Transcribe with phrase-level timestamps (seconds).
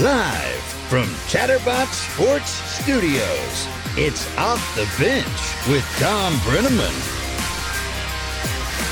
[0.00, 0.60] Live
[0.90, 5.24] from Chatterbox Sports Studios, it's Off the Bench
[5.68, 6.90] with Thom Brennaman.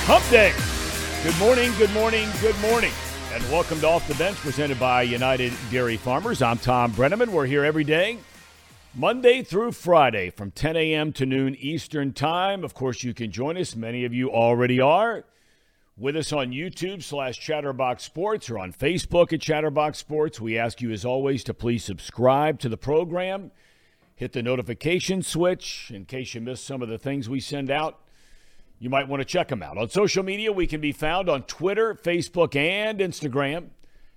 [0.07, 0.53] Hump Day.
[1.25, 2.93] Good morning, good morning, good morning.
[3.35, 6.41] And welcome to Off the Bench presented by United Dairy Farmers.
[6.41, 7.31] I'm Thom Brennaman.
[7.31, 8.19] We're here every day,
[8.95, 11.13] Monday through Friday from 10 a.m.
[11.15, 12.63] to noon Eastern Time.
[12.63, 13.75] Of course, you can join us.
[13.75, 15.25] Many of you already are
[15.97, 20.41] with us on YouTube slash Chatterbox Sports or on Facebook at Chatterbox Sports.
[20.41, 23.51] We ask you, as always, to please subscribe to the program.
[24.15, 28.01] Hit the notification switch in case you miss some of the things we send out.
[28.79, 29.79] You might want to check them out.
[29.79, 33.69] On social media, we can be found on Twitter, Facebook, and Instagram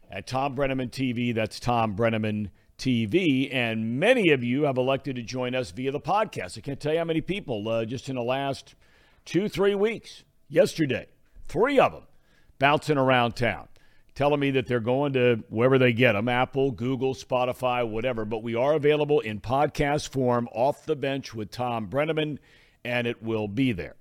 [0.09, 1.35] at Thom Brennaman TV.
[1.35, 3.53] That's Thom Brennaman TV.
[3.53, 6.57] And many of you have elected to join us via the podcast.
[6.57, 8.75] I can't tell you how many people uh, just in the last
[9.23, 11.07] two, three weeks, yesterday,
[11.47, 12.03] three of them
[12.59, 13.67] bouncing around town,
[14.13, 18.25] telling me that they're going to wherever they get them Apple, Google, Spotify, whatever.
[18.25, 22.39] But we are available in podcast form off the bench with Thom Brennaman,
[22.83, 23.95] and it will be there.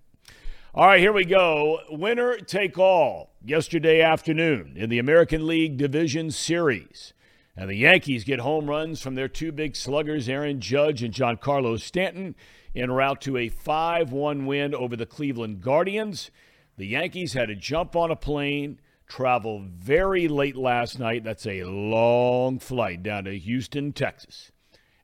[0.76, 1.78] All right, here we go.
[1.88, 7.12] Winner take all yesterday afternoon in the American League Division Series.
[7.56, 11.80] And the Yankees get home runs from their two big sluggers, Aaron Judge and Giancarlo
[11.80, 12.34] Stanton,
[12.74, 16.32] en route to a 5 1 win over the Cleveland Guardians.
[16.76, 21.22] The Yankees had to jump on a plane, travel very late last night.
[21.22, 24.50] That's a long flight down to Houston, Texas.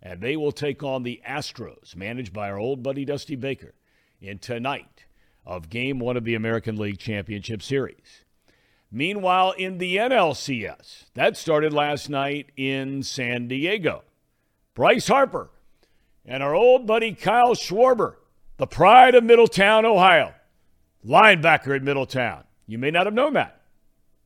[0.02, 3.74] And they will take on the Astros, managed by our old buddy Dusty Baker,
[4.20, 5.04] in tonight
[5.46, 8.24] of game one of the American League Championship Series.
[8.90, 14.02] Meanwhile, in the NLCS, that started last night in San Diego.
[14.74, 15.50] Bryce Harper
[16.24, 18.16] and our old buddy Kyle Schwarber,
[18.56, 20.34] the pride of Middletown, Ohio,
[21.06, 22.44] linebacker at Middletown.
[22.66, 23.60] You may not have known that,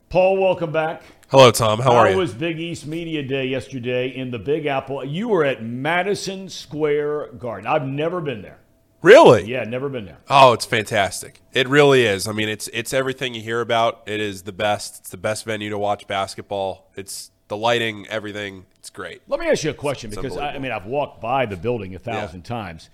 [0.09, 1.01] Paul, welcome back.
[1.29, 1.79] Hello, Tom.
[1.79, 2.17] How are you?
[2.17, 5.03] was Big East Media Day yesterday in the Big Apple?
[5.03, 7.65] You were at Madison Square Garden.
[7.65, 8.59] I've never been there.
[9.01, 9.43] Really?
[9.45, 10.17] Yeah, never been there.
[10.29, 11.41] Oh, it's fantastic.
[11.53, 12.27] It really is.
[12.27, 14.03] I mean, it's it's everything you hear about.
[14.05, 14.99] It is the best.
[14.99, 16.89] It's the best venue to watch basketball.
[16.95, 18.65] It's the lighting, everything.
[18.79, 19.21] It's great.
[19.27, 21.57] Let me ask you a question It's because I, I mean I've walked by the
[21.57, 22.89] building a thousand times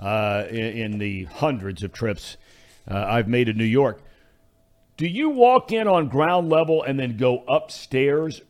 [0.00, 2.36] uh, in, in the hundreds of trips
[2.88, 4.00] uh, I've made to New York.
[4.96, 8.40] Do you walk in on ground level and then go upstairs?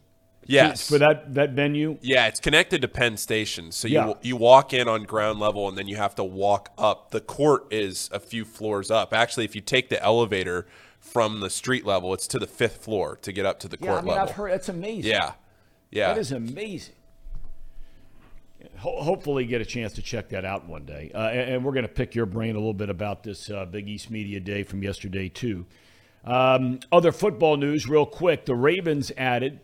[0.49, 0.89] Yes.
[0.89, 1.99] for that that venue.
[2.01, 3.73] Yeah, it's connected to Penn Station.
[3.73, 4.13] So you Yeah.
[4.23, 7.11] you walk in on ground level and then you have to walk up.
[7.11, 9.13] The court is a few floors up.
[9.13, 10.67] Actually, if you take the elevator
[11.01, 13.87] from the street level, it's to the fifth floor to get up to the Yeah,
[13.87, 14.29] I court mean level.
[14.29, 15.11] I've heard that's amazing.
[15.11, 15.33] Yeah,
[15.91, 16.09] yeah.
[16.09, 16.95] That is amazing.
[18.79, 21.11] Ho- hopefully, get a chance to check that out one day.
[21.15, 23.65] Uh, and, and we're going to pick your brain a little bit about this uh,
[23.65, 25.67] Big East Media Day from yesterday, too.
[26.25, 28.45] Um, other football news, real quick.
[28.47, 29.61] The Ravens added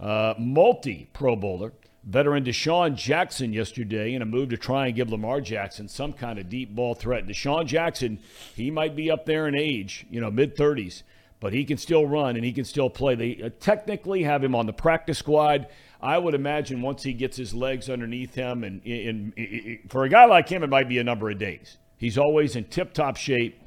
[0.00, 1.72] uh, multi Pro Bowler,
[2.04, 6.38] veteran DeSean Jackson yesterday in a move to try and give Lamar Jackson some kind
[6.38, 7.26] of deep ball threat.
[7.26, 8.18] DeSean Jackson,
[8.54, 11.02] he might be up there in age, you know, mid 30s,
[11.40, 13.14] but he can still run and he can still play.
[13.14, 15.68] They uh, technically have him on the practice squad.
[16.00, 20.08] I would imagine once he gets his legs underneath him, and in, in, for a
[20.10, 21.78] guy like him, it might be a number of days.
[21.96, 23.58] He's always in tip-top shape.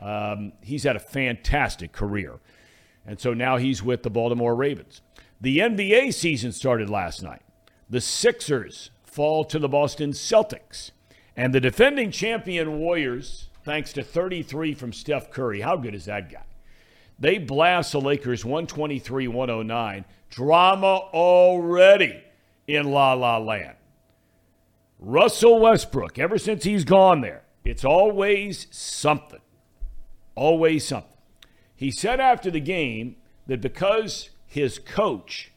[0.00, 2.40] Um, he's had a fantastic career,
[3.06, 5.02] and so now he's with the Baltimore Ravens.
[5.44, 7.42] The NBA season started last night.
[7.90, 10.92] The Sixers fall to the Boston Celtics,
[11.36, 15.60] and the defending champion Warriors, thanks to 33 from Steph Curry.
[15.60, 16.44] How good is that guy?
[17.18, 20.06] They blast the Lakers 123 109.
[20.30, 22.24] Drama already
[22.66, 23.76] in La La Land.
[24.98, 29.42] Russell Westbrook, ever since he's gone there, it's always something.
[30.36, 31.18] Always something.
[31.76, 35.50] He said after the game that because his coach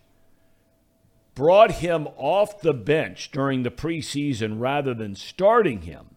[1.35, 6.15] brought him off the bench during the preseason rather than starting him,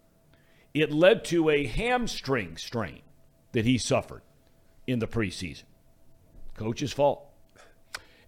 [0.72, 3.02] it led to a hamstring strain
[3.52, 4.22] that he suffered
[4.86, 5.64] in the preseason.
[6.56, 7.28] Coach's fault.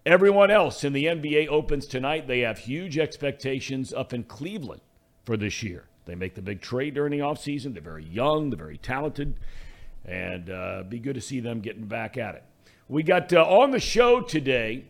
[0.05, 2.27] Everyone else in the NBA opens tonight.
[2.27, 4.81] They have huge expectations up in Cleveland
[5.25, 5.85] for this year.
[6.05, 7.73] They make the big trade during the offseason.
[7.73, 9.33] They're very young, they're very talented,
[10.05, 12.43] and uh, be good to see them getting back at it.
[12.89, 14.85] We got uh, on the show today,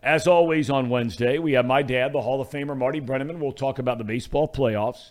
[0.00, 3.40] as always on Wednesday, we have my dad, the Hall of Famer Marty Brennaman.
[3.40, 5.10] We'll talk about the baseball playoffs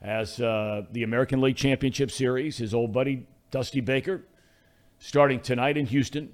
[0.00, 2.56] as uh, the American League Championship Series.
[2.56, 4.22] His old buddy Dusty Baker
[4.98, 6.32] starting tonight in Houston.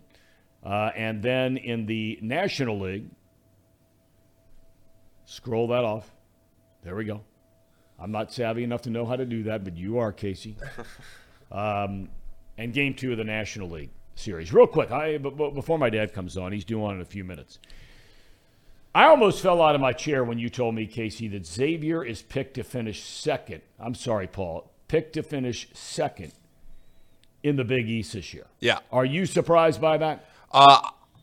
[0.64, 3.06] Uh, and then in the National League,
[5.25, 6.12] scroll that off.
[6.84, 7.23] There we go.
[7.99, 10.56] I'm not savvy enough to know how to do that, but you are, Casey.
[11.52, 12.11] Um,
[12.58, 14.52] and game two of the National League series.
[14.52, 17.58] Real quick, I, before my dad comes on, he's due on in a few minutes.
[18.94, 22.22] I almost fell out of my chair when you told me, Casey, that Xavier is
[22.22, 23.62] picked to finish second.
[23.78, 24.70] I'm sorry, Paul.
[24.88, 26.32] Picked to finish second
[27.42, 28.46] in the Big East this year.
[28.58, 28.80] Yeah.
[28.90, 30.24] Are you surprised by that?
[30.50, 30.80] Uh,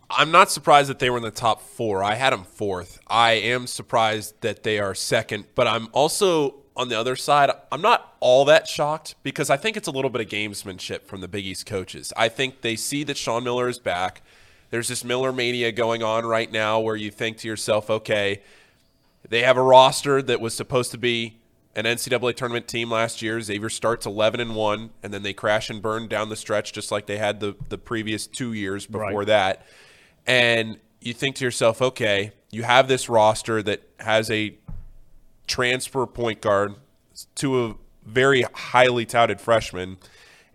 [0.09, 2.01] I'm not surprised that they were in the top four.
[2.03, 2.99] I had them fourth.
[3.07, 7.49] I am surprised that they are second, but I'm also on the other side.
[7.71, 11.19] I'm not all that shocked because I think it's a little bit of gamesmanship from
[11.21, 12.13] the Big East coaches.
[12.15, 14.21] I think they see that Sean Miller is back.
[14.69, 18.41] There's this Miller mania going on right now where you think to yourself, okay,
[19.27, 21.37] they have a roster that was supposed to be
[21.75, 23.41] an NCAA tournament team last year.
[23.41, 26.91] Xavier starts 11 and 1, and then they crash and burn down the stretch just
[26.91, 29.27] like they had the, the previous two years before Right.
[29.27, 29.65] that.
[30.25, 34.55] And you think to yourself, okay, you have this roster that has a
[35.47, 36.75] transfer point guard
[37.35, 39.97] to a very highly touted freshman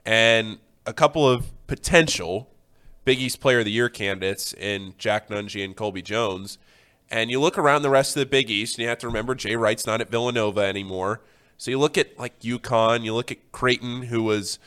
[0.07, 2.49] and a couple of potential
[3.05, 6.59] Big East Player of the Year candidates in Jack Nunge and Colby Jones.
[7.11, 9.35] And you look around the rest of the Big East, and you have to remember
[9.35, 11.21] Jay Wright's not at Villanova anymore.
[11.59, 14.59] So you look at like UConn, you look at Creighton, who was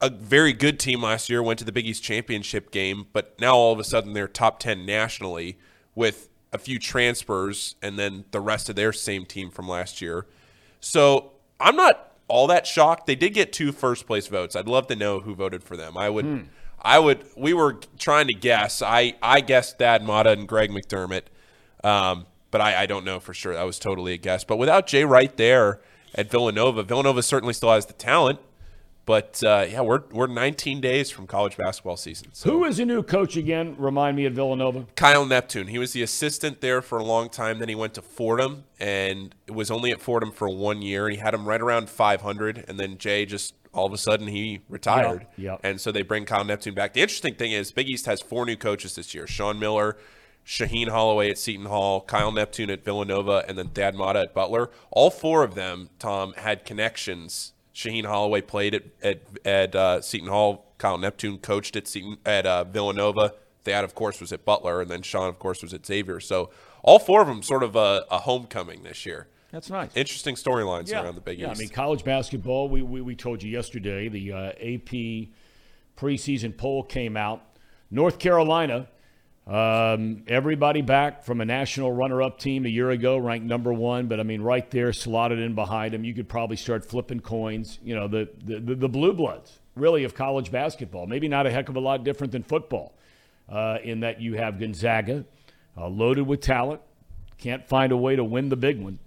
[0.00, 3.54] a very good team last year, went to the Big East championship game, but now
[3.54, 5.58] all of a sudden they're top 10 nationally
[5.94, 10.26] with a few transfers and then the rest of their same team from last year.
[10.80, 13.06] So I'm not all that shocked.
[13.06, 14.56] They did get two first place votes.
[14.56, 15.96] I'd love to know who voted for them.
[15.96, 16.48] I would,
[16.80, 18.82] I would, we were trying to guess.
[18.82, 21.24] I, I guessed Thad Matta and Greg McDermott,
[21.84, 23.54] um, but I, I don't know for sure.
[23.54, 24.44] That was totally a guess.
[24.44, 25.80] But without Jay Wright there
[26.14, 28.40] at Villanova, Villanova certainly still has the talent.
[29.04, 32.28] But uh, yeah, we're we're 19 days from college basketball season.
[32.32, 32.50] So.
[32.50, 33.74] Who is a new coach again?
[33.78, 34.86] Remind me at Villanova.
[34.94, 35.66] Kyle Neptune.
[35.66, 37.58] He was the assistant there for a long time.
[37.58, 41.08] Then he went to Fordham and was only at Fordham for one year.
[41.08, 44.60] He had him right around 500, and then Jay just all of a sudden he
[44.68, 45.26] retired.
[45.36, 45.56] Yeah, yeah.
[45.68, 46.92] And so they bring Kyle Neptune back.
[46.92, 49.96] The interesting thing is Big East has four new coaches this year: Sean Miller.
[50.44, 54.70] Shaheen Holloway at Seton Hall, Kyle Neptune at Villanova, and then Thad Matta at Butler.
[54.90, 57.52] All four of them, Tom, had connections.
[57.74, 60.66] Shaheen Holloway played at at, at uh, Seton Hall.
[60.78, 63.34] Kyle Neptune coached at Seton at uh, Villanova.
[63.64, 66.18] Thad, of course, was at Butler, and then Sean, of course, was at Xavier.
[66.18, 66.50] So
[66.82, 69.28] all four of them sort of a, a homecoming this year.
[69.52, 69.90] That's nice.
[69.94, 71.60] Interesting storylines around the Big yeah, East.
[71.60, 75.28] I mean, college basketball, we, we, we told you yesterday, the uh, AP
[75.96, 77.42] preseason poll came out.
[77.90, 78.88] North Carolina,
[79.46, 84.06] um, everybody back from a national runner up team a year ago, ranked number one,
[84.06, 86.04] but I mean, right there, slotted in behind them.
[86.04, 87.80] You could probably start flipping coins.
[87.82, 91.06] You know, the, the, the, the blue bloods, really, of college basketball.
[91.06, 92.94] Maybe not a heck of a lot different than football,
[93.48, 95.24] uh, in that you have Gonzaga,
[95.76, 96.80] uh, loaded with talent,
[97.38, 99.00] can't find a way to win the big one.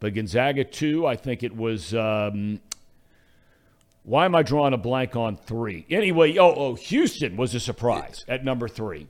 [0.00, 1.94] But Gonzaga, two, I think it was.
[1.94, 2.60] Um,
[4.02, 5.86] why am I drawing a blank on three?
[5.88, 9.08] Anyway, oh, oh, Houston was a surprise at number three.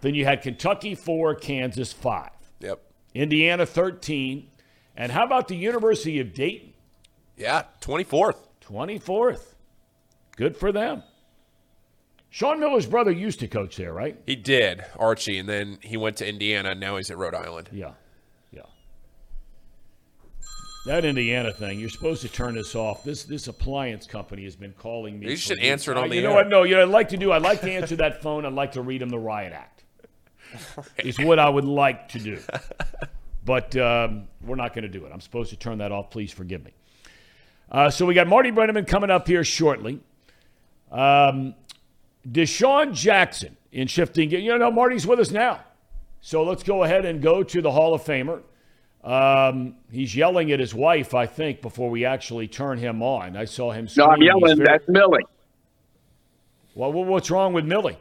[0.00, 2.30] Then you had Kentucky, four, Kansas, five,
[2.60, 2.80] yep.
[3.14, 4.48] Indiana, 13.
[4.96, 6.72] And how about the University of Dayton,
[7.36, 8.36] Yeah, 24th.
[8.62, 9.54] 24th?
[10.36, 11.02] Good for them.
[12.30, 14.16] Sean Miller's brother used to coach there, right?
[14.26, 17.68] He did, Archie, and then he went to Indiana, and now he's at Rhode Island.
[17.72, 17.92] Yeah,
[18.52, 18.62] yeah.
[20.86, 23.02] That Indiana thing, you're supposed to turn this off.
[23.04, 25.28] This this appliance company has been calling me.
[25.30, 26.34] You should answer it on the You know air.
[26.36, 26.48] what?
[26.48, 27.32] No, you know, I'd like to do.
[27.32, 28.46] I'd like to answer that phone.
[28.46, 29.79] I'd like to read him the riot act.
[30.98, 32.38] Is what I would like to do.
[33.44, 35.10] But um, we're not going to do it.
[35.12, 36.10] I'm supposed to turn that off.
[36.10, 36.72] Please forgive me.
[37.70, 40.00] Uh, so we got Marty Brennaman coming up here shortly.
[40.90, 41.54] Um,
[42.28, 44.30] DeSean Jackson in shifting.
[44.30, 45.60] You know, Marty's with us now.
[46.20, 48.42] So let's go ahead and go to the Hall of Famer.
[49.02, 53.36] Um, he's yelling at his wife, I think, before we actually turn him on.
[53.36, 53.88] I saw him.
[53.96, 54.56] No, I'm yelling.
[54.58, 55.24] very- That's Millie
[56.74, 57.96] Well, what's wrong with Millie?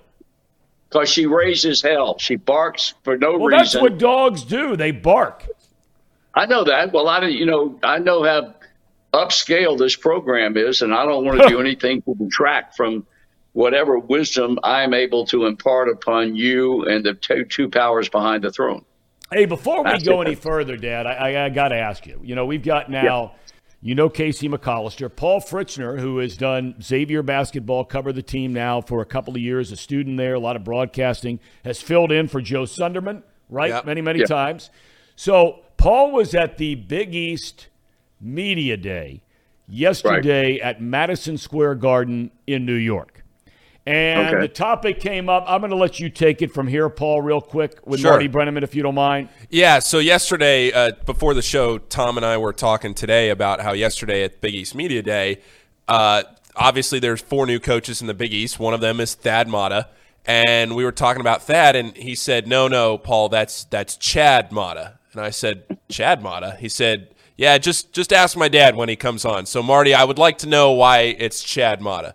[0.89, 2.17] Because she raises hell.
[2.19, 3.41] She barks for no reason.
[3.41, 4.75] Well, that's what dogs do.
[4.75, 5.45] They bark.
[6.33, 6.91] I know that.
[6.93, 8.53] Well, I don't- you know I know how
[9.13, 13.05] upscale this program is, and I don't want to do anything to detract from
[13.53, 18.51] whatever wisdom I'm able to impart upon you and the two, two powers behind the
[18.51, 18.85] throne.
[19.31, 20.27] Hey, before we That's go it.
[20.27, 22.19] any further, Dad, I, I, I got to ask you.
[22.23, 23.33] You know, we've got now,
[23.81, 28.81] you know, Casey McCollister, Paul Fritschner, who has done Xavier basketball, covered the team now
[28.81, 32.27] for a couple of years, a student there, a lot of broadcasting, has filled in
[32.27, 33.69] for Joe Sunderman, right?
[33.69, 33.85] Yep.
[33.85, 34.25] Many, many Yeah.
[34.25, 34.69] times.
[35.15, 37.67] So Paul was at the Big East
[38.19, 39.21] Media Day
[39.67, 43.18] yesterday at Madison Square Garden in New York.
[43.89, 44.41] And Okay.
[44.41, 45.45] the topic came up.
[45.47, 48.11] I'm going to let you take it from here, Paul, real quick with Sure.
[48.11, 49.29] Marty Brennaman, if you don't mind.
[49.49, 53.73] Yeah, so yesterday, uh, before the show, Tom and I were talking today about how
[53.73, 55.39] yesterday at Big East Media Day,
[55.87, 56.21] uh,
[56.55, 58.59] obviously there's four new coaches in the Big East.
[58.59, 59.87] One of them is Thad Matta.
[60.25, 64.51] And we were talking about Thad, and he said, no, no, Paul, that's that's Chad
[64.51, 64.99] Matta.
[65.13, 66.57] And I said, Chad Matta?
[66.59, 69.47] He said, yeah, just, just ask my dad when he comes on.
[69.47, 72.13] So, Marty, I would like to know why it's Chad Matta.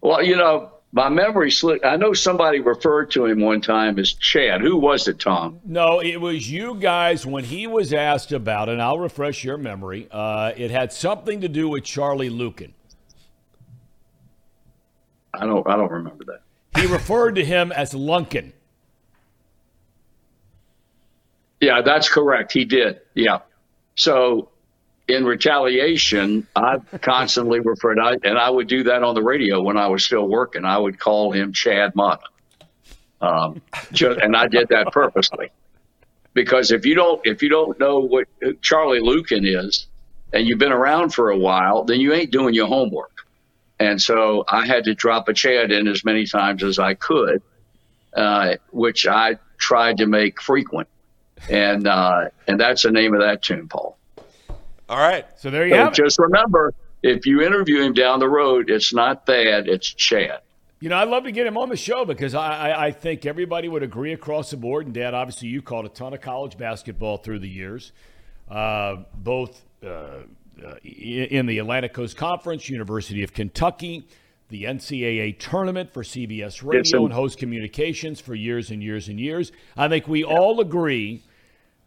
[0.00, 1.84] Well, you know, my memory slipped.
[1.84, 4.60] I know somebody referred to him one time as Chad.
[4.60, 5.60] Who was it, Tom?
[5.64, 10.08] No, it was you guys when he was asked about, and I'll refresh your memory.
[10.10, 12.72] Uh, it had something to do with Charlie Luken.
[15.34, 15.66] I don't.
[15.68, 16.80] I don't remember that.
[16.80, 18.52] He referred to him as Lunkin.
[21.60, 22.52] Yeah, that's correct.
[22.52, 23.00] He did.
[23.14, 23.40] Yeah.
[23.96, 24.50] So,
[25.08, 29.76] in retaliation, I constantly referred, I, and I would do that on the radio when
[29.76, 30.64] I was still working.
[30.64, 32.28] I would call him Chad Matta,
[33.20, 33.60] um,
[33.92, 35.50] just, and I did that purposely
[36.34, 38.28] because if you don't, if you don't know what
[38.60, 39.86] Charlie Luken is,
[40.32, 43.26] and you've been around for a while, then you ain't doing your homework.
[43.80, 47.42] And so I had to drop a Chad in as many times as I could,
[48.14, 50.88] uh, which I tried to make frequent
[51.48, 53.97] and uh, and that's the name of that tune, Paul.
[54.88, 55.26] All right.
[55.36, 55.96] So there you So have it.
[55.96, 60.40] just remember, if you interview him down the road, it's not Thad, it's Chad.
[60.80, 63.26] You know, I'd love to get him on the show because I, I, I think
[63.26, 64.86] everybody would agree across the board.
[64.86, 67.90] And, Dad, obviously, you called a ton of college basketball through the years,
[68.48, 74.06] uh, both uh, uh, in the Atlantic Coast Conference, University of Kentucky,
[74.50, 79.18] the NCAA tournament for CBS Radio Yes, and Host Communications for years and years and
[79.18, 79.50] years.
[79.76, 81.22] I think we all agree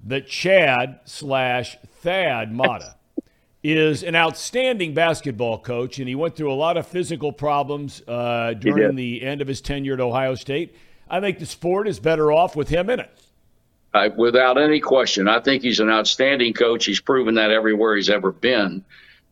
[0.05, 2.95] that Chad slash Thad Matta
[3.63, 8.53] is an outstanding basketball coach, and he went through a lot of physical problems uh,
[8.53, 10.75] during the end of his tenure at Ohio State.
[11.09, 13.11] I think the sport is better off with him in it.
[13.93, 16.85] I, without any question, I think he's an outstanding coach.
[16.85, 18.83] He's proven that everywhere he's ever been.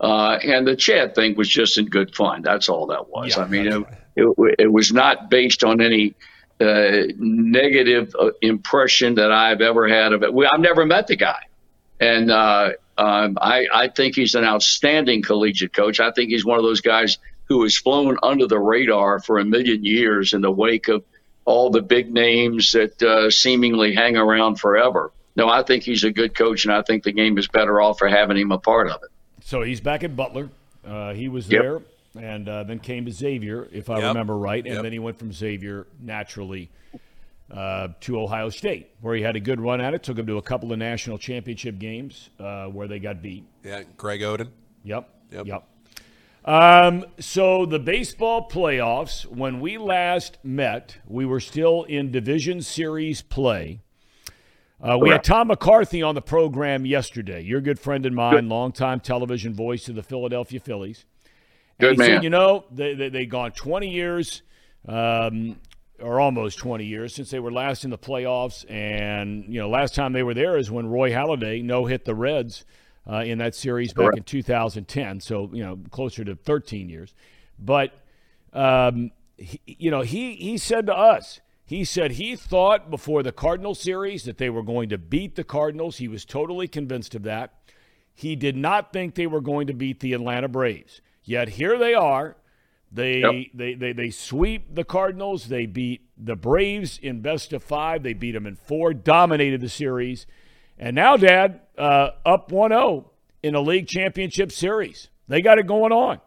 [0.02, 2.42] Uh, and the Chad thing was just in good fun.
[2.42, 3.36] That's all that was.
[3.36, 3.86] Yeah, I mean, it,
[4.16, 6.14] it, it was not based on any
[6.60, 10.34] uh, negative uh, impression that I've ever had of it.
[10.34, 11.42] We, I've never met the guy.
[12.00, 16.00] And uh, um, I, I think he's an outstanding collegiate coach.
[16.00, 19.46] I think he's one of those guys who has flown under the radar for a
[19.46, 21.04] million years in the wake of
[21.46, 25.12] all the big names that uh, seemingly hang around forever.
[25.36, 27.98] No, I think he's a good coach, and I think the game is better off
[28.00, 29.10] for having him a part of it.
[29.44, 30.50] So he's back at Butler.
[30.86, 31.82] Uh, he was Yep.
[32.14, 34.04] There and uh, then came to Xavier, if I Yep.
[34.10, 34.64] remember right.
[34.66, 34.84] And Yep.
[34.84, 36.70] then he went from Xavier naturally
[37.52, 40.04] uh, to Ohio State, where he had a good run at it.
[40.04, 43.44] Took him to a couple of national championship games uh, where they got beat.
[43.64, 44.50] Yeah, Greg Oden.
[44.84, 45.10] Yep.
[45.32, 45.46] Yep.
[45.48, 45.64] Yep.
[46.46, 53.22] Um, so the baseball playoffs, when we last met, we were still in division series
[53.22, 53.82] play.
[54.82, 57.42] Uh, we had Tom McCarthy on the program yesterday.
[57.42, 61.06] Your good friend and mine, longtime television voice of the Philadelphia Phillies.
[61.80, 64.42] Good he said, you know, they, they, they've gone 20 years,
[64.88, 65.58] um,
[66.00, 68.70] or almost 20 years, since they were last in the playoffs.
[68.70, 72.16] And, you know, last time they were there is when Roy Halladay no hit the
[72.16, 72.66] Reds
[73.10, 74.18] uh, in that series back Correct.
[74.18, 75.22] in 2010.
[75.22, 77.14] So, you know, closer to 13 years.
[77.58, 77.94] But
[78.54, 83.32] um, he, you know, he he said to us, he said he thought before the
[83.32, 85.98] Cardinal series that they were going to beat the Cardinals.
[85.98, 87.54] He was totally convinced of that.
[88.14, 91.02] He did not think they were going to beat the Atlanta Braves.
[91.30, 92.38] Yet here they are.
[92.92, 93.52] They, yep.
[93.54, 95.48] they, they, they sweep the Cardinals.
[95.48, 98.02] They beat the Braves in best of five.
[98.02, 100.26] They beat them in four, dominated the series.
[100.80, 103.12] And now, Dad, uh, up 1 0
[103.44, 105.10] in a league championship series.
[105.28, 106.20] They got it going on.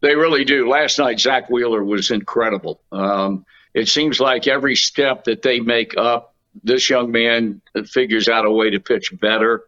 [0.00, 0.68] They really do.
[0.68, 2.80] Last night, Zack Wheeler was incredible.
[2.90, 6.34] Um, it seems like every step that they make up,
[6.64, 9.62] this young man figures out a way to pitch better.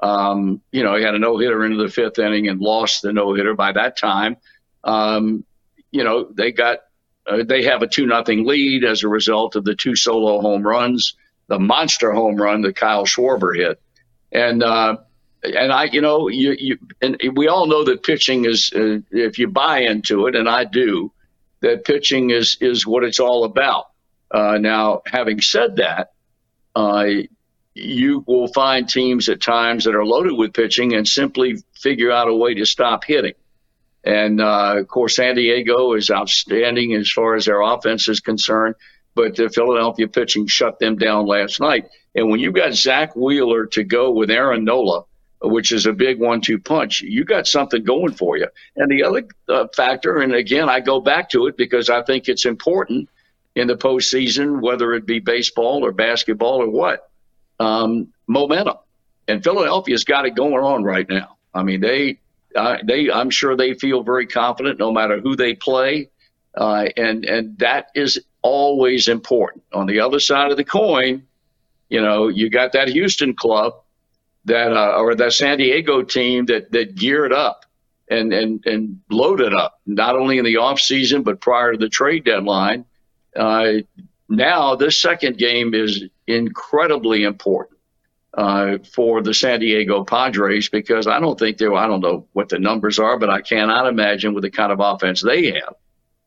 [0.00, 3.12] Um, you know, he had a no hitter into the fifth inning and lost the
[3.12, 4.36] no hitter by that time.
[4.84, 5.44] Um,
[5.90, 6.80] you know, they got
[7.26, 10.62] uh, they have a two nothing lead as a result of the two solo home
[10.62, 11.14] runs,
[11.48, 13.80] the monster home run that Kyle Schwarber hit,
[14.32, 14.98] and uh,
[15.42, 19.38] and I, you know, you you and we all know that pitching is uh, if
[19.38, 21.12] you buy into it, and I do,
[21.60, 23.86] that pitching is is what it's all about.
[24.30, 26.12] Uh, now, having said that,
[27.78, 32.28] you will find teams at times that are loaded with pitching and simply figure out
[32.28, 33.34] a way to stop hitting.
[34.04, 38.74] And uh, of course, San Diego is outstanding as far as their offense is concerned,
[39.14, 41.86] but the Philadelphia pitching shut them down last night.
[42.14, 45.04] And when you've got Zack Wheeler to go with Aaron Nola,
[45.40, 48.48] which is a big one-two punch, you got something going for you.
[48.76, 52.28] And the other uh, factor, and again, I go back to it because I think
[52.28, 53.08] it's important
[53.54, 57.07] in the postseason, whether it be baseball or basketball or what
[57.58, 58.76] um, momentum.
[59.26, 61.36] And Philadelphia's got it going on right now.
[61.54, 62.18] I mean, they,
[62.56, 66.10] uh, they, I'm sure they feel very confident no matter who they play,
[66.56, 69.64] uh, and and that is always important.
[69.72, 71.26] On the other side of the coin,
[71.88, 73.74] you know, you got that Houston club
[74.46, 77.64] that, uh, or that San Diego team that that geared up
[78.10, 81.88] and and and loaded up not only in the off season but prior to the
[81.88, 82.84] trade deadline.
[83.36, 83.74] Uh,
[84.28, 87.78] now this second game is incredibly important
[88.34, 92.48] uh, for the San Diego Padres because I don't think they I don't know what
[92.48, 95.74] the numbers are, but I cannot imagine with the kind of offense they have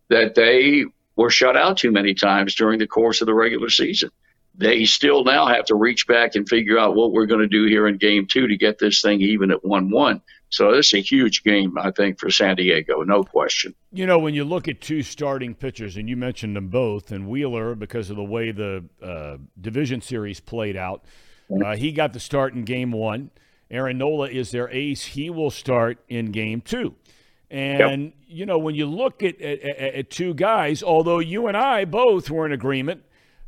[0.10, 0.86] that they
[1.16, 4.10] were shut out too many times during the course of the regular season.
[4.56, 7.66] They still now have to reach back and figure out what we're going to do
[7.66, 10.22] here in game two to get this thing even at 1 1.
[10.52, 13.74] So this is a huge game, I think, for San Diego, no question.
[13.94, 17.30] You know, when you look at two starting pitchers, and you mentioned them both, and
[17.30, 21.06] Wheeler, because of the way the uh, division series played out,
[21.66, 23.32] uh, he got the start in game one.
[23.70, 25.06] Aaron Nola is their ace.
[25.06, 26.96] He will start in game two.
[27.50, 28.14] And, yep.
[28.28, 32.30] you know, when you look at, at, at, two guys, although you and I both
[32.30, 33.04] were in agreement,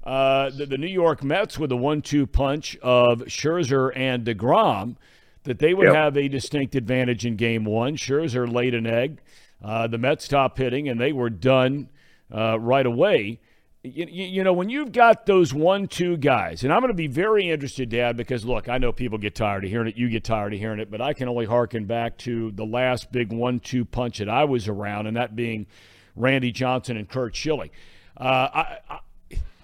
[0.06, 4.96] uh, the, the, New York Mets with the one two punch of Scherzer and DeGrom–
[5.44, 5.96] that they would yep.
[5.96, 7.96] have a distinct advantage in game one.
[7.96, 9.22] Scherzer laid an egg.
[9.64, 11.90] Uh, the Mets stopped hitting, and they were done
[12.34, 13.40] uh, right away.
[13.86, 17.08] You, you, know, when you've got those one two guys, and I'm going to be
[17.08, 19.98] very interested, Dad, because look, I know people get tired of hearing it.
[19.98, 23.12] You get tired of hearing it, but I can only harken back to the last
[23.12, 25.68] big one two punch that I was around, and that being
[26.16, 27.72] Randy Johnson and Curt Schilling.
[28.16, 29.00] Uh, I, I,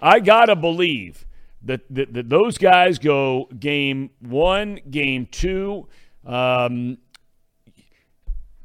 [0.02, 1.24] I got to believe
[1.62, 5.88] that, that, those guys go game one, game two.
[6.24, 6.98] Um,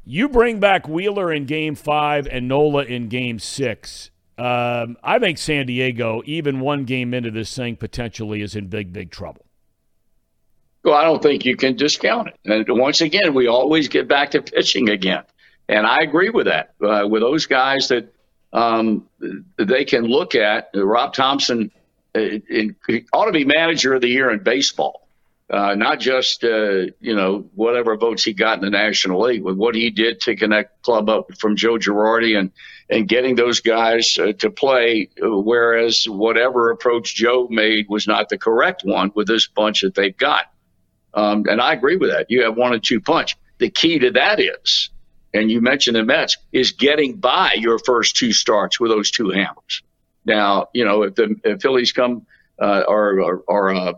[0.04, 4.10] you bring back Wheeler in game five and Nola in game six.
[4.38, 8.92] Um, I think San Diego, even one game into this thing, potentially is in big,
[8.92, 9.46] big trouble.
[10.84, 12.38] Well, I don't think you can discount it.
[12.44, 15.24] And once again, we always get back to pitching again.
[15.68, 16.74] And I agree with that.
[16.80, 18.14] Uh, with those guys that
[18.52, 19.08] um,
[19.58, 21.12] they can look at, Rob
[22.16, 25.08] Thomson in, ought to be manager of the year in baseball,
[25.50, 29.56] uh, not just uh, you know whatever votes he got in the National League, with
[29.56, 32.50] what he did to connect club up from Joe Girardi and
[32.88, 35.10] and getting those guys uh, to play.
[35.20, 40.16] Whereas whatever approach Joe made was not the correct one with this bunch that they've
[40.16, 40.50] got.
[41.14, 42.26] Um, and I agree with that.
[42.30, 43.36] You have one and two punch.
[43.58, 44.90] The key to that is,
[45.32, 49.30] and you mentioned the Mets, is getting by your first two starts with those two
[49.30, 49.82] hammers.
[50.26, 52.26] Now, you know, if the if Phillies come
[52.60, 53.92] uh, or or, or uh,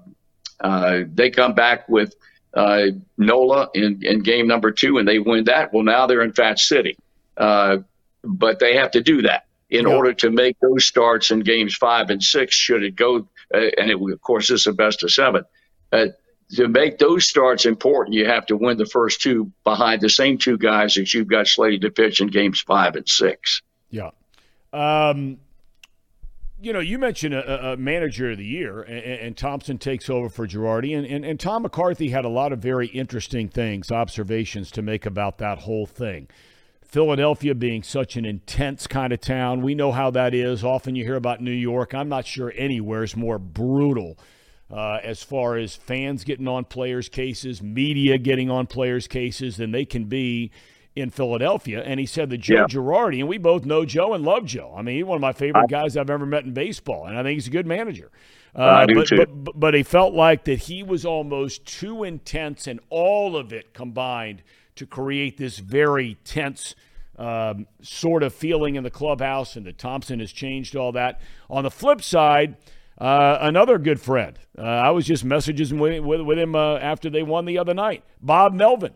[0.61, 2.15] uh, they come back with
[2.55, 2.87] uh,
[3.17, 6.59] Nola in, in game number two and they win that, well, now they're in Fat
[6.59, 6.97] City.
[7.37, 7.79] Uh,
[8.25, 9.95] but they have to do that in yeah.
[9.95, 12.55] order to make those starts in games five and six.
[12.55, 15.45] Should it go, uh, and it, of course, this is a best of seven.
[15.93, 20.37] to make those starts important, you have to win the first two behind the same
[20.37, 23.63] two guys that you've got slated to pitch in games five and six.
[23.91, 24.11] Yeah.
[24.73, 25.39] Um,
[26.61, 30.29] you know, you mentioned a, a, manager of the year, and, and, Thomson takes over
[30.29, 34.71] for Girardi, and, and, and Tom McCarthy had a lot of very interesting things, observations
[34.73, 36.29] to make about that whole thing.
[36.83, 39.61] Philadelphia being such an intense kind of town.
[39.61, 40.65] We know how that is.
[40.65, 41.95] Often you hear about New York.
[41.95, 44.19] I'm not sure anywhere is more brutal
[44.71, 49.71] uh, as far as fans getting on players' cases, media getting on players' cases than
[49.71, 50.51] they can be
[50.99, 51.83] in Philadelphia.
[51.85, 52.65] And he said that Joe yeah.
[52.65, 54.75] Girardi, and we both know Joe and love Joe.
[54.77, 57.23] I mean, he's one of my favorite guys I've ever met in baseball, and I
[57.23, 58.11] think he's a good manager.
[58.55, 63.37] Uh, but, but, but he felt like that he was almost too intense, and all
[63.37, 64.43] of it combined
[64.77, 66.75] to create this very tense
[67.19, 71.21] um, sort of feeling in the clubhouse, and that Thomson has changed all that.
[71.51, 72.57] On the flip side,
[72.99, 74.39] uh, another good friend.
[74.57, 77.75] Uh, I was just messaging with, with, with him uh, after they won the other
[77.75, 78.03] night.
[78.21, 78.95] Bob Melvin.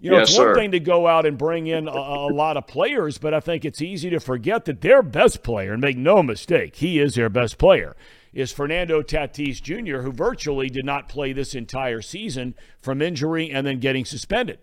[0.00, 0.54] You know, yes, it's one sir.
[0.54, 3.64] thing to go out and bring in a, a, lot of players, but I think
[3.64, 7.28] it's easy to forget that their best player, and make no mistake, he is their
[7.28, 7.94] best player,
[8.32, 13.66] is Fernando Tatis Jr., who virtually did not play this entire season from injury and
[13.66, 14.58] then getting suspended.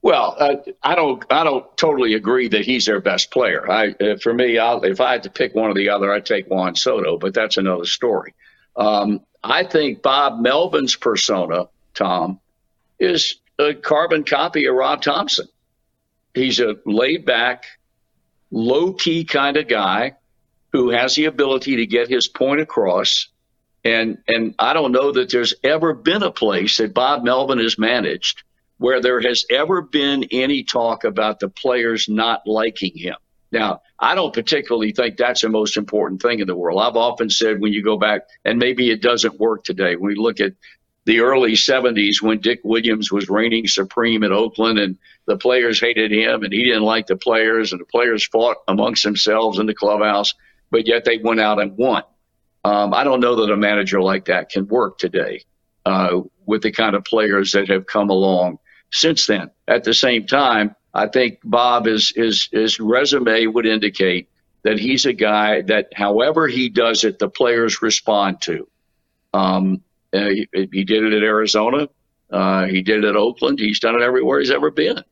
[0.00, 1.24] Well, uh, I don't.
[1.30, 3.70] I don't totally agree that he's their best player.
[3.70, 6.26] I, uh, for me, I'll, if I had to pick one or the other, I'd
[6.26, 7.18] take Juan Soto.
[7.18, 8.34] But that's another story.
[8.76, 12.40] Um, I think Bob Melvin's persona, Tom,
[13.02, 15.48] is a carbon copy of Rob Thomson.
[16.34, 17.66] He's a laid back,
[18.50, 20.16] low key kind of guy
[20.72, 23.28] who has the ability to get his point across.
[23.84, 27.78] And and I don't know that there's ever been a place that Bob Melvin has
[27.78, 28.44] managed
[28.78, 33.14] where there has ever been any talk about the players not liking him.
[33.52, 36.80] Now, I don't particularly think that's the most important thing in the world.
[36.80, 40.14] I've often said when you go back, and maybe it doesn't work today, when we
[40.16, 40.54] look at
[41.04, 46.12] the early 70s when Dick Williams was reigning supreme in Oakland and the players hated
[46.12, 49.74] him and he didn't like the players and the players fought amongst themselves in the
[49.74, 50.34] clubhouse,
[50.70, 52.02] but yet they went out and won.
[52.64, 55.44] Um, I don't know that a manager like that can work today
[55.84, 58.58] uh, with the kind of players that have come along
[58.92, 59.50] since then.
[59.66, 64.28] At the same time, I think Bob is his his resume would indicate
[64.62, 68.68] that he's a guy that, however he does it, the players respond to.
[69.34, 71.88] Um, uh, he, he, did it at Arizona.
[72.30, 73.58] Uh, he did it at Oakland.
[73.58, 75.02] He's done it everywhere he's ever been.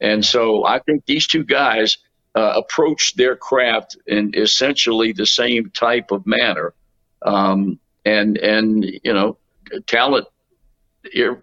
[0.00, 1.98] And so I think these two guys
[2.34, 6.74] uh, approach their craft in essentially the same type of manner.
[7.22, 9.36] Um, and and you know,
[9.86, 10.26] talent,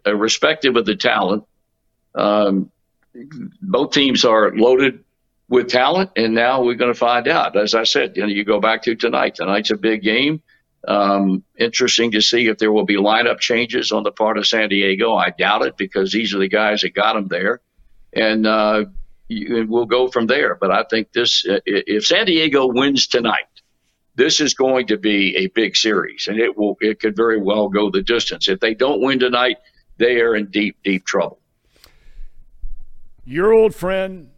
[0.06, 1.44] irrespective of the talent,
[2.16, 2.72] um,
[3.62, 5.04] both teams are loaded
[5.50, 7.56] with talent, and now we're going to find out.
[7.56, 9.36] As I said, you know, you go back to tonight.
[9.36, 10.42] Tonight's a big game.
[10.88, 14.70] Um, interesting to see if there will be lineup changes on the part of San
[14.70, 15.16] Diego.
[15.16, 17.62] I doubt it because these are the guys that got them there,
[18.14, 18.86] and uh,
[19.28, 20.56] you, we'll go from there.
[20.56, 23.46] But I think this, if San Diego wins tonight,
[24.16, 26.78] this is going to be a big series, and it will.
[26.80, 28.48] It could very well go the distance.
[28.48, 29.58] If they don't win tonight,
[29.98, 31.40] they are in deep, deep trouble
[33.28, 34.30] your old friend,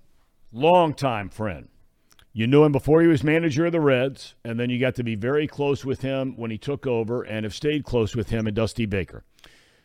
[0.51, 1.69] longtime friend.
[2.39, 5.03] You knew him before he was manager of the Reds, and then you got to
[5.03, 8.47] be very close with him when he took over and have stayed close with him
[8.47, 9.25] and Dusty Baker.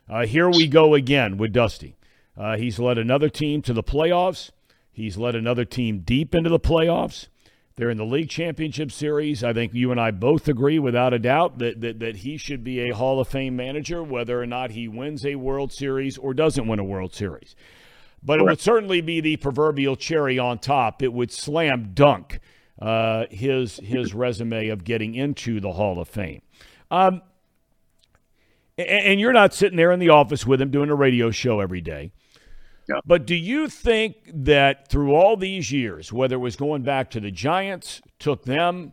[0.08, 1.96] Uh, here we go again with Dusty.
[2.36, 4.52] Uh, he's led another team to the playoffs.
[4.92, 7.26] He's led another team deep into the playoffs.
[7.74, 9.42] They're in the league championship series.
[9.42, 12.62] I think you and I both agree, without a doubt, that, that, that he should
[12.62, 16.32] be a Hall of Fame manager, whether or not he wins a World Series or
[16.32, 17.56] doesn't win a World Series
[18.24, 21.02] but it would certainly be the proverbial cherry on top.
[21.02, 22.40] It would slam dunk
[22.80, 26.42] uh, his his resume of getting into the Hall of Fame.
[26.90, 27.22] Um,
[28.76, 31.80] and you're not sitting there in the office with him doing a radio show every
[31.80, 32.10] day.
[32.88, 32.96] Yeah.
[33.06, 37.20] But do you think that through all these years, whether it was going back to
[37.20, 38.92] the Giants, took them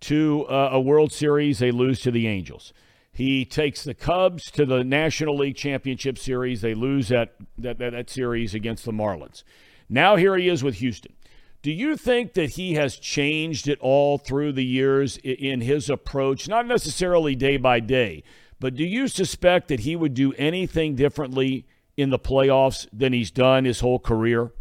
[0.00, 2.72] to uh, a World Series, they lose to the Angels.
[3.12, 6.62] He takes the Cubs to the National League Championship Series.
[6.62, 9.42] They lose that, that, that, that series against the Marlins.
[9.88, 11.12] Now here he is with Houston.
[11.60, 16.48] Do you think that he has changed it all through the years in his approach,
[16.48, 18.24] not necessarily day by day,
[18.58, 23.30] but do you suspect that he would do anything differently in the playoffs than he's
[23.30, 24.52] done his whole career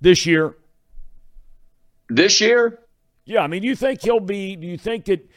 [0.00, 0.56] this year?
[2.08, 2.78] This year?
[3.24, 4.56] Yeah, I mean, do you think he'll be?
[4.56, 5.28] Do you think that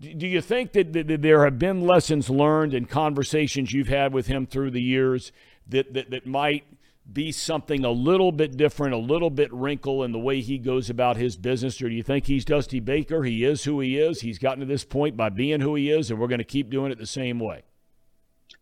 [0.00, 4.26] do you think that, that, there have been lessons learned and conversations you've had with
[4.26, 5.32] him through the years
[5.68, 6.64] that, that, that might
[7.10, 10.88] be something a little bit different, a little bit wrinkle in the way he goes
[10.88, 11.80] about his business?
[11.80, 13.22] Or do you think he's Dusty Baker?
[13.22, 14.20] He is who he is.
[14.22, 16.70] He's gotten to this point by being who he is, and we're going to keep
[16.70, 17.62] doing it the same way.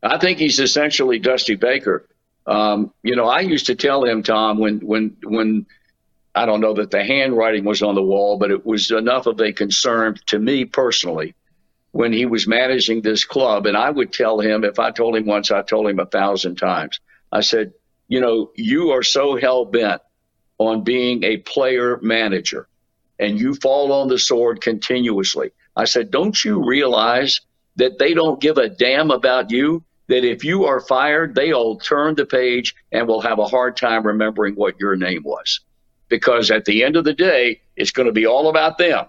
[0.02, 2.08] I think he's essentially Dusty Baker.
[2.46, 5.66] Um, you know, I used to tell him, Tom, when when when
[6.34, 9.40] I don't know that the handwriting was on the wall, but it was enough of
[9.40, 11.34] a concern to me personally
[11.90, 13.66] when he was managing this club.
[13.66, 16.56] And I would tell him, if I told him once, I told him a thousand
[16.56, 17.00] times.
[17.30, 17.74] I said,
[18.08, 20.00] you know, you are so hell bent
[20.58, 22.66] on being a player manager
[23.18, 25.52] and you fall on the sword continuously.
[25.76, 27.40] I said, don't you realize
[27.76, 29.84] that they don't give a damn about you?
[30.08, 34.06] That if you are fired, they'll turn the page and will have a hard time
[34.06, 35.60] remembering what your name was.
[36.12, 39.06] Because at the end of the day, it's going to be all about them.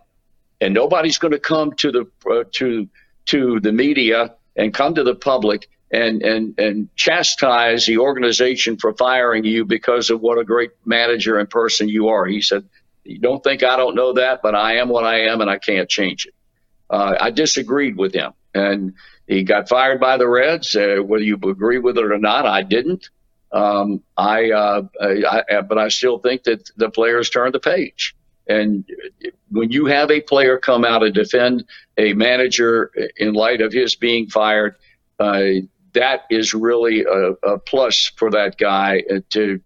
[0.62, 2.88] And nobody's going to come to the uh, to
[3.26, 8.94] to the media and come to the public and and and chastise the organization for
[8.94, 12.26] firing you because of what a great manager and person you are.
[12.26, 12.64] He said,
[13.04, 15.58] "You don't think I don't know that, but I am what I am, and I
[15.58, 16.34] can't change it."
[16.90, 18.94] Uh, I disagreed with him, and
[19.28, 20.74] he got fired by the Reds.
[20.74, 23.10] Uh, whether you agree with it or not, I didn't.
[23.54, 28.16] Um, I, uh, I, I, but I still think that the players turned the page.
[28.48, 28.84] And
[29.52, 31.64] when you have a player come out and defend
[31.98, 34.76] a manager in light of his being fired,
[35.20, 35.44] uh,
[35.94, 39.62] that is really a, a, plus for that guy uh, to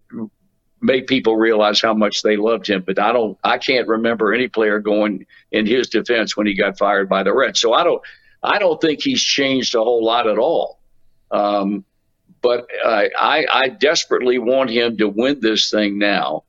[0.80, 2.84] make people realize how much they loved him.
[2.86, 6.78] But I don't, I can't remember any player going in his defense when he got
[6.78, 7.60] fired by the Reds.
[7.60, 8.02] So I don't,
[8.42, 10.78] I don't think he's changed a whole lot at all.
[11.30, 11.84] Um,
[12.40, 16.44] but uh, I, I desperately want him to win this thing now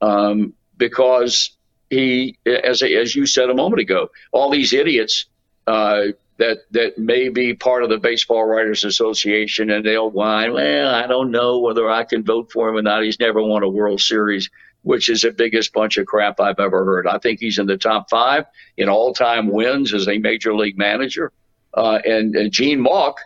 [0.00, 1.50] um, because
[1.90, 5.26] he, as as you said a moment ago, all these idiots
[5.66, 6.06] uh,
[6.38, 11.06] that that may be part of the Baseball Writers Association, and they'll whine, "Well, I
[11.06, 13.04] don't know whether I can vote for him or not.
[13.04, 14.50] He's never won a World Series."
[14.82, 17.08] Which is the biggest bunch of crap I've ever heard.
[17.08, 18.44] I think he's in the top five
[18.76, 21.32] in all-time wins as a major league manager.
[21.74, 23.16] Uh, and, and Gene Mauch,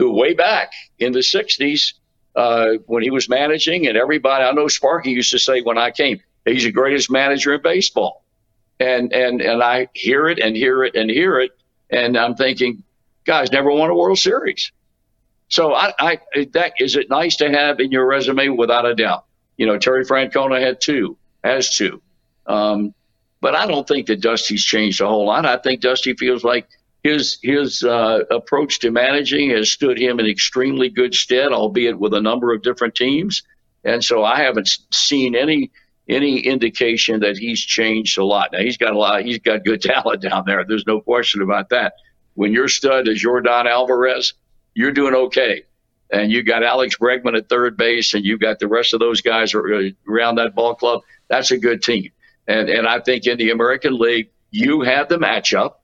[0.00, 1.92] who way back in the '60s,
[2.34, 5.90] uh, when he was managing, and everybody I know Sparky used to say when I
[5.90, 8.24] came, he's the greatest manager in baseball.
[8.80, 11.50] And and and I hear it and hear it and hear it,
[11.90, 12.82] and I'm thinking,
[13.26, 14.72] guys, never won a World Series.
[15.48, 16.18] So I, I
[16.52, 19.26] that is it nice to have in your resume without a doubt.
[19.58, 22.00] You know, Terry Francona had two, has two.
[22.46, 22.94] Um,
[23.42, 25.44] but I don't think that Dusty's changed a whole lot.
[25.44, 26.68] I think Dusty feels like
[27.02, 32.14] his his uh, approach to managing has stood him in extremely good stead, albeit with
[32.14, 33.42] a number of different teams.
[33.84, 35.70] And so I haven't seen any
[36.08, 38.50] any indication that he's changed a lot.
[38.52, 39.24] Now he's got a lot.
[39.24, 40.64] He's got good talent down there.
[40.64, 41.94] There's no question about that.
[42.34, 44.34] When your stud is Yordan Alvarez,
[44.74, 45.64] you're doing okay.
[46.12, 49.20] And you got Alex Bregman at third base, and you've got the rest of those
[49.20, 51.02] guys around that ball club.
[51.28, 52.10] That's a good team.
[52.48, 55.74] And and I think in the American League, you have the matchup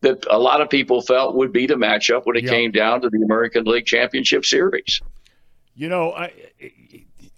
[0.00, 2.52] that a lot of people felt would be the matchup when it yep.
[2.52, 5.00] came down to the American League Championship Series.
[5.74, 6.32] You know, I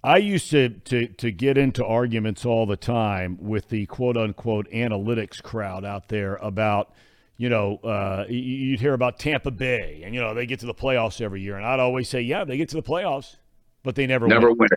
[0.03, 4.69] I used to, to, to get into arguments all the time with the quote unquote
[4.71, 6.93] analytics crowd out there about,
[7.37, 10.73] you know, uh, you'd hear about Tampa Bay and, you know, they get to the
[10.73, 11.55] playoffs every year.
[11.55, 13.37] And I'd always say, yeah, they get to the playoffs,
[13.81, 14.57] but they never, never win.
[14.59, 14.69] win.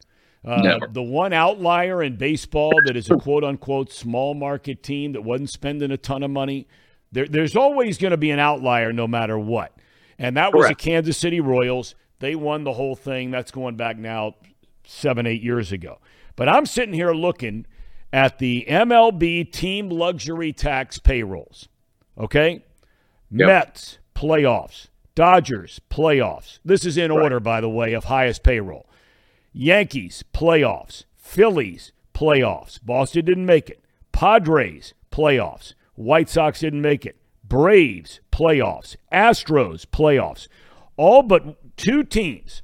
[0.45, 0.87] Uh, never.
[0.87, 5.51] The one outlier in baseball that is a quote unquote small market team that wasn't
[5.51, 6.69] spending a ton of money,
[7.13, 9.73] there, there's always going to be an outlier no matter what.
[10.19, 11.95] And that was the Kansas City Royals.
[12.19, 13.31] They won the whole thing.
[13.31, 14.35] That's going back now
[14.85, 15.99] seven, eight years ago.
[16.37, 17.67] But I'm sitting here looking
[18.13, 21.69] at the MLB team luxury tax payrolls.
[22.19, 22.65] Okay?
[23.31, 23.47] Yep.
[23.47, 24.89] Mets, playoffs.
[25.15, 26.59] Dodgers, playoffs.
[26.65, 27.23] This is in right.
[27.23, 28.87] order, by the way, of highest payroll.
[29.53, 31.05] Yankees, playoffs.
[31.17, 32.79] Phillies, playoffs.
[32.83, 33.83] Boston didn't make it.
[34.13, 35.75] Padres, playoffs.
[35.97, 37.17] White Sox didn't make it.
[37.45, 38.97] Braves, playoffs.
[39.13, 40.49] Astros, playoffs.
[40.97, 42.63] All but two teams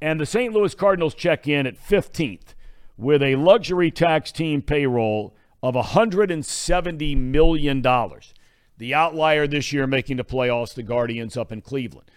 [0.00, 0.52] and the St.
[0.52, 2.54] Louis Cardinals check in at 15th
[2.96, 7.82] with a luxury tax team payroll of $170 million.
[7.82, 12.10] The outlier this year making the playoffs, the Guardians up in Cleveland.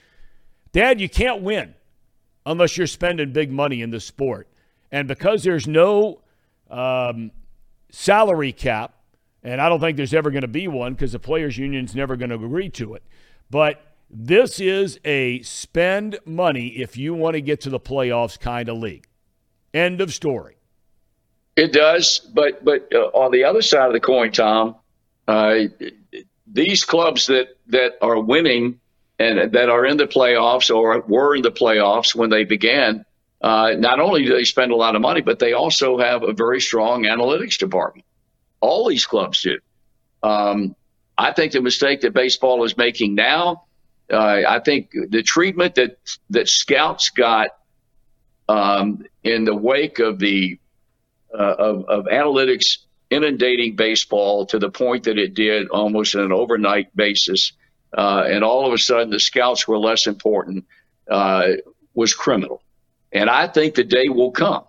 [0.71, 1.75] Dad, you can't win
[2.45, 4.47] unless you're spending big money in this sport.
[4.91, 6.21] And because there's no
[6.69, 7.31] um,
[7.89, 8.95] salary cap,
[9.43, 12.15] and I don't think there's ever going to be one because the players' union's never
[12.15, 13.03] going to agree to it.
[13.49, 18.69] But this is a spend money if you want to get to the playoffs kind
[18.69, 19.07] of league.
[19.73, 20.57] End of story.
[21.55, 24.75] It does, but but uh, on the other side of the coin, Tom,
[25.27, 25.59] uh,
[26.47, 28.79] these clubs that that are winning
[29.19, 33.05] and that are in the playoffs or were in the playoffs when they began,
[33.41, 36.33] uh, not only do they spend a lot of money, but they also have a
[36.33, 38.05] very strong analytics department.
[38.63, 39.59] All these clubs do.
[40.23, 40.75] Um,
[41.17, 43.65] I think the mistake that baseball is making now
[44.11, 45.97] uh, I think the treatment that
[46.29, 47.49] that scouts got
[48.49, 50.59] um, in the wake of the
[51.33, 52.77] uh, of, of, analytics
[53.09, 57.53] inundating baseball to the point that it did almost on an overnight basis,
[57.97, 60.65] uh, and all of a sudden the scouts were less important,
[61.09, 61.53] uh,
[61.95, 62.61] was criminal.
[63.11, 64.63] And I think the day will come.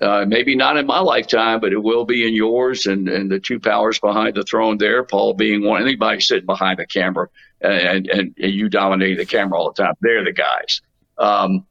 [0.00, 3.40] Uh, maybe not in my lifetime, but it will be in yours and, and the
[3.40, 5.82] two powers behind the throne there, Paul being one.
[5.82, 7.28] Anybody sitting behind the camera
[7.60, 10.82] and, and, and you dominating the camera all the time, they're the guys.
[11.18, 11.66] Um,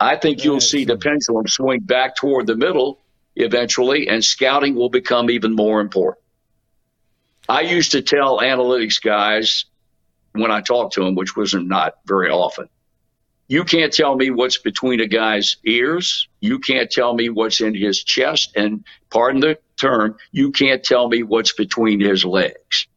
[0.00, 2.98] I think you'll see the pendulum swing back toward the middle
[3.36, 6.24] eventually, and scouting will become even more important.
[7.48, 9.66] I used to tell analytics guys
[10.32, 12.68] when I talked to them, which wasn't not very often,
[13.48, 16.28] you can't tell me what's between a guy's ears.
[16.40, 18.52] You can't tell me what's in his chest.
[18.56, 22.88] And pardon the term, you can't tell me what's between his legs.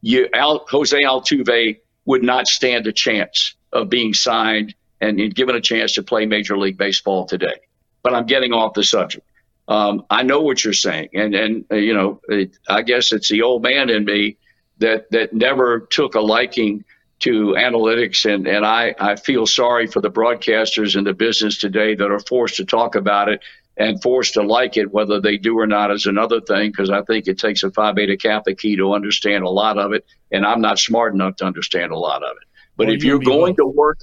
[0.00, 5.56] You, Al, Jose Altuve would not stand a chance of being signed and, and given
[5.56, 7.60] a chance to play Major League Baseball today.
[8.02, 9.26] But I'm getting off the subject.
[9.66, 13.28] Um, I know what you're saying, and and uh, you know, it, I guess it's
[13.28, 14.38] the old man in me
[14.78, 16.84] that that never took a liking
[17.20, 21.94] to analytics, and and I I feel sorry for the broadcasters in the business today
[21.94, 23.40] that are forced to talk about it
[23.76, 27.02] and forced to like it, whether they do or not is another thing, because I
[27.02, 30.44] think it takes a Phi Beta Kappa key to understand a lot of it, and
[30.44, 32.48] I'm not smart enough to understand a lot of it.
[32.76, 34.00] But well, if you're going to work,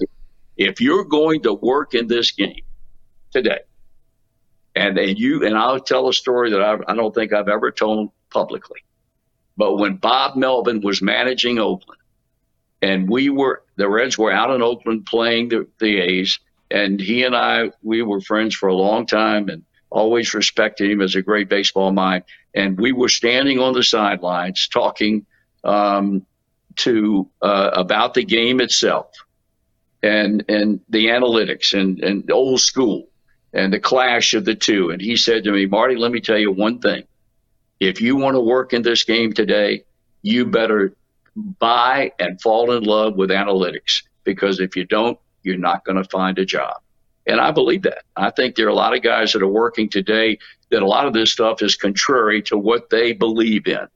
[0.56, 2.62] if you're going to work in this game
[3.32, 3.60] today,
[4.74, 7.70] and, and you and I'll tell a story that I, I don't think I've ever
[7.70, 8.80] told publicly.
[9.58, 11.95] But when Bob Melvin was managing Oakland,
[12.82, 16.38] and we were the Reds were out in Oakland playing the, the A's,
[16.70, 21.00] and he and I we were friends for a long time and always respected him
[21.00, 22.24] as a great baseball mind.
[22.54, 25.26] And we were standing on the sidelines talking
[25.64, 26.26] um,
[26.76, 29.10] to uh, about the game itself
[30.02, 33.08] and and the analytics and and old school
[33.52, 34.90] and the clash of the two.
[34.90, 37.04] And he said to me, Marty, let me tell you one thing.
[37.80, 39.84] If you want to work in this game today,
[40.22, 40.94] you better
[41.36, 46.08] buy and fall in love with analytics because if you don't, you're not going to
[46.08, 46.80] find a job.
[47.26, 48.04] And I believe that.
[48.16, 50.38] I think there are a lot of guys that are working today
[50.70, 53.86] that a lot of this stuff is contrary to what they believe in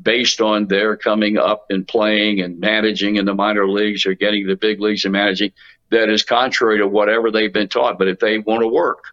[0.00, 4.46] based on their coming up and playing and managing in the minor leagues or getting
[4.46, 5.52] the big leagues and managing
[5.90, 7.98] that is contrary to whatever they've been taught.
[7.98, 9.04] But if they want to work,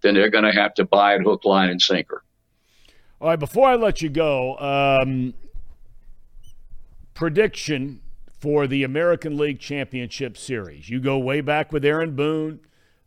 [0.00, 2.22] then they're going to have to buy it hook, line, and sinker.
[3.20, 5.34] All right, before I let you go, um,
[7.14, 8.00] prediction
[8.38, 10.90] for the American League Championship Series.
[10.90, 12.60] You go way back with Aaron Boone.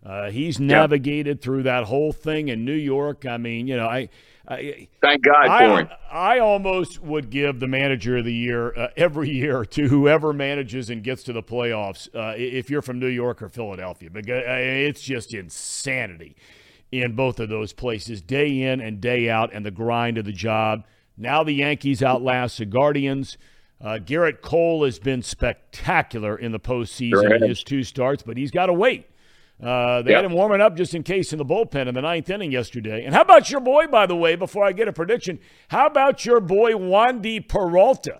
[0.04, 1.44] Uh, he's navigated yep.
[1.44, 3.26] through that whole thing in New York.
[3.26, 4.10] I mean, you know, I
[5.02, 5.90] Thank God I, for him.
[6.10, 10.90] I almost would give the manager of the year uh, every year to whoever manages
[10.90, 12.08] and gets to the playoffs.
[12.16, 16.38] Uh, if you're from New York or Philadelphia, because uh, it's just insanity
[16.94, 20.32] in both of those places, day in and day out, and the grind of the
[20.32, 20.86] job.
[21.18, 23.38] Now the Yankees outlast the Guardians.
[23.80, 28.52] Uh, Gerrit Cole has been spectacular in the postseason in his two starts, but he's
[28.52, 29.08] got to wait
[29.62, 30.18] uh, they yep.
[30.18, 33.04] had him warming up just in case in the bullpen in the ninth inning yesterday.
[33.06, 35.40] And how about your boy, by the way, before I get a prediction?
[35.70, 38.20] How about your boy, Wandy Peralta?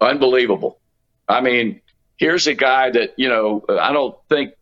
[0.00, 0.78] Unbelievable.
[1.26, 1.80] I mean,
[2.18, 4.54] here's a guy that, you know, I don't think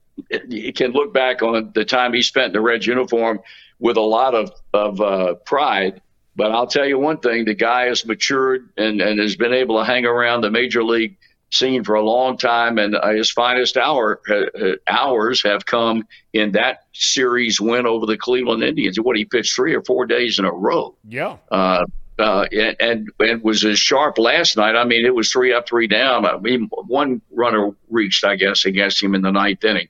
[0.49, 3.41] he can look back on the time he spent in the Reds uniform
[3.81, 6.01] with a lot of, of uh, pride.
[6.37, 9.79] But I'll tell you one thing the guy has matured and, and has been able
[9.79, 11.17] to hang around the major league
[11.51, 16.85] scene for a long time, and his finest hour uh, hours have come in that
[16.93, 19.01] series win over the Cleveland Indians.
[19.01, 20.95] What he pitched three or four days in a row.
[21.09, 21.37] Yeah.
[21.51, 21.87] Uh,
[22.19, 22.47] uh,
[22.81, 24.75] and and was as sharp last night.
[24.75, 26.27] I mean, it was three up, three down.
[26.27, 29.89] I mean, one runner reached, I guess, against him in the ninth inning,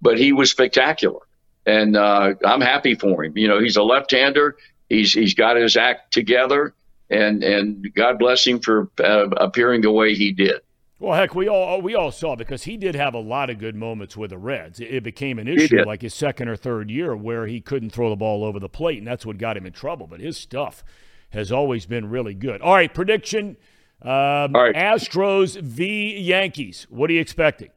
[0.00, 1.20] but he was spectacular,
[1.66, 3.36] and uh, I'm happy for him.
[3.36, 4.56] You know, he's a left-hander.
[4.88, 6.74] He's he's got his act together,
[7.10, 10.60] and and God bless him for uh, appearing the way he did.
[10.98, 13.74] Well, heck, we all we all saw because he did have a lot of good
[13.74, 14.80] moments with the Reds.
[14.80, 18.16] It became an issue like his second or third year where he couldn't throw the
[18.16, 20.06] ball over the plate, and that's what got him in trouble.
[20.06, 20.84] But his stuff
[21.30, 22.62] has always been really good.
[22.62, 23.56] All right, prediction:
[24.02, 24.10] um,
[24.54, 24.74] all right.
[24.74, 26.86] Astros v Yankees.
[26.88, 27.70] What are you expecting?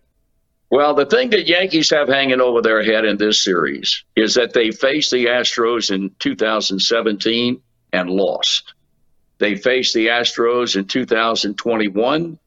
[0.69, 4.53] Well, the thing that Yankees have hanging over their head in this series is that
[4.53, 7.61] they faced the Astros in 2017
[7.93, 8.73] and lost.
[9.37, 12.37] They faced the Astros in 2021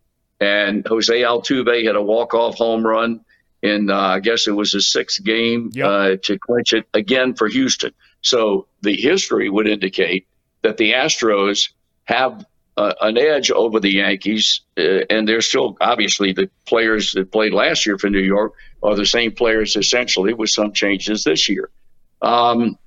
[0.40, 3.24] and Jose Altuve had a walk-off home run
[3.62, 5.86] in, uh, I guess it was his sixth game yep.
[5.86, 7.92] uh, to clinch it again for Houston.
[8.22, 10.26] So the history would indicate
[10.62, 11.70] that the Astros
[12.04, 12.44] have
[12.80, 17.52] uh, an edge over the Yankees, uh, and they're still obviously the players that played
[17.52, 21.68] last year for New York are the same players essentially, with some changes this year.
[22.22, 22.78] Um,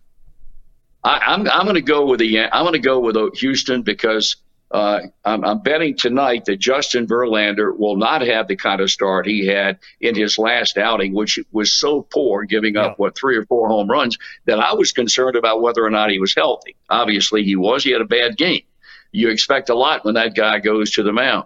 [1.03, 3.83] I, am I'm, I'm going to go with the I'm going to go with Houston
[3.83, 4.37] because
[4.71, 9.27] uh, I'm, I'm, betting tonight that Justin Verlander will not have the kind of start
[9.27, 12.95] he had in his last outing, which was so poor, giving up, yeah.
[12.97, 16.17] what, three or four home runs, that I was concerned about whether or not he
[16.17, 16.75] was healthy.
[16.89, 17.83] Obviously, he was.
[17.83, 18.63] He had a bad game.
[19.13, 21.45] You expect a lot when that guy goes to the mound.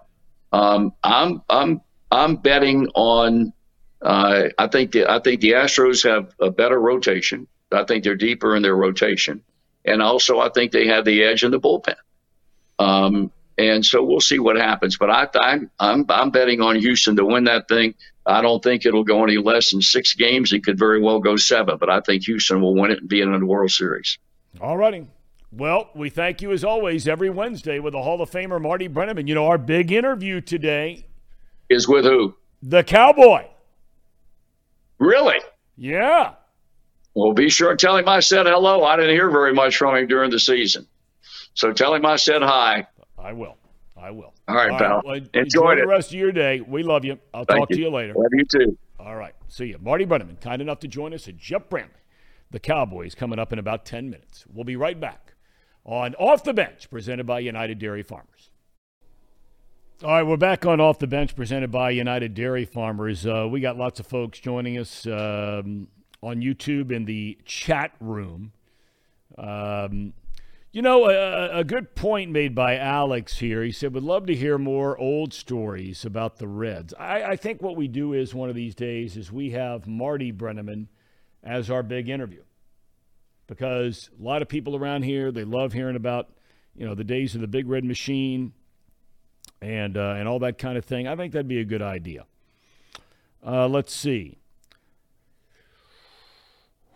[0.52, 3.54] Um, I'm, I'm, I'm betting on.
[4.02, 7.48] Uh, I think the I think the Astros have a better rotation.
[7.72, 9.44] I think they're deeper in their rotation,
[9.86, 11.96] and also I think they have the edge in the bullpen.
[12.80, 14.98] Um, and so we'll see what happens.
[14.98, 17.96] But I, I'm, I'm, I'm betting on Houston to win that thing.
[18.26, 20.52] I don't think it'll go any less than six games.
[20.54, 23.22] It could very well go seven, but I think Houston will win it and be
[23.22, 24.20] in the World Series.
[24.62, 25.08] All righty.
[25.58, 29.28] Well, we thank you as always every Wednesday with the Hall of Famer Marty Brennaman.
[29.28, 31.08] You know, our big interview today
[31.68, 32.36] is with who?
[32.62, 33.48] The Cowboy.
[35.00, 35.40] Really?
[35.76, 36.34] Yeah.
[37.16, 38.84] Well, be sure and tell him I said hello.
[38.84, 40.86] I didn't hear very much from him during the season.
[41.56, 42.86] So tell him I said hi.
[43.18, 43.58] I will.
[44.00, 44.36] I will.
[44.48, 45.02] All right, All pal.
[45.04, 45.78] Well, enjoy it.
[45.78, 46.62] the rest of your day.
[46.62, 47.18] We love you.
[47.34, 47.78] I'll Thank talk you.
[47.78, 48.14] to you later.
[48.16, 48.78] Love you too.
[49.00, 49.34] All right.
[49.48, 49.80] See you.
[49.82, 51.90] Marty Brennaman, kind enough to join us at Jeff Brantley.
[52.52, 54.46] The Cowboys coming up in about 10 minutes.
[54.54, 55.27] We'll be right back
[55.88, 58.50] on Off the Bench, presented by United Dairy Farmers.
[60.04, 63.26] All right, we're back on Off the Bench, presented by United Dairy Farmers.
[63.26, 65.88] Uh, we got lots of folks joining us um,
[66.22, 68.52] on YouTube in the chat room.
[69.38, 70.14] Um,
[70.72, 73.64] you know, a, a, good point made by Alex here.
[73.64, 76.94] He said, would love to hear more old stories about the Reds.
[77.00, 80.32] I, I think what we do is one of these days is we have Marty
[80.32, 80.88] Brennaman
[81.44, 82.42] as our big interview
[83.48, 86.30] because a lot of people around here, they love hearing about,
[86.76, 88.54] you know, the days of the big red machine
[89.62, 91.08] and, uh, and all that kind of thing.
[91.08, 92.26] I think that'd be a good idea.
[93.46, 94.38] Uh, let's see.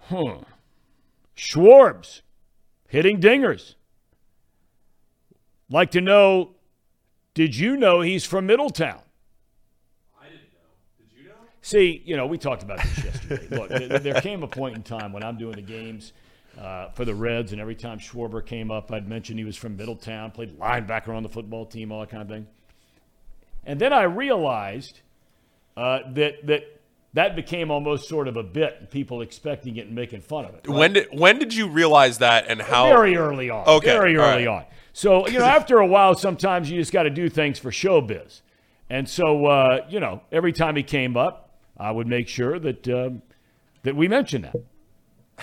[0.10, 0.40] Huh.
[1.38, 2.22] Schwarbs
[2.88, 3.76] hitting dingers.
[5.70, 6.56] Like to know,
[7.34, 9.00] did you know he's from Middletown?
[10.20, 11.00] I didn't know.
[11.00, 11.36] Did you know?
[11.62, 13.56] See, you know, we talked about this yesterday.
[13.56, 13.70] Look,
[14.04, 16.12] there came a point in time when I'm doing the games
[16.62, 19.76] uh, for the Reds, and every time Schwarber came up, I'd mention he was from
[19.78, 22.46] Middletown, played linebacker on the football team, all that kind of thing.
[23.66, 25.00] And then I realized
[25.76, 26.82] uh, that that
[27.14, 30.68] that became almost sort of a bit, people expecting it and making fun of it.
[30.68, 30.78] Right?
[30.78, 32.90] When did when did you realize that, and how?
[32.90, 33.68] Very early on.
[33.68, 34.60] Okay, very early right.
[34.60, 34.66] on.
[34.94, 38.42] So you know, after a while, sometimes you just got to do things for showbiz,
[38.88, 42.88] and so uh, you know, every time he came up, I would make sure that
[42.88, 43.24] um,
[43.82, 44.56] that we mentioned that.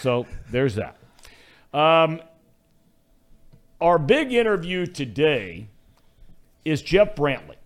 [0.00, 0.97] So there's that.
[1.72, 2.20] Um,
[3.80, 5.68] our big interview today
[6.64, 7.56] is Jeff Brantley.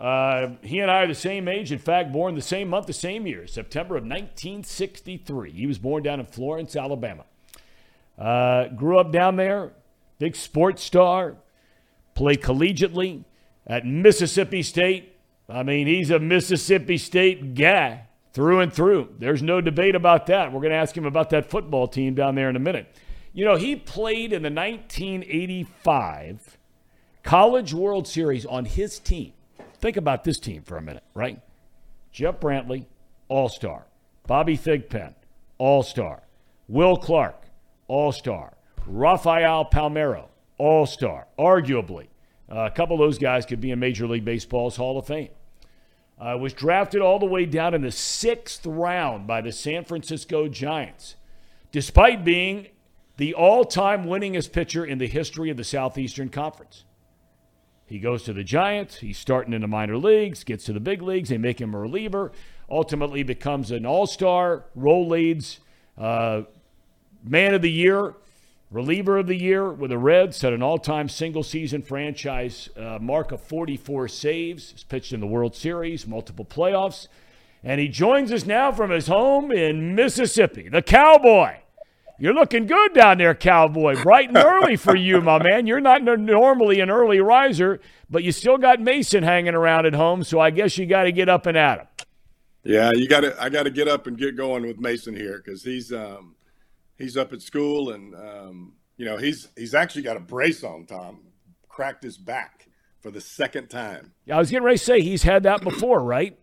[0.00, 1.70] Uh, he and I are the same age.
[1.70, 5.52] In fact, born the same month, the same year, September of 1963.
[5.52, 7.24] He was born down in Florence, Alabama.
[8.18, 9.72] Uh, grew up down there,
[10.18, 11.36] big sports star,
[12.14, 13.24] played collegiately
[13.66, 15.16] at Mississippi State.
[15.48, 19.14] I mean, he's a Mississippi State guy through and through.
[19.18, 20.52] There's no debate about that.
[20.52, 22.94] We're going to ask him about that football team down there in a minute.
[23.32, 26.58] You know, he played in the 1985
[27.22, 29.32] College World Series on his team.
[29.78, 31.40] Think about this team for a minute, right?
[32.10, 32.86] Jeff Brantley,
[33.28, 33.86] All Star.
[34.26, 35.14] Bobby Thigpen,
[35.58, 36.22] All Star.
[36.68, 37.42] Will Clark,
[37.88, 38.54] All Star.
[38.86, 40.26] Rafael Palmeiro,
[40.58, 41.26] All Star.
[41.38, 42.08] Arguably,
[42.50, 45.30] uh, a couple of those guys could be in Major League Baseball's Hall of Fame.
[46.22, 50.46] Uh, was drafted all the way down in the sixth round by the San Francisco
[50.46, 51.16] Giants,
[51.72, 52.68] despite being
[53.16, 56.84] the all time winningest pitcher in the history of the Southeastern Conference.
[57.86, 58.98] He goes to the Giants.
[58.98, 61.28] He's starting in the minor leagues, gets to the big leagues.
[61.28, 62.30] They make him a reliever.
[62.70, 65.58] Ultimately, becomes an all star, Rolaids,
[65.98, 66.42] uh,
[67.24, 68.14] man of the year,
[68.72, 70.36] reliever of the year with the Reds.
[70.38, 74.70] Set an all time single season franchise uh, mark of 44 saves.
[74.70, 77.08] He's pitched in the World Series, multiple playoffs.
[77.62, 81.58] And he joins us now from his home in Mississippi, the Cowboy.
[82.18, 84.00] You're looking good down there, cowboy.
[84.00, 85.66] Bright and early for you, my man.
[85.66, 90.22] You're not normally an early riser, but you still got Mason hanging around at home,
[90.22, 91.86] so I guess you got to get up and at him.
[92.62, 93.42] Yeah, you got to.
[93.42, 96.36] I got to get up and get going with Mason here because he's um,
[96.98, 100.86] he's up at school and um, you know he's he's actually got a brace on.
[100.86, 101.20] Thom
[101.68, 102.68] cracked his back
[103.00, 104.12] for the second time.
[104.26, 106.38] Yeah, I was getting ready to say he's had that before, right?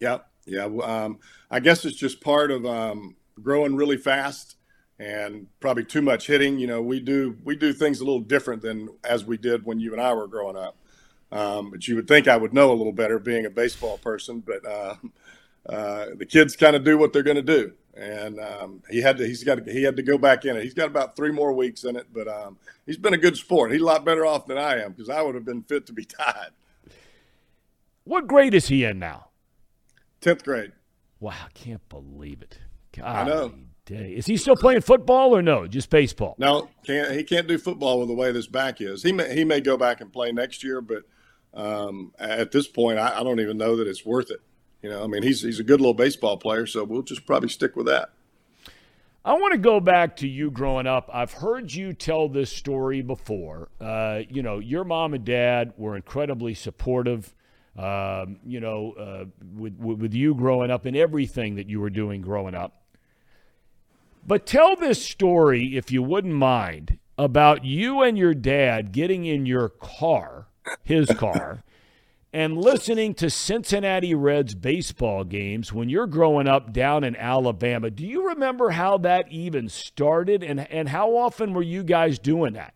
[0.00, 0.26] Yep.
[0.46, 0.64] Yeah.
[0.64, 1.20] Um,
[1.50, 4.56] I guess it's just part of um, growing really fast
[4.98, 6.58] and probably too much hitting.
[6.58, 9.78] You know, we do we do things a little different than as we did when
[9.78, 10.76] you and I were growing up.
[11.30, 14.40] Um, but you would think I would know a little better being a baseball person,
[14.40, 14.96] but uh,
[15.68, 17.72] uh, the kids kind of do what they're going to do.
[17.94, 19.26] And um, he had to.
[19.26, 19.64] He's got.
[19.64, 20.62] To, he had to go back in it.
[20.62, 23.72] He's got about three more weeks in it, but um, he's been a good sport.
[23.72, 25.92] He's a lot better off than I am because I would have been fit to
[25.92, 26.50] be tied.
[28.04, 29.28] What grade is he in now?
[30.20, 30.72] Tenth grade.
[31.20, 32.58] Wow, I can't believe it.
[32.96, 33.54] God, I know.
[33.84, 34.12] Day.
[34.12, 35.66] Is he still playing football or no?
[35.66, 36.36] Just baseball?
[36.38, 37.10] No, can't.
[37.12, 39.02] He can't do football with the way this back is.
[39.02, 41.02] He may he may go back and play next year, but
[41.52, 44.40] um, at this point, I, I don't even know that it's worth it.
[44.82, 47.48] You know, I mean, he's he's a good little baseball player, so we'll just probably
[47.48, 48.10] stick with that.
[49.24, 51.08] I want to go back to you growing up.
[51.12, 53.68] I've heard you tell this story before.
[53.80, 57.32] Uh, you know, your mom and dad were incredibly supportive.
[57.78, 59.24] Um, you know, uh,
[59.56, 62.82] with with you growing up and everything that you were doing growing up.
[64.26, 69.46] But tell this story, if you wouldn't mind, about you and your dad getting in
[69.46, 70.46] your car,
[70.82, 71.62] his car,
[72.32, 77.90] and listening to Cincinnati Reds baseball games when you're growing up down in Alabama.
[77.90, 82.54] Do you remember how that even started and, and how often were you guys doing
[82.54, 82.74] that?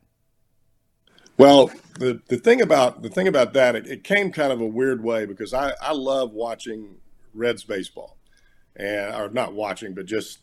[1.39, 4.67] Well, the, the thing about the thing about that, it, it came kind of a
[4.67, 6.97] weird way because I, I love watching
[7.35, 8.17] Reds baseball.
[8.79, 10.41] And or not watching, but just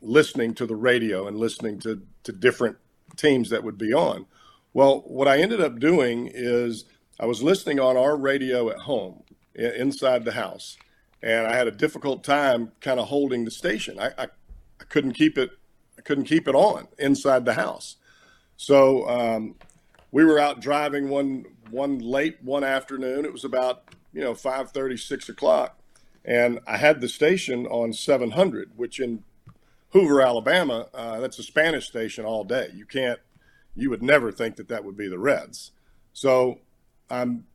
[0.00, 2.78] listening to the radio and listening to, to different
[3.16, 4.24] teams that would be on.
[4.72, 6.86] Well, what I ended up doing is
[7.18, 9.22] I was listening on our radio at home
[9.54, 10.76] inside the house,
[11.22, 13.98] and I had a difficult time kind of holding the station.
[13.98, 15.50] I, I, I couldn't keep it
[15.98, 17.96] I couldn't keep it on inside the house.
[18.56, 19.54] So um,
[20.12, 23.24] we were out driving one one late one afternoon.
[23.24, 25.78] It was about you know 5:30, 6 o'clock,
[26.24, 29.24] and I had the station on 700, which in
[29.90, 32.68] Hoover, Alabama, uh, that's a Spanish station all day.
[32.74, 33.20] You can't,
[33.74, 35.72] you would never think that that would be the Reds.
[36.12, 36.58] So
[37.10, 37.46] I'm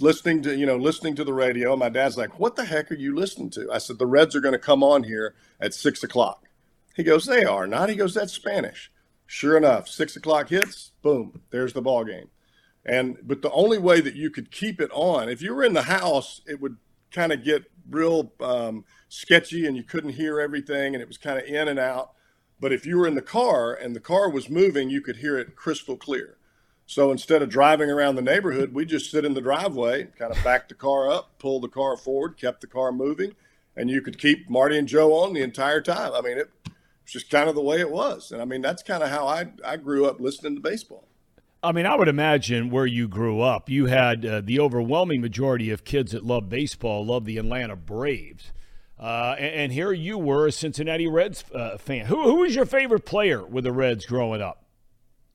[0.00, 1.76] listening to you know listening to the radio.
[1.76, 4.40] My dad's like, "What the heck are you listening to?" I said, "The Reds are
[4.40, 6.44] going to come on here at six o'clock."
[6.94, 8.90] He goes, "They are not." He goes, "That's Spanish."
[9.26, 10.92] Sure enough, six o'clock hits.
[11.02, 12.28] Boom, there's the ball game.
[12.84, 15.72] And but the only way that you could keep it on, if you were in
[15.72, 16.76] the house, it would
[17.10, 21.38] kind of get real um, sketchy and you couldn't hear everything and it was kind
[21.38, 22.12] of in and out.
[22.60, 25.36] But if you were in the car and the car was moving, you could hear
[25.38, 26.38] it crystal clear.
[26.86, 30.42] So instead of driving around the neighborhood, we just sit in the driveway, kind of
[30.44, 33.32] back the car up, pull the car forward, kept the car moving,
[33.76, 36.12] and you could keep Marty and Joe on the entire time.
[36.14, 38.30] I mean, it was just kind of the way it was.
[38.30, 41.08] And I mean, that's kind of how I, I grew up listening to baseball.
[41.60, 45.70] I mean, I would imagine where you grew up, you had uh, the overwhelming majority
[45.70, 48.52] of kids that love baseball love the Atlanta Braves.
[48.98, 52.06] Uh, and, and, here you were, a Cincinnati Reds uh, fan.
[52.06, 54.64] Who, who was your favorite player with the Reds growing up?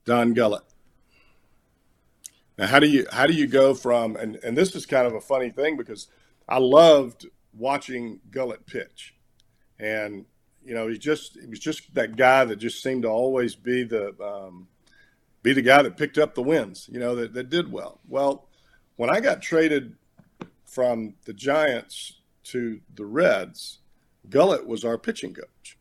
[0.03, 0.63] Don Gullett.
[2.61, 5.15] Now, how do you how do you go from and and this is kind of
[5.15, 6.09] a funny thing because
[6.47, 7.25] I loved
[7.57, 9.15] watching Gullett pitch,
[9.79, 10.25] and
[10.63, 13.83] you know he just he was just that guy that just seemed to always be
[13.83, 14.67] the um,
[15.41, 17.99] be the guy that picked up the wins, you know that that did well.
[18.07, 18.47] Well,
[18.95, 19.95] when I got traded
[20.63, 23.79] from the Giants to the Reds,
[24.29, 25.79] Gullett was our pitching coach,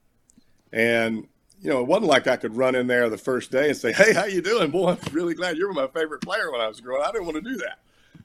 [0.72, 1.28] and
[1.60, 3.92] you know, it wasn't like I could run in there the first day and say,
[3.92, 4.90] "Hey, how you doing, boy?
[4.90, 7.08] I'm really glad you were my favorite player when I was growing." Up.
[7.08, 7.78] I didn't want to do that,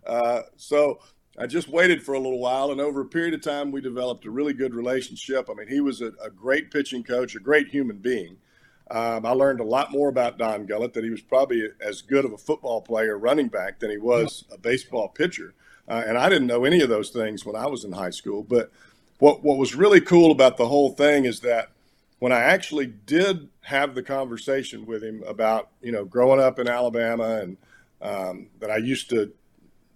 [0.06, 1.00] uh, so
[1.38, 4.26] I just waited for a little while, and over a period of time, we developed
[4.26, 5.50] a really good relationship.
[5.50, 8.38] I mean, he was a, a great pitching coach, a great human being.
[8.90, 12.24] Um, I learned a lot more about Don Gullett that he was probably as good
[12.24, 15.54] of a football player, running back, than he was a baseball pitcher.
[15.88, 18.44] Uh, and I didn't know any of those things when I was in high school.
[18.44, 18.72] But
[19.20, 21.70] what what was really cool about the whole thing is that
[22.26, 26.68] when I actually did have the conversation with him about, you know, growing up in
[26.68, 27.58] Alabama and
[28.02, 29.32] um, that I used to,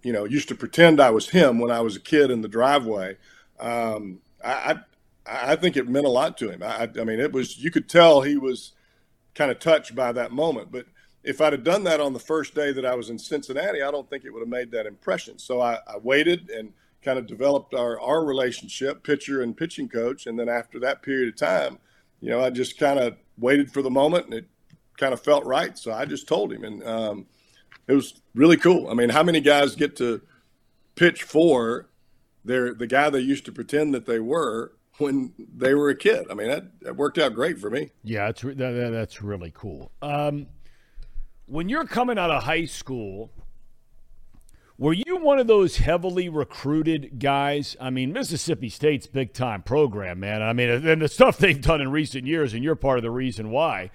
[0.04, 2.46] you know, used to pretend I was him when I was a kid in the
[2.46, 3.16] driveway.
[3.58, 4.78] Um, I,
[5.26, 6.62] I, I think it meant a lot to him.
[6.62, 8.74] I, I mean, it was you could tell he was
[9.34, 10.70] kind of touched by that moment.
[10.70, 10.86] But
[11.24, 13.90] if I'd have done that on the first day that I was in Cincinnati, I
[13.90, 15.40] don't think it would have made that impression.
[15.40, 20.26] So I, I waited and kind of developed our, our relationship, pitcher and pitching coach.
[20.26, 21.80] And then after that period of time,
[22.20, 24.46] you know, I just kind of waited for the moment and it
[24.96, 25.76] kind of felt right.
[25.76, 27.26] So I just told him, and um,
[27.88, 28.88] it was really cool.
[28.88, 30.20] I mean, how many guys get to
[30.94, 31.88] pitch for
[32.44, 36.26] their the guy they used to pretend that they were when they were a kid?
[36.30, 37.90] I mean, that, that worked out great for me.
[38.04, 38.56] Yeah, it's that,
[38.92, 39.90] that's really cool.
[40.02, 40.46] Um,
[41.46, 43.32] when you're coming out of high school
[44.80, 47.76] were you one of those heavily recruited guys?
[47.78, 50.42] I mean, Mississippi State's big time program, man.
[50.42, 53.10] I mean, and the stuff they've done in recent years, and you're part of the
[53.10, 53.90] reason why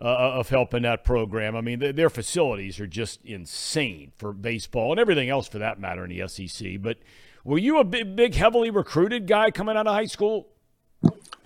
[0.00, 1.54] uh, of helping that program.
[1.54, 6.06] I mean, their facilities are just insane for baseball and everything else for that matter
[6.06, 6.80] in the SEC.
[6.80, 6.96] But
[7.44, 10.48] were you a big, big heavily recruited guy coming out of high school?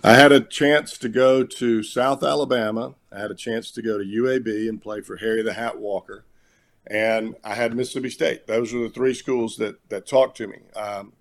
[0.03, 2.95] I had a chance to go to South Alabama.
[3.11, 6.23] I had a chance to go to UAB and play for Harry the Hat Walker,
[6.87, 8.47] and I had Mississippi State.
[8.47, 10.59] Those were the three schools that that talked to me.
[10.75, 11.13] Um,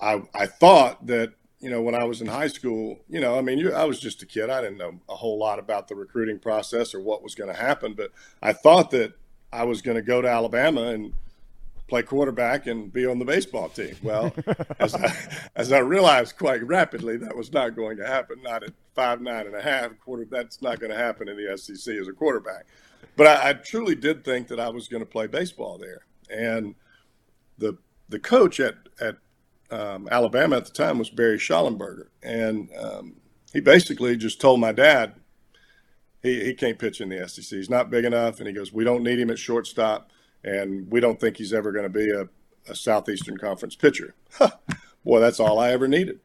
[0.00, 3.42] I I thought that you know when I was in high school, you know, I
[3.42, 4.50] mean, you, I was just a kid.
[4.50, 7.58] I didn't know a whole lot about the recruiting process or what was going to
[7.58, 8.10] happen, but
[8.42, 9.14] I thought that
[9.52, 11.14] I was going to go to Alabama and
[11.86, 13.94] play quarterback and be on the baseball team.
[14.02, 14.34] Well,
[14.80, 15.14] as, I,
[15.54, 18.42] as I realized quite rapidly, that was not going to happen.
[18.42, 20.24] Not at five nine and a half quarter.
[20.24, 22.66] That's not going to happen in the SEC as a quarterback.
[23.16, 26.04] But I, I truly did think that I was going to play baseball there.
[26.30, 26.74] And
[27.58, 29.16] the the coach at at
[29.70, 33.16] um, Alabama at the time was Barry Shollenberger, and um,
[33.52, 35.14] he basically just told my dad
[36.22, 37.56] he, he can't pitch in the SEC.
[37.56, 40.10] He's not big enough, and he goes, we don't need him at shortstop
[40.44, 42.28] and we don't think he's ever going to be a,
[42.70, 44.14] a Southeastern Conference pitcher.
[45.04, 46.20] Boy, that's all I ever needed.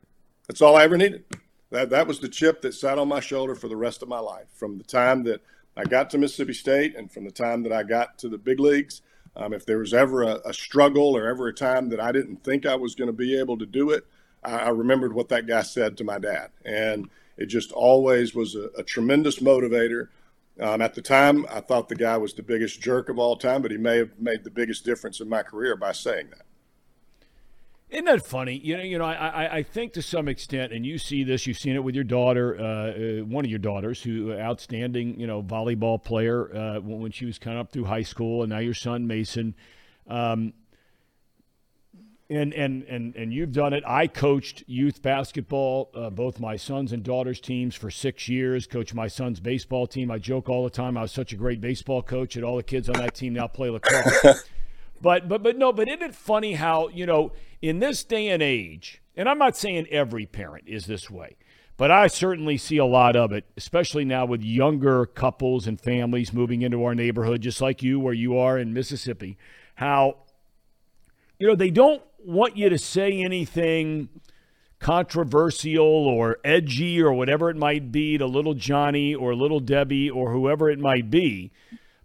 [0.48, 1.24] That's all I ever needed.
[1.72, 4.20] That that was the chip that sat on my shoulder for the rest of my
[4.20, 4.48] life.
[4.54, 5.42] From the time that
[5.76, 8.60] I got to Mississippi State, and from the time that I got to the big
[8.60, 9.02] leagues,
[9.36, 12.44] um, if there was ever a, a, struggle or ever a time that I didn't
[12.44, 14.06] think I was going to be able to do it,
[14.44, 18.56] I, I, remembered what that guy said to my dad, and it just always was
[18.56, 20.08] a, a tremendous motivator.
[20.60, 23.62] Um, at the time, I thought the guy was the biggest jerk of all time,
[23.62, 26.46] but he may have made the biggest difference in my career by saying that.
[27.90, 28.60] Isn't that funny?
[28.64, 29.06] You know, you know.
[29.06, 31.48] I, I think to some extent, and you see this.
[31.48, 35.20] You've seen it with your daughter, uh, uh, one of your daughters, who uh, outstanding,
[35.20, 38.52] you know, volleyball player uh, when she was kind of up through high school, and
[38.52, 39.56] now your son Mason.
[40.08, 40.54] Um,
[42.30, 43.84] and and and and you've done it.
[43.88, 48.68] I coached youth basketball, uh, both my sons and daughters' teams for six years.
[48.68, 50.12] Coached my son's baseball team.
[50.12, 50.96] I joke all the time.
[50.96, 53.48] I was such a great baseball coach, and all the kids on that team now
[53.48, 54.44] play lacrosse.
[55.02, 55.72] but but but no.
[55.72, 57.32] But isn't it funny how you know
[57.62, 59.02] in this day and age?
[59.16, 61.36] And I'm not saying every parent is this way,
[61.78, 66.32] but I certainly see a lot of it, especially now with younger couples and families
[66.32, 69.38] moving into our neighborhood, just like you, where you are in Mississippi.
[69.76, 70.18] How
[71.38, 74.10] you know they don't want you to say anything
[74.80, 80.32] controversial or edgy or whatever it might be to little Johnny or little Debbie or
[80.32, 81.52] whoever it might be.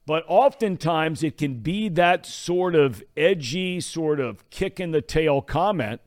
[0.07, 5.41] But oftentimes it can be that sort of edgy, sort of kick in the tail
[5.41, 6.01] comment,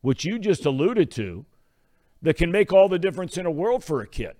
[0.00, 1.44] which you just alluded to,
[2.22, 4.34] that can make all the difference in a world for a kid.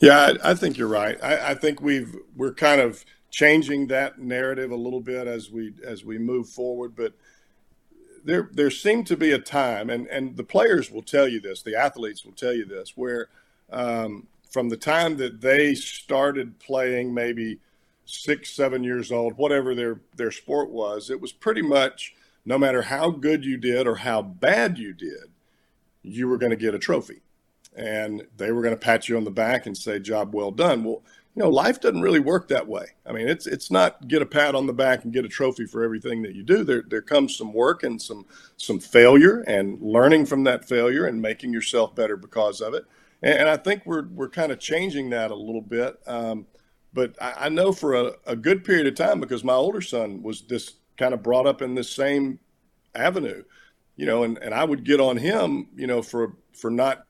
[0.00, 1.22] Yeah, I, I think you're right.
[1.22, 5.72] I, I think we've we're kind of changing that narrative a little bit as we
[5.84, 6.94] as we move forward.
[6.96, 7.14] But
[8.24, 11.62] there there seemed to be a time, and and the players will tell you this,
[11.62, 13.28] the athletes will tell you this, where
[13.70, 17.58] um, from the time that they started playing, maybe
[18.06, 22.14] six, seven years old, whatever their their sport was, it was pretty much
[22.46, 25.32] no matter how good you did or how bad you did,
[26.02, 27.20] you were going to get a trophy,
[27.76, 30.84] and they were going to pat you on the back and say, "Job well done."
[30.84, 31.02] Well,
[31.34, 32.86] you know, life doesn't really work that way.
[33.04, 35.66] I mean, it's it's not get a pat on the back and get a trophy
[35.66, 36.64] for everything that you do.
[36.64, 38.24] There there comes some work and some
[38.56, 42.86] some failure and learning from that failure and making yourself better because of it.
[43.22, 46.00] And, and I think we're we're kind of changing that a little bit.
[46.06, 46.46] Um,
[46.96, 50.22] but I, I, know for a, a good period of time because my older son
[50.22, 52.40] was this kind of brought up in this same
[52.94, 53.44] avenue,
[53.96, 57.04] you know, and, and I would get on him, you know, for for not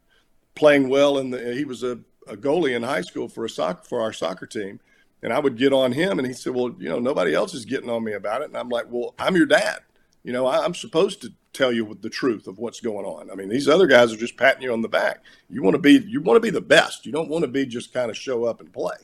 [0.56, 4.00] playing well the he was a a goalie in high school for a soccer for
[4.00, 4.80] our soccer team,
[5.22, 7.64] and I would get on him, and he said, "Well, you know, nobody else is
[7.64, 9.78] getting on me about it." And I'm like, "Well, I'm your dad.
[10.24, 13.30] You know, I, am supposed to tell you the truth of what's going on.
[13.30, 15.22] I mean, these other guys are just patting you on the back.
[15.48, 17.06] You want to be you want to be the best.
[17.06, 18.96] You don't want to be just kind of show up and play."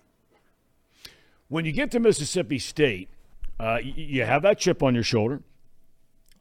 [1.53, 3.11] When you get to Mississippi State,
[3.61, 5.43] uh, you have that chip on your shoulder.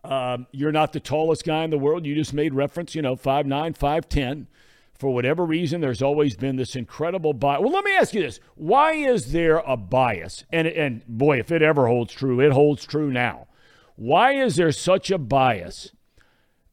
[0.05, 2.05] Um, you're not the tallest guy in the world.
[2.05, 4.47] You just made reference, you know, five nine, five ten
[4.93, 7.59] for whatever reason, there's always been this incredible bias.
[7.59, 10.45] Well, let me ask you this: Why is there a bias?
[10.49, 13.47] And and boy, if it ever holds true, it holds true now.
[13.97, 15.91] Why is there such a bias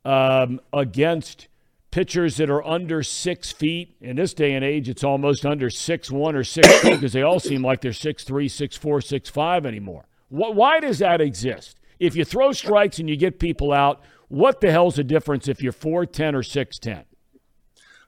[0.04, 1.48] um, against
[1.90, 3.96] pitchers that are under six feet?
[4.00, 7.22] In this day and age, it's almost under six one or six two because they
[7.22, 10.06] all seem like they're six three, six four, six five anymore.
[10.28, 11.78] Why does that exist?
[11.98, 15.62] If you throw strikes and you get people out, what the hell's the difference if
[15.62, 17.04] you're four ten or six ten?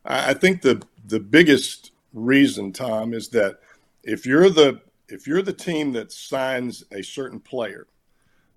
[0.05, 3.61] I think the the biggest reason, Thom, is that
[4.03, 7.87] if you're the if you're the team that signs a certain player,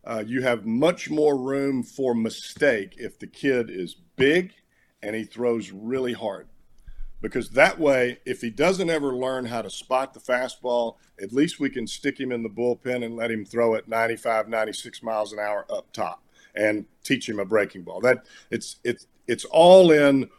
[0.05, 4.53] uh, you have much more room for mistake if the kid is big
[5.04, 6.47] and he throws really hard.
[7.22, 11.60] Because that way, if he doesn't ever learn how to spot the fastball, at least
[11.60, 15.32] we can stick him in the bullpen and let him throw it 95, 96 miles
[15.32, 16.24] an hour up top
[16.56, 18.01] and teach him a breaking ball.
[18.01, 20.30] That it's it's it's all in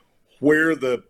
[0.41, 1.05] where the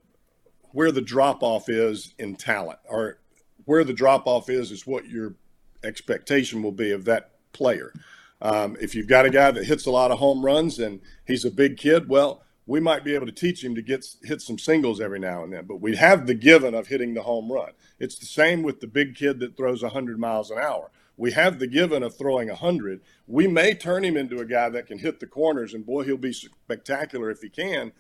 [0.73, 3.19] where the drop off is in talent, or
[3.65, 5.35] where the drop off is is what your
[5.83, 7.93] expectation will be of that player.
[8.41, 11.45] Um, if you've got a guy that hits a lot of home runs and he's
[11.45, 14.59] a big kid, well, we might be able to teach him to get hit some
[14.59, 15.67] singles every now and then.
[15.67, 17.73] But we have the given of hitting the home run.
[17.99, 20.91] It's the same with the big kid that throws 100 miles an hour.
[21.17, 23.01] We have the given of throwing 100.
[23.27, 26.17] We may turn him into a guy that can hit the corners, and boy, he'll
[26.17, 27.93] be spectacular if he can.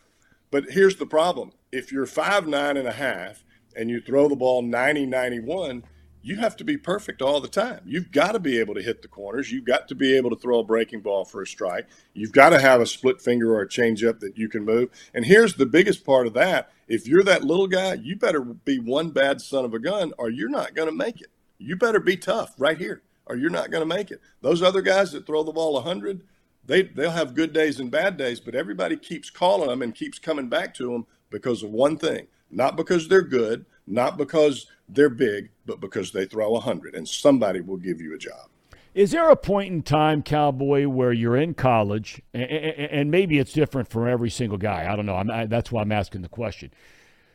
[0.51, 3.45] But here's the problem if you're five nine and a half
[3.77, 5.85] and you throw the ball 90 91,
[6.25, 7.83] you have to be perfect all the time.
[7.85, 9.53] You've got to be able to hit the corners.
[9.53, 11.87] You've got to be able to throw a breaking ball for a strike.
[12.15, 14.89] You've got to have a split finger or a changeup that you can move.
[15.13, 16.73] And here's the biggest part of that.
[16.89, 20.31] If you're that little guy, you better be one bad son of a gun or
[20.31, 21.29] you're not going to make it.
[21.59, 24.23] You better be tough right here or you're not going to make it.
[24.41, 26.23] Those other guys that throw the ball 100,
[26.65, 30.19] they, they'll have good days and bad days, but everybody keeps calling them and keeps
[30.19, 35.11] coming back to them because of one thing, not because they're good, not because they're
[35.11, 38.49] big, but because they throw 100, and somebody will give you a job.
[38.95, 43.89] Is there a point in time, Cowboy, where you're in college, and maybe it's different
[43.89, 44.91] for every single guy?
[44.91, 45.17] I don't know.
[45.17, 46.71] I, that's why I'm asking the question.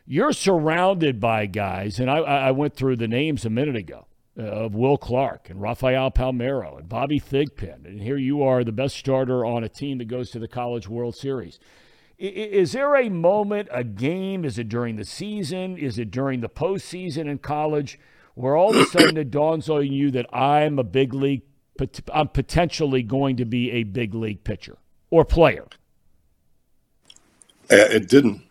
[0.06, 4.06] You're surrounded by guys, and I, I went through the names a minute ago
[4.38, 8.72] uh, of Will Clark and Rafael Palmeiro and Bobby Thigpen, and here you are, the
[8.72, 11.60] best starter on a team that goes to the College World Series.
[12.20, 14.44] Is there a moment, a game?
[14.44, 15.78] Is it during the season?
[15.78, 17.98] Is it during the postseason in college
[18.34, 21.42] where all of a sudden it dawns on you that I'm a big league,
[22.12, 24.76] I'm potentially going to be a big league pitcher
[25.08, 25.66] or player?
[27.72, 28.42] Uh, it didn't.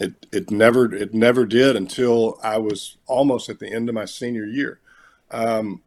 [0.00, 4.06] It it never it never did until I was almost at the end of my
[4.06, 4.80] senior year.
[5.30, 5.82] Um,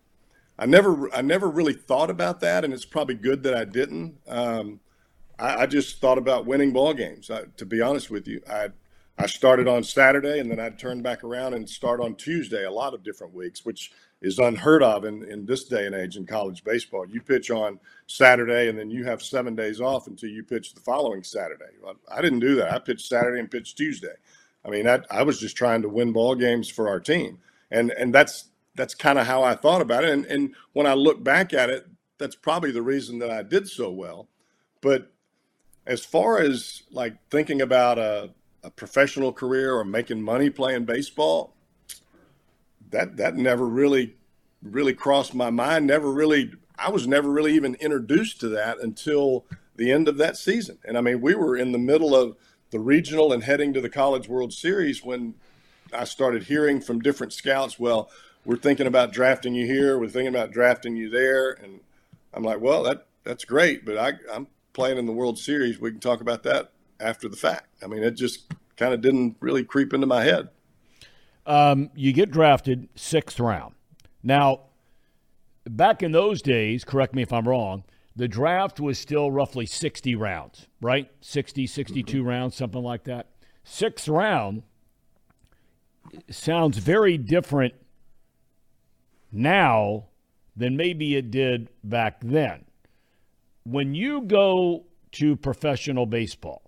[0.59, 4.19] I never I never really thought about that, and it's probably good that I didn't.
[4.27, 4.81] Um,
[5.39, 7.29] I, I just thought about winning ball games.
[7.29, 8.69] I, to be honest with you, I
[9.17, 12.71] I started on Saturday and then I'd turn back around and start on Tuesday a
[12.71, 16.25] lot of different weeks, which is unheard of in, in this day and age in
[16.25, 17.05] college baseball.
[17.07, 20.81] You pitch on Saturday and then you have seven days off until you pitch the
[20.81, 21.71] following Saturday.
[21.81, 22.73] Well, I didn't do that.
[22.73, 24.15] I pitched Saturday and pitched Tuesday.
[24.65, 27.37] I mean, I, I was just trying to win ball games for our team.
[27.71, 30.09] And, and that's, that's kind of how I thought about it.
[30.09, 33.69] And, and when I look back at it, that's probably the reason that I did
[33.69, 34.27] so well.
[34.81, 35.13] But
[35.85, 38.31] as far as like thinking about a,
[38.63, 41.53] a professional career or making money playing baseball,
[42.91, 44.15] that that never really
[44.61, 45.87] really crossed my mind.
[45.87, 50.37] Never really I was never really even introduced to that until the end of that
[50.37, 50.77] season.
[50.85, 52.35] And I mean, we were in the middle of
[52.71, 55.35] the regional and heading to the College World Series when
[55.93, 58.09] I started hearing from different scouts, well,
[58.43, 61.79] we're thinking about drafting you here, we're thinking about drafting you there, and
[62.33, 65.89] I'm like, well, that that's great, but I, I'm playing in the World Series, we
[65.89, 67.69] can talk about that after the fact.
[67.81, 70.49] I mean, it just kind of didn't really creep into my head.
[71.47, 73.73] Um, you get drafted sixth round.
[74.21, 74.61] Now,
[75.67, 77.83] back in those days, correct me if I'm wrong,
[78.15, 81.09] the draft was still roughly 60 rounds, right?
[81.21, 82.27] 60, 62 mm-hmm.
[82.27, 83.29] rounds, something like that.
[83.63, 84.63] Sixth round
[86.29, 87.73] sounds very different
[89.31, 90.05] now
[90.55, 92.64] than maybe it did back then
[93.65, 96.61] when you go to professional baseball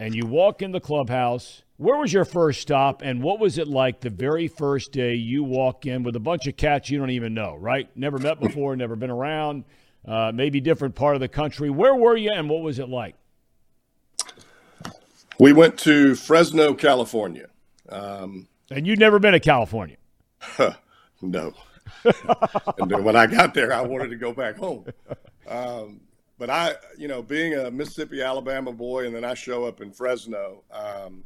[0.00, 3.68] and you walk in the clubhouse, where was your first stop and what was it
[3.68, 7.10] like the very first day you walk in with a bunch of cats you don't
[7.10, 7.88] even know, right?
[7.96, 9.64] Never met before, never been around,
[10.06, 11.70] uh, maybe different part of the country.
[11.70, 13.14] Where were you and what was it like?
[15.38, 17.46] We went to Fresno, California.
[17.88, 19.96] Um, and you'd never been to California?
[21.22, 21.54] no.
[22.04, 24.84] and then when I got there, I wanted to go back home.
[25.46, 26.00] Um,
[26.38, 29.90] but I, you know, being a Mississippi, Alabama boy, and then I show up in
[29.90, 30.62] Fresno.
[30.70, 31.24] Um,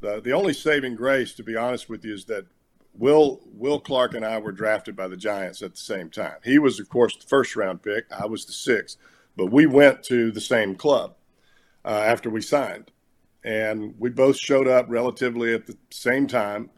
[0.00, 2.46] the the only saving grace, to be honest with you, is that
[2.94, 6.36] Will Will Clark and I were drafted by the Giants at the same time.
[6.44, 8.04] He was, of course, the first round pick.
[8.12, 8.98] I was the sixth,
[9.36, 11.14] but we went to the same club
[11.84, 12.90] uh, after we signed,
[13.42, 16.68] and we both showed up relatively at the same time,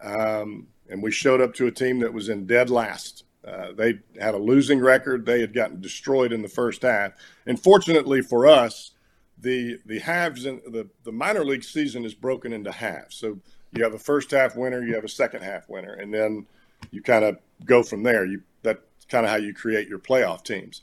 [0.00, 3.24] um, and we showed up to a team that was in dead last.
[3.46, 5.24] Uh, they had a losing record.
[5.24, 7.12] They had gotten destroyed in the first half.
[7.46, 8.92] And fortunately for us,
[9.38, 13.16] the the halves in the, the minor league season is broken into halves.
[13.16, 13.38] So
[13.72, 16.46] you have a first half winner, you have a second half winner, and then
[16.90, 18.24] you kind of go from there.
[18.24, 20.82] You that's kind of how you create your playoff teams.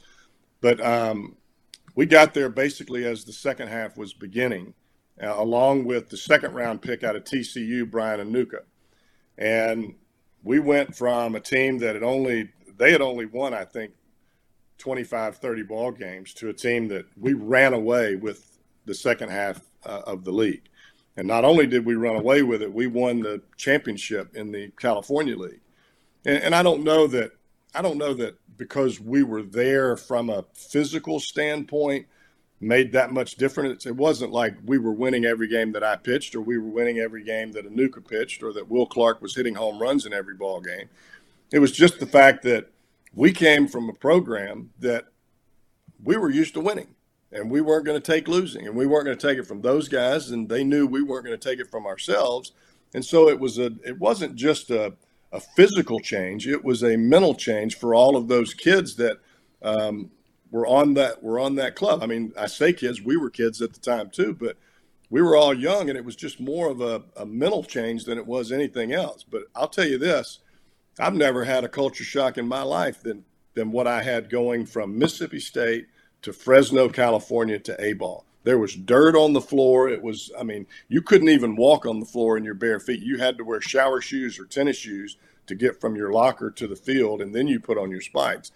[0.62, 1.36] But um,
[1.96, 4.74] we got there basically as the second half was beginning,
[5.22, 8.60] uh, along with the second round pick out of TCU, Brian Anuka.
[9.38, 9.96] And
[10.44, 13.94] we went from a team that had only they had only won i think
[14.80, 19.62] 25 30 ball games to a team that we ran away with the second half
[19.86, 20.64] uh, of the league
[21.16, 24.72] And not only did we run away with it, we won the championship in the
[24.80, 25.62] California League.
[26.26, 27.32] And, and I don't know that
[27.76, 32.08] I don't know that because we were there from a physical standpoint
[32.64, 33.86] made that much difference.
[33.86, 37.00] It wasn't like we were winning every game that I pitched or we were winning
[37.00, 40.36] every game that Anuka pitched or that Will Clark was hitting home runs in every
[40.36, 40.90] ball game.
[41.52, 42.72] It was just the fact that
[43.14, 45.06] we came from a program that
[46.04, 46.96] we were used to winning
[47.32, 49.62] and we weren't going to take losing and we weren't going to take it from
[49.62, 52.52] those guys and they knew we weren't going to take it from ourselves.
[52.94, 54.94] And so it was a it wasn't just a
[55.32, 56.48] a physical change.
[56.48, 59.18] It was a mental change for all of those kids that
[59.64, 60.12] um,
[60.54, 62.04] were on that were on that club.
[62.04, 64.56] I mean, I say kids, we were kids at the time too, but
[65.10, 68.20] we were all young, and it was just more of a, a mental change than
[68.20, 69.24] it was anything else.
[69.24, 70.40] But I'll tell you this:
[71.00, 73.26] I've never had a culture shock in my life than
[73.56, 75.88] than what I had going from Mississippi State
[76.22, 78.24] to Fresno, California to A ball.
[78.44, 79.90] There was dirt on the floor.
[79.90, 83.02] It was, I mean, you couldn't even walk on the floor in your bare feet.
[83.02, 86.68] You had to wear shower shoes or tennis shoes to get from your locker to
[86.68, 88.52] the field, and then you put on your spikes.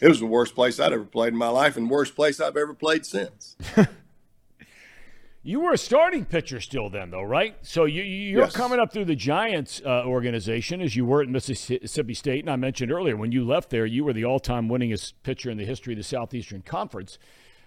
[0.00, 2.56] It was the worst place I'd ever played in my life, and worst place I've
[2.56, 3.56] ever played since.
[5.42, 7.56] you were a starting pitcher still then, though, right?
[7.62, 8.54] So you, you're yes.
[8.54, 12.56] coming up through the Giants uh, organization as you were at Mississippi State, and I
[12.56, 15.94] mentioned earlier when you left there, you were the all-time winningest pitcher in the history
[15.94, 17.18] of the Southeastern Conference.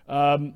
[0.07, 0.53] Um,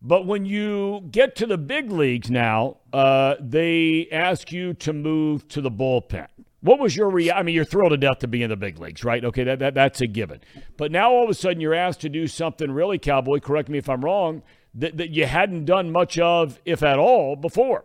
[0.00, 5.48] but when you get to the big leagues now, uh, they ask you to move
[5.48, 6.28] to the bullpen.
[6.60, 7.38] What was your reaction?
[7.38, 9.24] I mean, you're thrilled to death to be in the big leagues, right?
[9.24, 10.40] Okay, that, that that's a given.
[10.76, 13.78] But now all of a sudden you're asked to do something really, Cowboy, correct me
[13.78, 14.42] if I'm wrong,
[14.74, 17.84] that, that you hadn't done much of, if at all, before.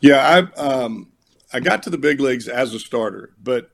[0.00, 1.12] Yeah, I um,
[1.52, 3.70] I got to the big leagues as a starter, but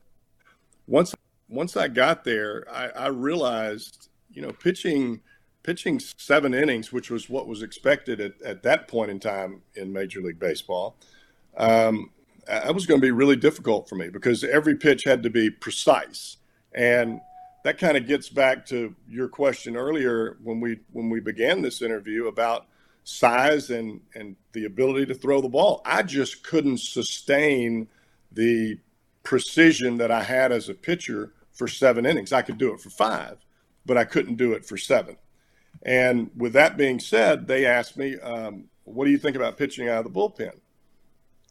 [0.87, 1.13] once
[1.47, 5.21] once I got there, I, I realized, you know, pitching–
[5.63, 9.91] pitching seven innings, which was what was expected at, at that point in time in
[9.91, 10.95] Major League Baseball,
[11.57, 12.09] um,
[12.47, 15.49] that was going to be really difficult for me because every pitch had to be
[15.49, 16.37] precise.
[16.73, 17.19] And
[17.63, 21.81] that kind of gets back to your question earlier when we when we began this
[21.81, 22.67] interview about
[23.03, 25.81] size and and the ability to throw the ball.
[25.85, 27.87] I just couldn't sustain
[28.31, 28.79] the
[29.23, 32.31] precision that I had as a pitcher for seven innings.
[32.31, 33.37] I could do it for five,
[33.85, 35.17] but I couldn't do it for seven.
[35.83, 39.89] And with that being said, they asked me, um, "What do you think about pitching
[39.89, 40.53] out of the bullpen?"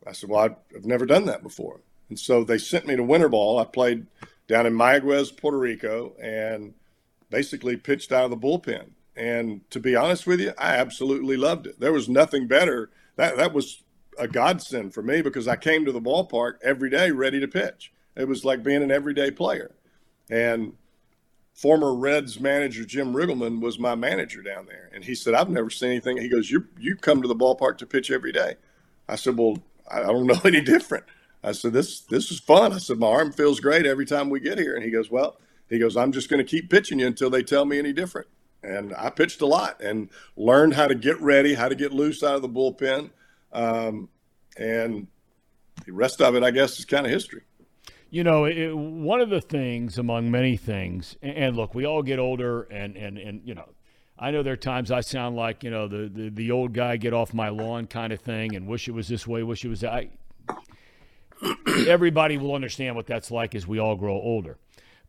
[0.06, 3.28] I said, "Well, I've never done that before." And so they sent me to winter
[3.28, 3.58] ball.
[3.58, 4.06] I played
[4.46, 6.74] down in Mayaguez, Puerto Rico, and
[7.30, 8.90] basically pitched out of the bullpen.
[9.16, 11.80] And to be honest with you, I absolutely loved it.
[11.80, 12.90] There was nothing better.
[13.16, 13.82] That that was
[14.18, 17.92] a godsend for me because I came to the ballpark every day ready to pitch.
[18.14, 19.74] It was like being an everyday player.
[20.30, 20.74] And
[21.54, 25.70] former Reds manager Jim Riggleman was my manager down there, and he said, "I've never
[25.70, 28.56] seen anything." He goes, "You you come to the ballpark to pitch every day."
[29.08, 31.04] I said, "Well, I don't know any different."
[31.42, 34.40] I said, "This this is fun." I said, "My arm feels great every time we
[34.40, 37.06] get here," and he goes, "Well." He goes, I'm just going to keep pitching you
[37.06, 38.28] until they tell me any different.
[38.62, 42.22] And I pitched a lot and learned how to get ready, how to get loose
[42.22, 43.10] out of the bullpen.
[43.52, 44.08] Um,
[44.56, 45.06] and
[45.84, 47.42] the rest of it, I guess, is kind of history.
[48.10, 52.02] You know, it, one of the things among many things, and, and look, we all
[52.02, 53.68] get older, and, and, and you know,
[54.18, 56.96] I know there are times I sound like you know the, the, the old guy
[56.96, 59.68] get off my lawn kind of thing, and wish it was this way, wish it
[59.68, 59.92] was that.
[59.92, 60.08] I,
[61.86, 64.56] everybody will understand what that's like as we all grow older.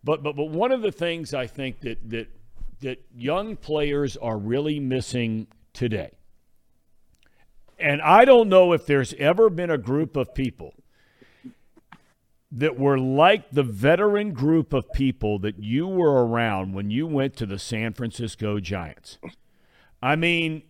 [0.04, 2.28] But but but one of the things I think that that
[2.82, 6.12] that young players are really missing today,
[7.80, 10.74] and I don't know if there's ever been a group of people
[12.52, 17.36] that were like the veteran group of people that you were around when you went
[17.36, 19.18] to the San Francisco Giants.
[20.02, 20.64] I mean,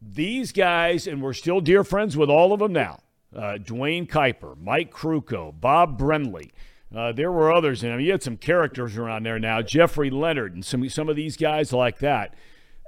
[0.00, 3.00] these guys, and we're still dear friends with all of them now
[3.36, 6.50] uh, Duane Kuiper, Mike Krukow, Bob Brenly.
[6.94, 10.64] Uh, there were others, and you had some characters around there now, Jeffrey Leonard, and
[10.64, 12.34] some some of these guys like that.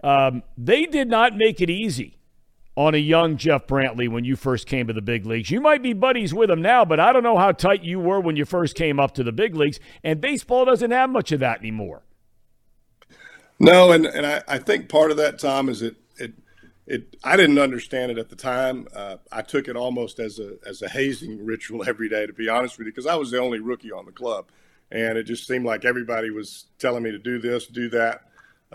[0.04, 2.15] Um, they did not make it easy
[2.76, 5.50] on a young Jeff Brantley when you first came to the big leagues.
[5.50, 8.20] You might be buddies with him now, but I don't know how tight you were
[8.20, 9.80] when you first came up to the big leagues.
[10.04, 12.02] And baseball doesn't have much of that anymore.
[13.58, 16.34] No, and, and I, I think part of that, Thom, is it it
[16.86, 18.86] it I didn't understand it at the time.
[18.94, 22.50] Uh, I took it almost as a as a hazing ritual every day, to be
[22.50, 24.46] honest with you, because I was the only rookie on the club,
[24.90, 28.22] and it just seemed like everybody was telling me to do this, do that,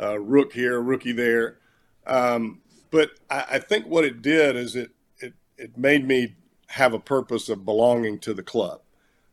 [0.02, 1.60] uh, rook here, rookie there.
[2.08, 2.61] Um,
[2.92, 6.36] but I, I think what it did is it, it it made me
[6.68, 8.82] have a purpose of belonging to the club.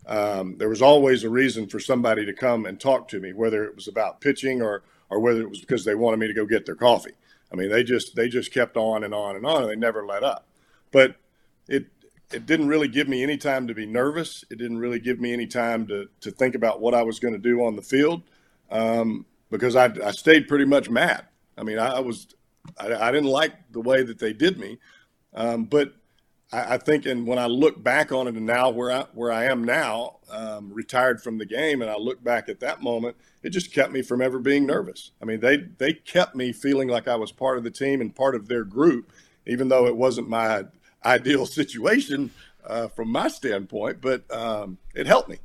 [0.07, 3.65] Um, there was always a reason for somebody to come and talk to me, whether
[3.65, 6.47] it was about pitching or or whether it was because they wanted me to go
[6.47, 7.13] get their coffee.
[7.53, 10.07] I mean, they just they just kept on and on and on, and they never
[10.07, 10.47] let up.
[10.91, 11.17] But
[11.69, 11.87] it
[12.33, 14.45] it didn't really give me any time to be nervous.
[14.51, 17.35] It didn't really give me any time to to think about what I was going
[17.35, 18.23] to do on the field
[18.71, 21.27] um, because I, I stayed pretty much mad.
[21.57, 22.29] I mean, I, I was
[22.77, 24.79] I, I, didn't like the way that they did me,
[25.35, 25.93] um, but
[26.53, 29.33] I, I, think and when I look back on it and now where I where
[29.33, 33.17] I am now, um, retired from the game, and I look back at that moment,
[33.43, 35.13] it just kept me from ever being nervous.
[35.23, 38.15] I mean, they they kept me feeling like I was part of the team and
[38.15, 39.13] part of their group,
[39.47, 40.65] even though it wasn't my
[41.05, 42.31] ideal situation
[42.67, 45.39] uh, from my standpoint, but um, it helped me.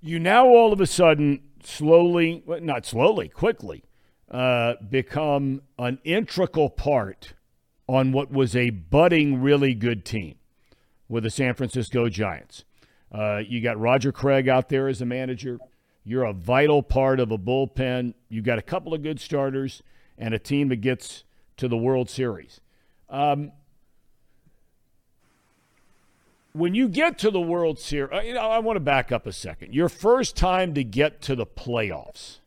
[0.00, 3.84] You now all of a sudden slowly, not slowly, quickly,
[4.30, 7.34] uh, become an integral part
[7.86, 10.36] on what was a budding, really good team
[11.08, 12.64] with the San Francisco Giants.
[13.10, 15.58] Uh, you got Roger Craig out there as a manager.
[16.04, 18.14] You're a vital part of a bullpen.
[18.28, 19.82] You've got a couple of good starters
[20.18, 21.24] and a team that gets
[21.56, 22.60] to the World Series.
[23.08, 23.52] Um,
[26.52, 29.32] when you get to the World Series, you know, I want to back up a
[29.32, 29.74] second.
[29.74, 32.38] Your first time to get to the playoffs,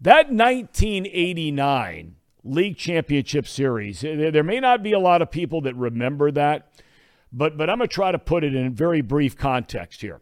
[0.00, 5.74] that 1989 League Championship Series, eh, there may not be a lot of people that
[5.74, 6.72] remember that,
[7.32, 10.20] but, but I'm going to try to put it in a very brief context here.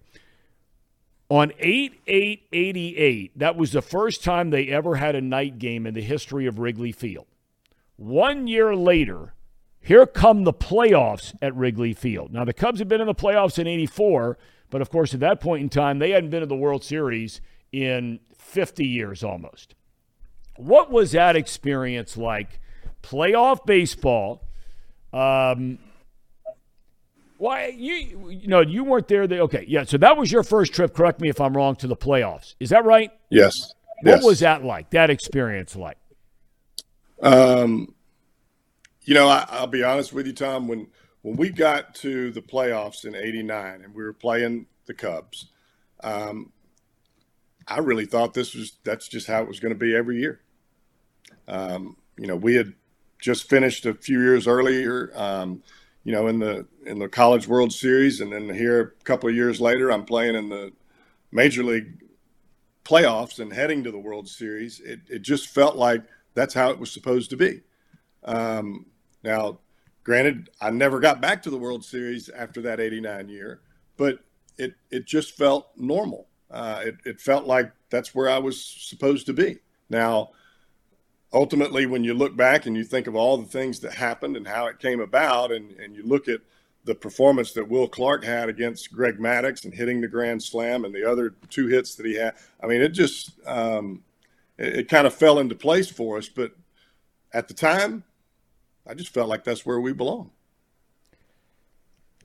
[1.31, 5.87] On 8 8 88, that was the first time they ever had a night game
[5.87, 7.27] in the history of Wrigley Field.
[7.97, 9.35] One year later,
[9.81, 12.33] here come the playoffs at Wrigley Field.
[12.33, 14.39] Now, the Cubs had been in the playoffs in 84,
[14.71, 17.41] but of course, at that point in time, they hadn't been to the World Series
[17.75, 19.75] in 50 years almost.
[20.57, 22.61] What was that experience like?
[23.03, 24.47] Playoff baseball.
[25.13, 25.79] Um,
[27.39, 29.27] why you you know you weren't there?
[29.27, 29.85] The, okay, yeah.
[29.85, 30.95] So that was your first trip.
[30.95, 31.75] Correct me if I'm wrong.
[31.77, 33.11] To the playoffs, is that right?
[33.29, 33.53] Yes.
[34.03, 34.25] What yes.
[34.25, 34.91] was that like?
[34.91, 35.99] That experience like?
[37.21, 37.95] Um,
[39.03, 40.69] you know, I, will be honest with you, Thom.
[40.69, 40.87] When
[41.23, 45.51] when we got to the playoffs in '89 and we were playing the Cubs,
[46.03, 46.53] um,
[47.67, 50.41] I really thought this was that's just how it was going to be every year.
[51.49, 52.75] Um, you know, we had
[53.21, 55.63] just finished a few years earlier, um,
[56.05, 59.35] you know, in the in the College World Series, and then here a couple of
[59.35, 60.73] years later, I'm playing in the
[61.33, 62.03] Major League
[62.85, 64.81] playoffs and heading to the World Series.
[64.81, 66.03] It it just felt like
[66.35, 67.63] that's how it was supposed to be.
[68.25, 68.87] Um,
[69.23, 69.59] now,
[70.03, 73.61] granted, I never got back to the World Series after that 89 year,
[73.97, 74.19] but
[74.59, 76.29] it, it just felt normal.
[76.55, 79.59] Uh, it, it felt like that's where I was supposed to be.
[79.91, 80.31] Now,
[81.33, 84.47] ultimately, when you look back and you think of all the things that happened and
[84.47, 86.43] how it came about, and, and you look at
[86.85, 90.95] the performance that Will Clark had against Greg Maddux and hitting the grand slam and
[90.95, 94.05] the other two hits that he had, I mean, it just um,
[94.57, 96.29] it, it kind of fell into place for us.
[96.29, 96.53] But
[97.33, 98.05] at the time,
[98.87, 100.31] I just felt like that's where we belong.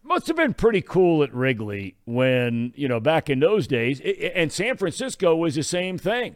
[0.10, 4.02] Must have been pretty cool at Wrigley when, you know, back in those days.
[4.02, 6.36] And San Francisco was the same thing,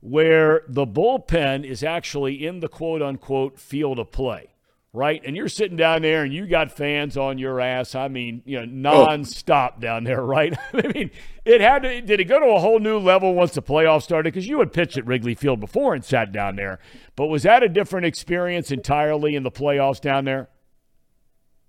[0.00, 4.56] where the bullpen is actually in the quote unquote field of play
[4.96, 5.20] right?
[5.26, 7.94] And you're sitting down there and you got fans on your ass.
[7.94, 9.06] I mean, you know, oh.
[9.06, 9.80] nonstop oh.
[9.80, 10.56] down there, right?
[10.72, 11.10] I mean,
[11.44, 14.32] it had to, did it go to a whole new level once the playoffs started?
[14.32, 16.78] Because you had pitched at Wrigley Field before and sat down there.
[17.14, 20.48] But was that a different experience entirely in the playoffs down there?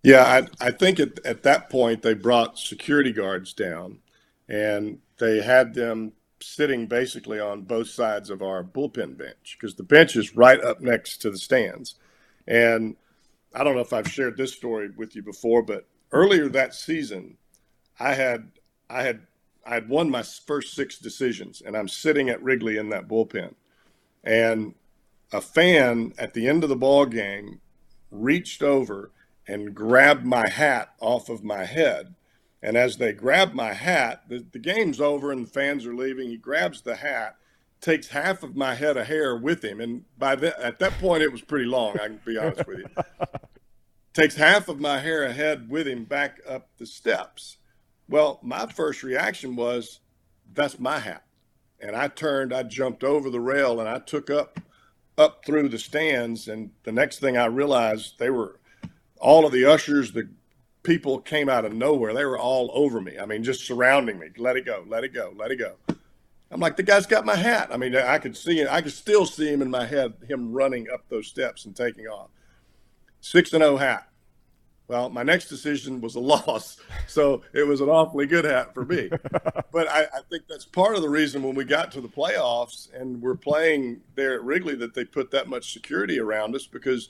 [0.04, 0.24] Yeah,
[0.62, 4.00] I, I think at, at that point they brought security guards down
[4.48, 9.84] and they had them sitting basically on both sides of our bullpen bench because the
[9.84, 11.95] bench is right up next to the stands.
[12.48, 12.95] And
[13.54, 17.38] I don't know if I've shared this story with you before, but earlier that season,
[18.00, 18.52] I had
[18.89, 19.22] I had
[19.66, 23.56] I had won my first six decisions, and I'm sitting at Wrigley in that bullpen,
[24.24, 24.76] and
[25.34, 27.60] a fan at the end of the ball game
[28.12, 29.12] reached over
[29.48, 32.16] and grabbed my hat off of my head.
[32.62, 36.30] And as they grab my hat, the, the game's over and the fans are leaving.
[36.30, 37.38] He grabs the hat,
[37.80, 41.24] takes half of my head of hair with him, and by the, at that point
[41.24, 42.00] it was pretty long.
[42.00, 42.88] I can be honest with you.
[44.14, 47.58] takes half of my hair ahead with him back up the steps.
[48.10, 50.00] Well, my first reaction was,
[50.54, 51.24] "That's my hat,"
[51.80, 54.60] and I turned, I jumped over the rail, and I took up
[55.18, 56.48] up through the stands.
[56.48, 58.60] And the next thing I realized, they were
[59.20, 60.30] all of the ushers, the
[60.84, 62.13] people came out of nowhere.
[62.13, 63.18] They were all over me.
[63.20, 64.30] I mean, just surrounding me.
[64.38, 65.76] Let it go, let it go, let it go.
[66.49, 67.70] I'm like, the guy's got my hat.
[67.72, 68.70] I mean, I could see it.
[68.70, 72.07] I could still see him in my head, him running up those steps and taking
[72.07, 72.30] off.
[73.20, 74.07] Six and zero oh hat.
[74.88, 78.86] Well, my next decision was a loss, so it was an awfully good hat for
[78.86, 79.09] me.
[79.72, 82.93] but I, I, think that's part of the reason when we got to the playoffs
[82.93, 87.09] and we're playing there at Wrigley that they put that much security around us because,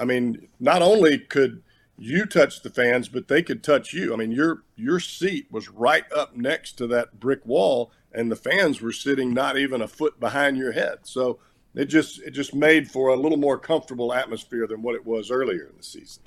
[0.00, 1.62] I mean, not only could
[1.98, 4.12] you touch the fans, but they could touch you.
[4.12, 8.36] I mean, your your seat was right up next to that brick wall, and the
[8.36, 11.00] fans were sitting not even a foot behind your head.
[11.02, 11.38] So
[11.74, 15.30] it just it just made for a little more comfortable atmosphere than what it was
[15.30, 16.22] earlier in the season.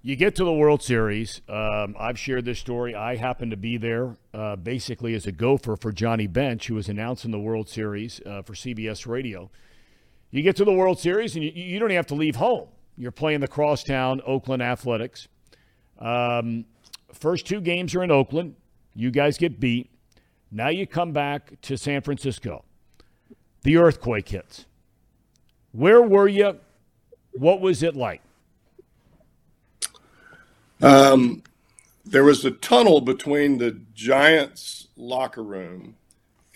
[0.00, 1.42] You get to the World Series.
[1.48, 2.94] Um, I've shared this story.
[2.94, 6.88] I happened to be there uh, basically as a gopher for Johnny Bench, who was
[6.88, 9.50] announcing the World Series uh, for CBS Radio.
[10.30, 12.68] You get to the World Series and you, you don't even have to leave home.
[12.98, 15.28] You're playing the crosstown Oakland Athletics.
[16.00, 16.64] Um,
[17.12, 18.56] first two games are in Oakland.
[18.94, 19.88] You guys get beat.
[20.50, 22.64] Now you come back to San Francisco.
[23.62, 24.66] The earthquake hits.
[25.70, 26.58] Where were you?
[27.34, 28.20] What was it like?
[30.82, 31.44] Um,
[32.04, 35.94] there was a tunnel between the Giants locker room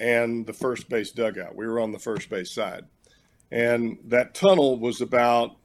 [0.00, 1.54] and the first base dugout.
[1.54, 2.86] We were on the first base side.
[3.52, 5.56] And that tunnel was about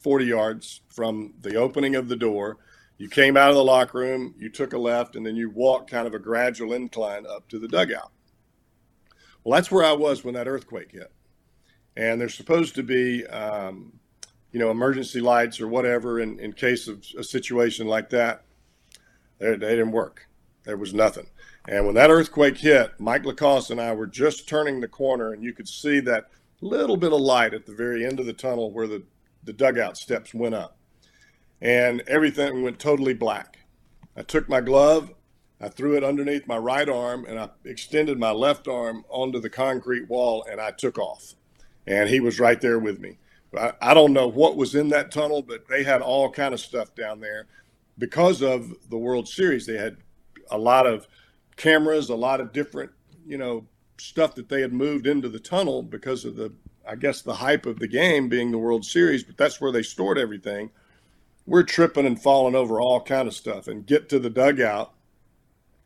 [0.00, 2.58] 40 yards from the opening of the door.
[2.96, 5.90] You came out of the locker room, you took a left, and then you walked
[5.90, 8.10] kind of a gradual incline up to the dugout.
[9.44, 11.12] Well, that's where I was when that earthquake hit.
[11.96, 13.98] And there's supposed to be um,
[14.52, 18.44] you know, emergency lights or whatever in, in case of a situation like that.
[19.38, 20.26] They, they didn't work.
[20.64, 21.26] There was nothing.
[21.66, 25.42] And when that earthquake hit, Mike LaCoss and I were just turning the corner, and
[25.42, 26.28] you could see that
[26.60, 29.02] little bit of light at the very end of the tunnel where the,
[29.48, 30.76] the dugout steps went up.
[31.58, 33.60] And everything went totally black.
[34.14, 35.14] I took my glove,
[35.58, 39.48] I threw it underneath my right arm, and I extended my left arm onto the
[39.48, 41.34] concrete wall, and I took off.
[41.86, 43.18] And he was right there with me.
[43.56, 46.60] I, I don't know what was in that tunnel, but they had all kind of
[46.60, 47.46] stuff down there
[47.96, 49.64] because of the World Series.
[49.64, 49.96] They had
[50.50, 51.08] a lot of
[51.56, 52.90] cameras, a lot of different,
[53.26, 56.52] you know, stuff that they had moved into the tunnel because of the,
[56.88, 59.22] I guess, the hype of the game being the World Series.
[59.22, 60.70] But that's where they stored everything.
[61.46, 64.92] We're tripping and falling over all kind of stuff, and get to the dugout,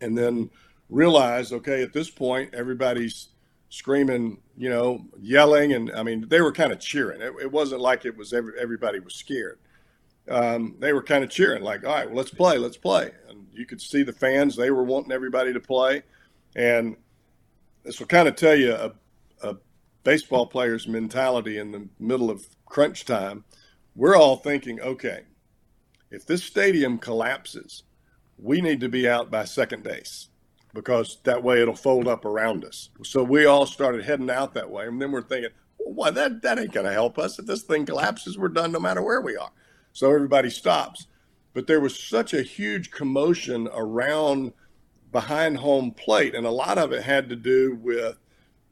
[0.01, 0.51] and then
[0.89, 3.29] realize, okay, at this point, everybody's
[3.69, 7.23] screaming, you know, yelling, and I mean, they were kind of cheering.
[7.23, 9.59] It, it wasn't like it was every, everybody was scared.
[10.29, 13.11] Um, they were kind of cheering, like, all right, well, let's play, let's play.
[13.29, 16.03] And you could see the fans; they were wanting everybody to play,
[16.55, 16.97] and
[17.83, 18.93] this will kind of tell you a,
[20.05, 23.45] baseball player's mentality in the middle of crunch time.
[23.95, 25.23] We're all thinking, okay,
[26.11, 27.85] if this stadium collapses,
[28.39, 30.29] we need to be out by second base
[30.75, 32.91] because that way it'll fold up around us.
[33.05, 34.87] So we all started heading out that way.
[34.87, 37.39] And then we're thinking, well, that, that ain't going to help us.
[37.39, 39.51] If this thing collapses, we're done no matter where we are.
[39.93, 41.07] So everybody stops.
[41.55, 44.53] But there was such a huge commotion around
[45.13, 46.35] behind home plate.
[46.35, 48.19] And a lot of it had to do with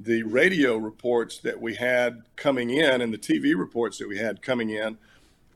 [0.03, 4.41] the radio reports that we had coming in and the TV reports that we had
[4.41, 4.97] coming in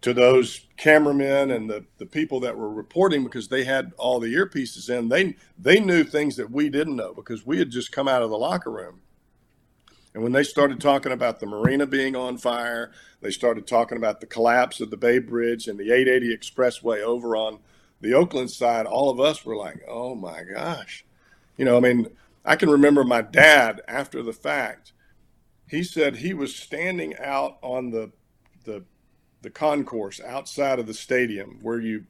[0.03, 4.35] to those cameramen and the, the people that were reporting because they had all the
[4.35, 5.09] earpieces in.
[5.09, 8.29] They they knew things that we didn't know because we had just come out of
[8.29, 9.01] the locker room.
[10.13, 14.21] And when they started talking about the marina being on fire they started talking about
[14.21, 17.59] the collapse of the bay bridge and the 880 expressway over on
[18.01, 21.05] the oakland side all of us were like oh my gosh.
[21.57, 22.09] You know i mean
[22.45, 24.93] i can remember my dad after the fact
[25.69, 28.13] he said he was standing out on the
[28.65, 28.85] the
[29.43, 32.05] the concourse outside of the stadium where you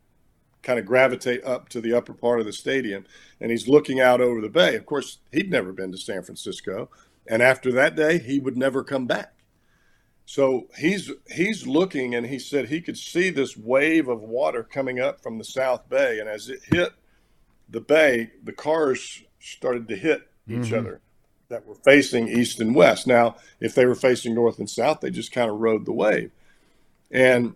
[0.65, 3.05] kind of gravitate up to the upper part of the stadium
[3.41, 4.75] and he's looking out over the bay.
[4.75, 6.89] Of course, he'd never been to San Francisco,
[7.27, 9.35] and after that day, he would never come back.
[10.27, 14.99] So he's he's looking and he said he could see this wave of water coming
[14.99, 16.93] up from the South Bay and as it hit
[17.69, 20.75] the bay, the cars started to hit each mm-hmm.
[20.75, 21.01] other
[21.49, 23.07] that were facing east and west.
[23.07, 26.31] Now, if they were facing north and south, they just kind of rode the wave.
[27.11, 27.55] And,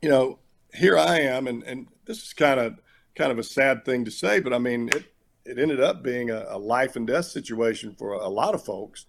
[0.00, 0.38] you know,
[0.72, 2.78] here I am, and, and this is kind of
[3.14, 5.04] kind of a sad thing to say, but I mean, it,
[5.44, 9.04] it ended up being a, a life and death situation for a, lot of folks.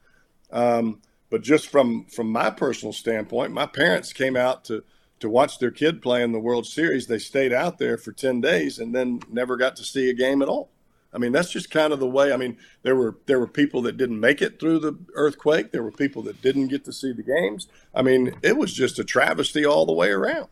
[0.51, 4.83] Um, but just from from my personal standpoint, my parents came out to
[5.19, 7.07] to watch their kid play in the World Series.
[7.07, 10.41] They stayed out there for ten days and then never got to see a game
[10.41, 10.69] at all.
[11.13, 12.33] I mean, that's just kind of the way.
[12.33, 15.71] I mean, there were there were people that didn't make it through the earthquake.
[15.71, 17.67] There were people that didn't get to see the games.
[17.93, 20.47] I mean, it was just a travesty all the way around.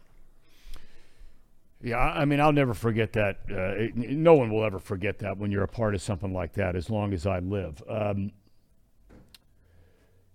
[1.84, 3.40] Yeah, I mean, I'll never forget that.
[3.50, 6.76] Uh, no one will ever forget that when you're a part of something like that,
[6.76, 7.82] as long as I live.
[7.90, 8.32] Um,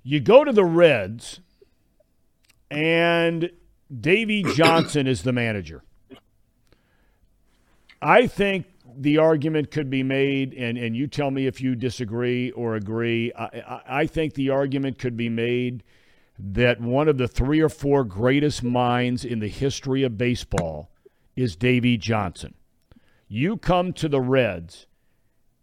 [0.03, 1.40] you go to the Reds,
[2.69, 3.51] and
[4.01, 5.85] Davey Johnson is the manager.
[8.03, 8.66] I think
[8.97, 13.33] the argument could be made, and, and you tell me if you disagree or agree.
[13.33, 15.83] I, I, I think the argument could be made
[16.39, 20.91] that one of the three or four greatest minds in the history of baseball
[21.35, 22.55] is Davey Johnson.
[23.29, 24.87] You come to the Reds,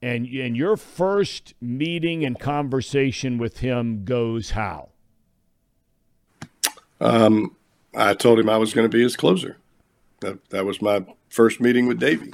[0.02, 4.90] and, and your first meeting and conversation with him goes how?
[7.00, 7.56] Um,
[7.96, 9.58] I told him I was going to be his closer.
[10.22, 12.34] That, that was my first meeting with Davey.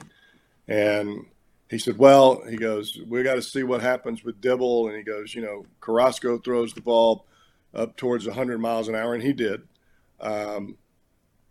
[0.70, 1.26] And
[1.70, 4.88] he said, Well, he goes, We got to see what happens with Dibble.
[4.88, 7.26] And he goes, You know, Carrasco throws the ball
[7.74, 9.62] up towards 100 miles an hour, and he did.
[10.20, 10.78] Um,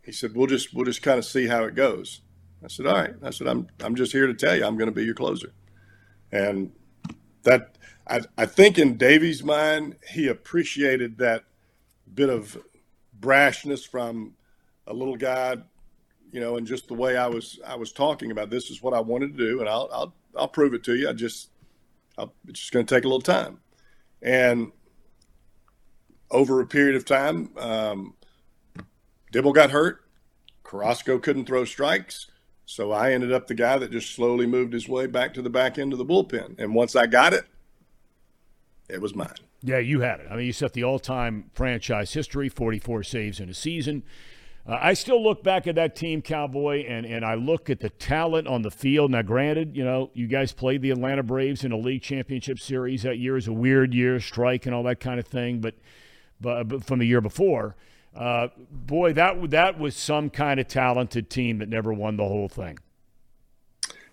[0.03, 2.21] he said, "We'll just we'll just kind of see how it goes."
[2.63, 4.89] I said, "All right." I said, "I'm I'm just here to tell you I'm going
[4.89, 5.53] to be your closer,"
[6.31, 6.71] and
[7.43, 7.77] that
[8.07, 11.43] I I think in Davey's mind he appreciated that
[12.13, 12.57] bit of
[13.19, 14.33] brashness from
[14.87, 15.57] a little guy,
[16.31, 18.93] you know, and just the way I was I was talking about this is what
[18.93, 21.09] I wanted to do, and I'll I'll I'll prove it to you.
[21.09, 21.49] I just
[22.17, 23.59] I'll, it's just going to take a little time,
[24.21, 24.71] and
[26.31, 28.15] over a period of time, um,
[29.31, 30.03] Dibble got hurt.
[30.63, 32.27] Carrasco couldn't throw strikes.
[32.65, 35.49] So I ended up the guy that just slowly moved his way back to the
[35.49, 36.59] back end of the bullpen.
[36.59, 37.45] And once I got it,
[38.87, 39.33] it was mine.
[39.63, 40.27] Yeah, you had it.
[40.29, 44.03] I mean, you set the all time franchise history 44 saves in a season.
[44.69, 47.89] Uh, I still look back at that team, Cowboy, and, and I look at the
[47.89, 49.09] talent on the field.
[49.09, 53.01] Now, granted, you know, you guys played the Atlanta Braves in a league championship series.
[53.01, 55.59] That year is a weird year, strike and all that kind of thing.
[55.59, 55.75] But
[56.39, 57.75] but from the year before.
[58.15, 62.47] Uh, boy, that that was some kind of talented team that never won the whole
[62.47, 62.77] thing.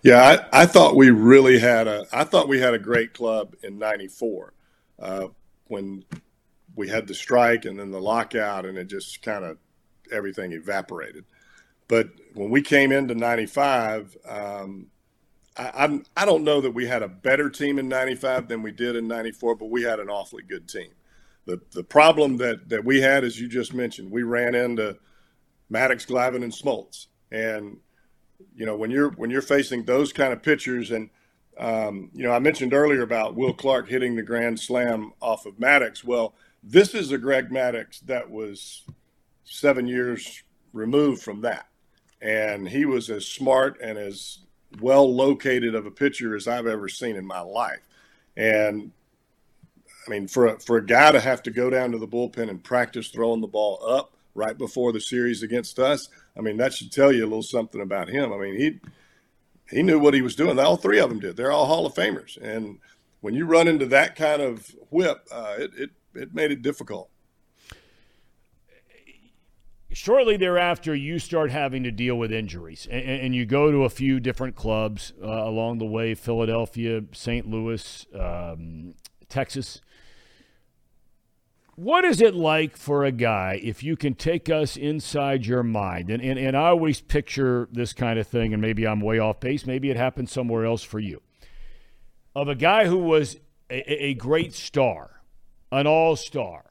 [0.03, 2.07] Yeah, I, I thought we really had a.
[2.13, 4.53] I thought we had a great club in '94
[4.99, 5.29] uh,
[5.67, 6.05] when
[6.75, 9.59] we had the strike and then the lockout, and it just kind of
[10.13, 11.25] everything evaporated.
[11.89, 14.87] But when we came into '95, um,
[15.57, 18.97] I, I don't know that we had a better team in '95 than we did
[18.97, 20.91] in '94, but we had an awfully good team
[21.47, 24.99] the the problem that that we had, as you just mentioned, we ran into
[25.73, 27.79] Maddux, Glavine, and Smoltz, and
[28.55, 31.09] you know when you're when you're facing those kind of pitchers, and
[31.59, 35.55] um, you know I mentioned earlier about Will Clark hitting the grand slam off of
[35.55, 36.05] Maddux.
[36.05, 38.83] Well, this is a Greg Maddux that was
[39.47, 40.43] seven years
[40.73, 41.69] removed from that,
[42.21, 44.41] and he was as smart and as
[44.81, 47.81] well located of a pitcher as I've ever seen in my life.
[48.37, 48.93] And
[50.07, 52.51] I mean, for a, for a guy to have to go down to the bullpen
[52.51, 56.75] and practice throwing the ball up right before the series against us, I mean, that
[56.75, 58.33] should tell you a little something about him.
[58.33, 58.81] I mean, he
[59.71, 60.59] he knew what he was doing.
[60.59, 61.37] All three of them did.
[61.37, 62.79] They're all Hall of Famers, and
[63.21, 67.11] when you run into that kind of whip, uh, it, it it made it difficult.
[69.97, 73.89] Shortly thereafter, you start having to deal with injuries, and, and you go to a
[73.89, 77.49] few different clubs uh, along the way: Philadelphia, St.
[77.49, 78.93] Louis, um,
[79.31, 79.81] Texas.
[81.77, 86.11] What is it like for a guy if you can take us inside your mind?
[86.11, 89.41] And, and, and I always picture this kind of thing, and maybe I'm way off
[89.41, 89.65] base.
[89.65, 91.23] Maybe it happened somewhere else for you.
[92.35, 93.39] Of a guy who was
[93.71, 95.23] a, a great star,
[95.73, 96.67] an all star,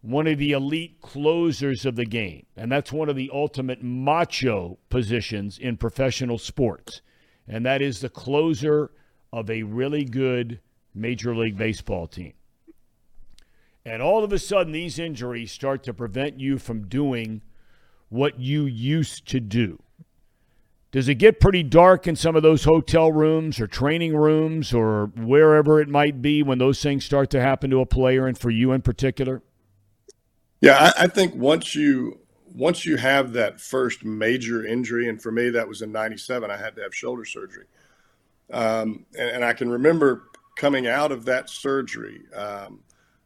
[0.00, 2.46] one of the elite closers of the game.
[2.56, 7.00] And that's one of the ultimate macho positions in professional sports.
[7.46, 8.90] And that is the closer
[9.32, 10.60] of a really good
[10.94, 12.34] Major League Baseball team.
[13.84, 17.42] And all of a sudden, these injuries start to prevent you from doing
[18.08, 19.82] what you used to do.
[20.90, 25.10] Does it get pretty dark in some of those hotel rooms or training rooms or
[25.16, 28.50] wherever it might be when those things start to happen to a player and for
[28.50, 29.42] you in particular?
[30.60, 32.18] Yeah, I, I think once you
[32.54, 36.56] once you have that first major injury, and for me that was in '97, I
[36.56, 37.66] had to have shoulder surgery,
[38.52, 40.24] um, and, and, I can remember
[40.56, 42.22] coming out of that surgery.
[42.34, 42.80] Um,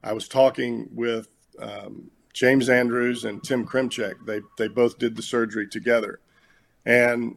[0.05, 1.29] I was talking with
[1.59, 4.27] um, James Andrews and Tim Kremchek.
[4.27, 6.21] They they both did the surgery together,
[6.85, 7.37] and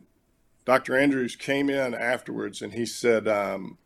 [0.66, 0.98] Dr.
[0.98, 3.78] Andrews came in afterwards and he said, um,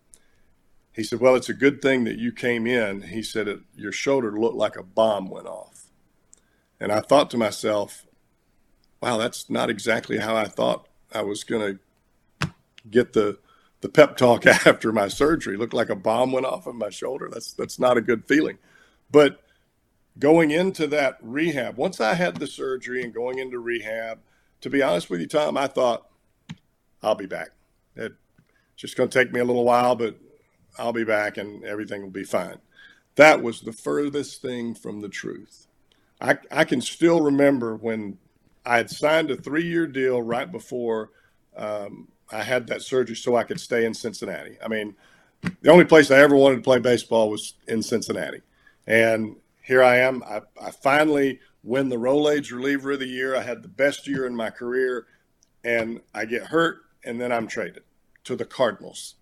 [0.93, 3.01] he said, well, it's a good thing that you came in.
[3.01, 5.78] He said, your shoulder looked like a bomb went off,
[6.79, 8.05] and I thought to myself,
[9.01, 11.79] wow, that's not exactly how I thought I was going
[12.41, 12.49] to
[12.89, 13.39] get the
[13.81, 15.57] the pep talk after my surgery.
[15.57, 17.29] Looked like a bomb went off of my shoulder.
[17.31, 18.57] That's that's not a good feeling.
[19.11, 19.41] But
[20.17, 24.19] going into that rehab, once I had the surgery and going into rehab,
[24.61, 26.07] to be honest with you, Thom, I thought
[27.01, 27.49] I'll be back.
[27.95, 28.15] It's
[28.75, 30.17] just going to take me a little while, but
[30.77, 32.57] I'll be back and everything will be fine.
[33.15, 35.67] That was the furthest thing from the truth.
[36.21, 38.17] I, I can still remember when
[38.65, 41.11] I had signed a three year deal right before
[41.55, 44.57] um, I had that surgery so I could stay in Cincinnati.
[44.63, 44.95] I mean,
[45.61, 48.41] the only place I ever wanted to play baseball was in Cincinnati.
[48.85, 50.23] And here I am.
[50.23, 53.35] I, I finally win the Rolaids reliever of the year.
[53.35, 55.07] I had the best year in my career,
[55.63, 57.83] and I get hurt, and then I'm traded
[58.25, 59.15] to the Cardinals.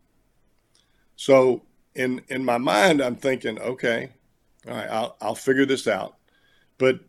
[1.16, 1.64] So
[1.96, 4.12] in in my mind, I'm thinking, okay,
[4.68, 6.17] all right, I'll I'll figure this out.
[6.78, 7.00] But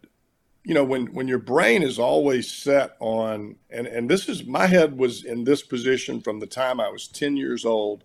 [0.65, 4.66] you know, when when your brain is always set on, and and this is my
[4.66, 8.05] head was in this position from the time I was 10 years old.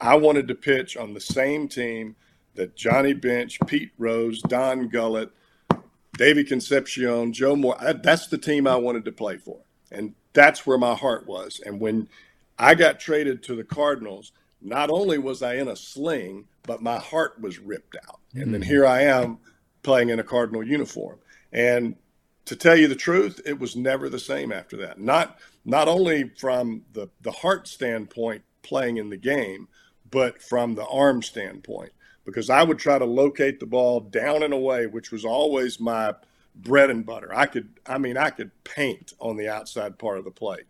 [0.00, 2.16] I wanted to pitch on the same team
[2.54, 5.30] that Johnny Bench, Pete Rose, Don Gullett,
[6.18, 7.76] David Concepcion, Joe Moore.
[8.02, 9.60] That's the team I wanted to play for,
[9.90, 11.60] and that's where my heart was.
[11.64, 12.08] And when
[12.58, 16.98] I got traded to the Cardinals, not only was I in a sling, but my
[16.98, 18.20] heart was ripped out.
[18.34, 18.52] And mm-hmm.
[18.52, 19.38] then here I am
[19.82, 21.18] playing in a Cardinal uniform.
[21.52, 21.96] And
[22.46, 24.98] to tell you the truth, it was never the same after that.
[25.00, 29.68] Not not only from the the heart standpoint playing in the game,
[30.10, 31.92] but from the arm standpoint
[32.24, 36.14] because I would try to locate the ball down and away, which was always my
[36.54, 37.30] bread and butter.
[37.34, 40.64] I could, I mean, I could paint on the outside part of the plate.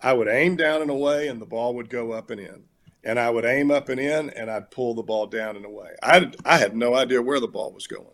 [0.00, 2.64] I would aim down and away, and the ball would go up and in.
[3.02, 5.90] And I would aim up and in, and I'd pull the ball down and away.
[6.02, 8.06] I, I had no idea where the ball was going.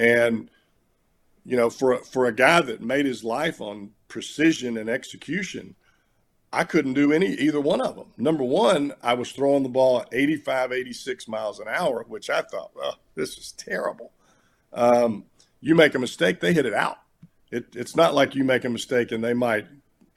[0.00, 0.48] And,
[1.44, 5.74] you know, for, for a guy that made his life on precision and execution,
[6.52, 8.06] I couldn't do any either one of them.
[8.16, 12.40] Number one, I was throwing the ball at 85, 86 miles an hour, which I
[12.40, 14.10] thought, well, this is terrible.
[14.72, 15.26] Um,
[15.60, 16.96] you make a mistake, they hit it out.
[17.52, 19.66] It, it's not like you make a mistake and they might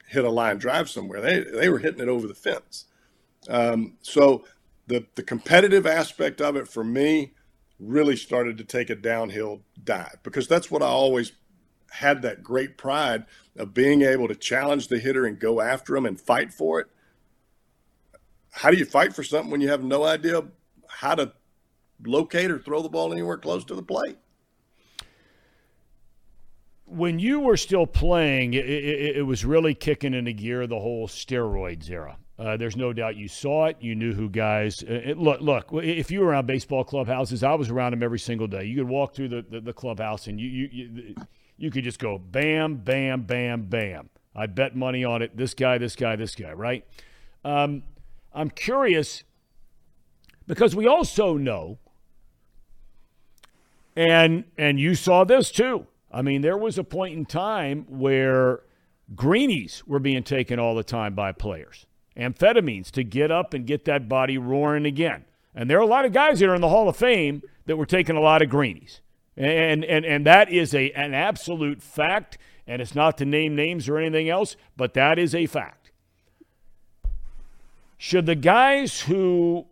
[0.06, 1.20] hit a line drive somewhere.
[1.20, 2.86] They they were hitting it over the fence.
[3.48, 4.44] Um, so
[4.86, 7.32] the the competitive aspect of it for me
[7.88, 11.32] really started to take a downhill dive because that's what I always
[11.90, 13.24] had that great pride
[13.56, 16.88] of being able to challenge the hitter and go after him and fight for it.
[18.50, 20.42] How do you fight for something when you have no idea
[20.88, 21.32] how to
[22.04, 24.16] locate or throw the ball anywhere close to the plate?
[26.86, 31.08] When you were still playing, it, it, it was really kicking into gear the whole
[31.08, 32.18] steroids era.
[32.36, 33.76] Uh, there's no doubt you saw it.
[33.80, 34.82] You knew who guys.
[34.82, 35.68] Uh, it, look, look.
[35.72, 38.64] If you were around baseball clubhouses, I was around them every single day.
[38.64, 41.14] You could walk through the, the, the clubhouse and you, you, you
[41.56, 44.10] you could just go bam, bam, bam, bam.
[44.34, 45.36] I bet money on it.
[45.36, 46.84] This guy, this guy, this guy, right?
[47.44, 47.84] Um,
[48.32, 49.22] I'm curious
[50.46, 51.78] because we also know,
[53.94, 55.86] and and you saw this too.
[56.10, 58.62] I mean, there was a point in time where
[59.14, 61.86] greenies were being taken all the time by players,
[62.16, 65.24] amphetamines to get up and get that body roaring again.
[65.54, 67.76] And there are a lot of guys that are in the Hall of Fame that
[67.76, 69.00] were taking a lot of greenies.
[69.36, 72.38] And, and, and that is a, an absolute fact.
[72.66, 75.90] And it's not to name names or anything else, but that is a fact.
[77.98, 79.66] Should the guys who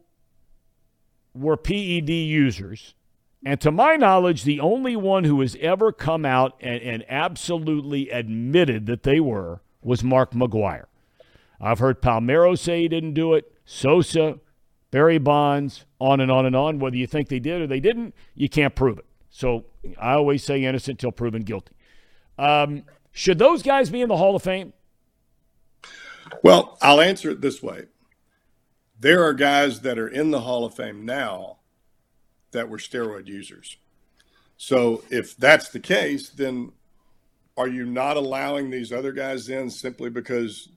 [1.35, 2.95] were PED users,
[3.45, 8.11] and to my knowledge, the only one who has ever come out and, and absolutely
[8.11, 10.85] admitted that they were was Mark McGwire.
[11.63, 14.41] I've heard Palmeiro say he didn't do it, Sosa,
[14.91, 16.81] Barry Bonds, on and on and on.
[16.81, 19.07] Whether you think they did or they didn't, you can't prove it.
[19.31, 19.65] So
[19.99, 21.75] I always say innocent until proven guilty.
[22.37, 22.83] Um,
[23.13, 24.73] should those guys be in the Hall of Fame?
[26.43, 27.85] Well, I'll answer it this way.
[28.99, 31.59] There are guys that are in the Hall of Fame now
[32.51, 33.77] that were steroid users.
[34.57, 36.73] So if that's the case, then
[37.57, 40.69] are you not allowing these other guys in simply because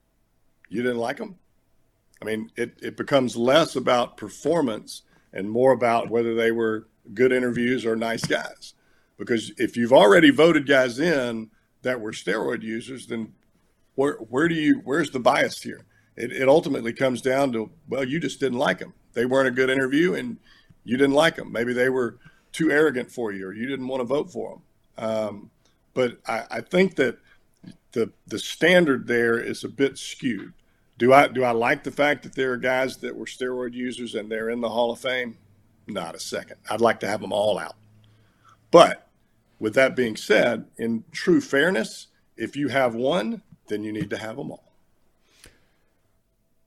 [0.70, 1.38] you didn't like them?
[2.22, 7.32] I mean, it, it becomes less about performance and more about whether they were good
[7.32, 8.74] interviews or nice guys.
[9.18, 11.50] Because if you've already voted guys in
[11.82, 13.34] that were steroid users, then
[13.96, 15.86] where where do you where's the bias here?
[16.16, 18.94] It, it ultimately comes down to well, you just didn't like them.
[19.14, 20.38] They weren't a good interview, and
[20.84, 21.52] you didn't like them.
[21.52, 22.18] Maybe they were
[22.52, 24.62] too arrogant for you, or you didn't want to vote for
[24.98, 25.10] them.
[25.10, 25.52] Um,
[25.94, 27.18] but I, I think that
[27.96, 30.54] the the standard there is a bit skewed.
[31.00, 34.14] Do I do I like the fact that there are guys that were steroid users
[34.14, 35.38] and they're in the Hall of Fame?
[35.88, 36.58] Not a second.
[36.70, 37.76] I'd like to have them all out.
[38.70, 39.08] But
[39.60, 42.08] with that being said, in true fairness,
[42.38, 44.74] if you have one, then you need to have them all.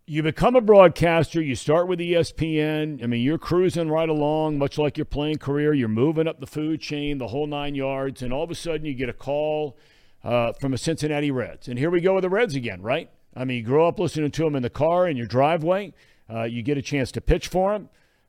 [0.06, 1.42] You become a broadcaster.
[1.42, 3.02] You start with ESPN.
[3.02, 5.74] I mean, you're cruising right along, much like your playing career.
[5.74, 8.86] You're moving up the food chain, the whole nine yards, and all of a sudden
[8.86, 9.76] you get a call
[10.28, 11.68] uh, from a Cincinnati Reds.
[11.68, 13.08] And here we go with the Reds again, right?
[13.34, 15.94] I mean, you grow up listening to them in the car in your driveway.
[16.30, 17.88] Uh, you get a chance to pitch for them.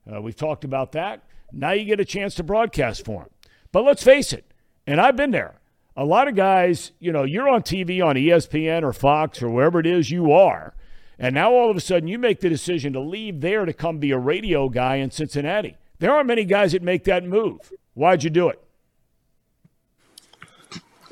[0.10, 1.24] Uh, we've talked about that.
[1.52, 3.30] Now you get a chance to broadcast for them.
[3.74, 4.50] But let's face it,
[4.88, 5.60] and I've been there.
[5.98, 9.82] A lot of guys, you know, you're on TV on ESPN or Fox or wherever
[9.82, 10.76] it is you are,
[11.18, 13.98] and now all of a sudden you make the decision to leave there to come
[13.98, 15.76] be a radio guy in Cincinnati.
[16.00, 17.74] There aren't many guys that make that move.
[17.94, 18.64] Why'd you do it?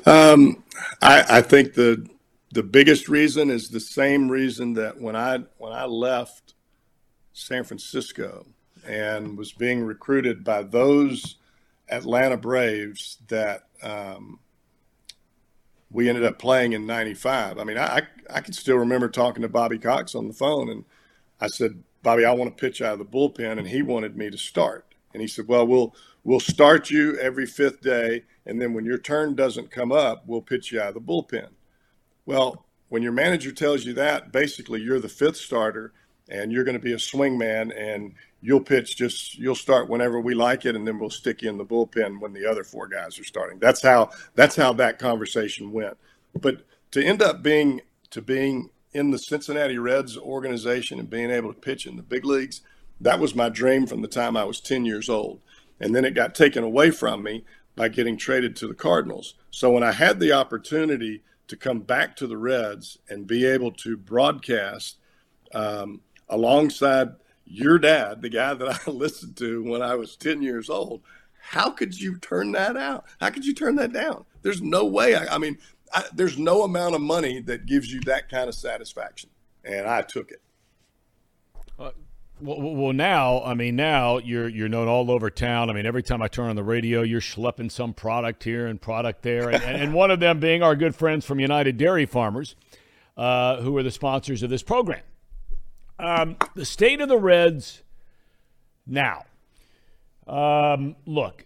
[0.08, 0.64] Um,
[1.02, 2.08] I, I think the
[2.50, 6.54] the biggest reason is the same reason that when I when I left
[7.34, 8.46] San Francisco
[8.86, 11.36] and was being recruited by those
[11.90, 14.38] Atlanta Braves that um,
[15.90, 17.58] we ended up playing in '95.
[17.58, 20.86] I mean, I I can still remember talking to Bobby Cox on the phone, and
[21.38, 24.30] I said, Bobby, I want to pitch out of the bullpen, and he wanted me
[24.30, 24.86] to start.
[25.12, 28.98] And he said, Well, we'll we'll start you every fifth day, and then when your
[28.98, 31.48] turn doesn't come up, we'll pitch you out of the bullpen.
[32.26, 35.92] Well, when your manager tells you that, basically you're the fifth starter,
[36.28, 40.20] and you're going to be a swing man, and you'll pitch just you'll start whenever
[40.20, 42.86] we like it, and then we'll stick you in the bullpen when the other four
[42.86, 43.58] guys are starting.
[43.58, 45.96] That's how that's how that conversation went.
[46.38, 46.62] But
[46.92, 47.80] to end up being
[48.10, 52.24] to being in the Cincinnati Reds organization and being able to pitch in the big
[52.24, 52.62] leagues,
[53.00, 55.40] that was my dream from the time I was 10 years old.
[55.80, 57.44] And then it got taken away from me
[57.76, 59.34] by getting traded to the Cardinals.
[59.50, 63.72] So when I had the opportunity to come back to the Reds and be able
[63.72, 64.98] to broadcast
[65.54, 67.10] um, alongside
[67.46, 71.02] your dad, the guy that I listened to when I was 10 years old,
[71.40, 73.04] how could you turn that out?
[73.20, 74.24] How could you turn that down?
[74.42, 75.14] There's no way.
[75.14, 75.58] I, I mean,
[75.92, 79.30] I, there's no amount of money that gives you that kind of satisfaction,
[79.64, 80.42] and I took it.
[81.78, 81.92] Uh,
[82.40, 85.70] well, well, now I mean, now you're you're known all over town.
[85.70, 88.80] I mean, every time I turn on the radio, you're schlepping some product here and
[88.80, 92.56] product there, and, and one of them being our good friends from United Dairy Farmers,
[93.16, 95.02] uh, who are the sponsors of this program.
[95.98, 97.82] Um, the state of the Reds
[98.86, 99.24] now.
[100.26, 101.44] Um, look,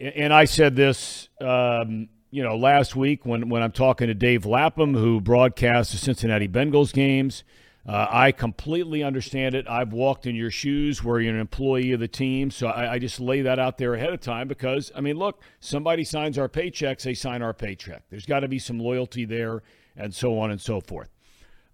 [0.00, 4.46] and I said this um, you know, last week when, when I'm talking to Dave
[4.46, 7.44] Lapham, who broadcasts the Cincinnati Bengals games,
[7.86, 9.66] uh, I completely understand it.
[9.68, 12.50] I've walked in your shoes where you're an employee of the team.
[12.50, 15.42] So I, I, just lay that out there ahead of time because, I mean, look,
[15.58, 18.04] somebody signs our paychecks, they sign our paycheck.
[18.08, 19.62] There's got to be some loyalty there
[19.96, 21.08] and so on and so forth.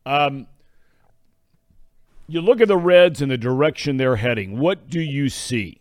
[0.07, 0.47] Um,
[2.27, 4.59] you look at the Reds and the direction they're heading.
[4.59, 5.81] What do you see?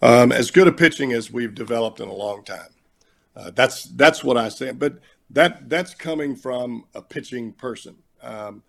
[0.00, 2.70] um, as good a pitching as we've developed in a long time.
[3.34, 4.72] Uh, that's that's what I say.
[4.72, 4.98] But
[5.30, 7.96] that that's coming from a pitching person.
[8.22, 8.62] Um,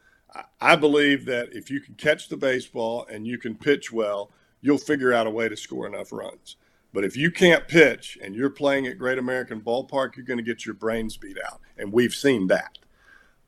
[0.62, 4.32] I, believe that if you can catch the baseball and you can pitch well,
[4.62, 6.58] you'll figure out a way to score enough runs.
[6.94, 10.44] But if you can't pitch and you're playing at Great American Ballpark, you're going to
[10.44, 12.78] get your brains beat out, and we've seen that.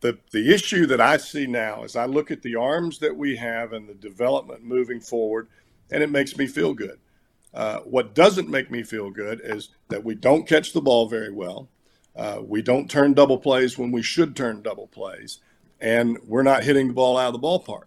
[0.01, 3.35] The, the issue that I see now is I look at the arms that we
[3.35, 5.47] have and the development moving forward,
[5.91, 6.99] and it makes me feel good.
[7.53, 11.31] Uh, what doesn't make me feel good is that we don't catch the ball very
[11.31, 11.69] well.
[12.15, 15.39] Uh, we don't turn double plays when we should turn double plays,
[15.81, 17.85] and we're not hitting the ball out of the ballpark.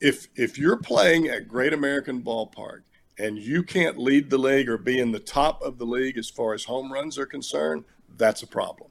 [0.00, 2.82] If if you're playing at Great American Ballpark
[3.18, 6.30] and you can't lead the league or be in the top of the league as
[6.30, 7.84] far as home runs are concerned,
[8.16, 8.90] that's a problem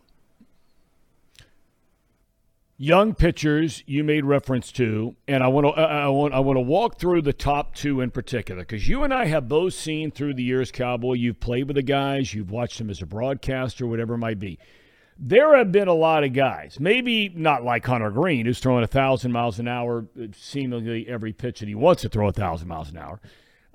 [2.77, 6.61] young pitchers you made reference to, and I want to I want I want to
[6.61, 10.35] walk through the top two in particular because you and I have both seen through
[10.35, 11.13] the years, Cowboy.
[11.13, 14.59] You've played with the guys, you've watched them as a broadcaster, whatever it might be.
[15.19, 18.87] There have been a lot of guys, maybe not like Hunter Greene, who's throwing a
[18.87, 22.91] thousand miles an hour seemingly every pitch that he wants to throw a thousand miles
[22.91, 23.19] an hour.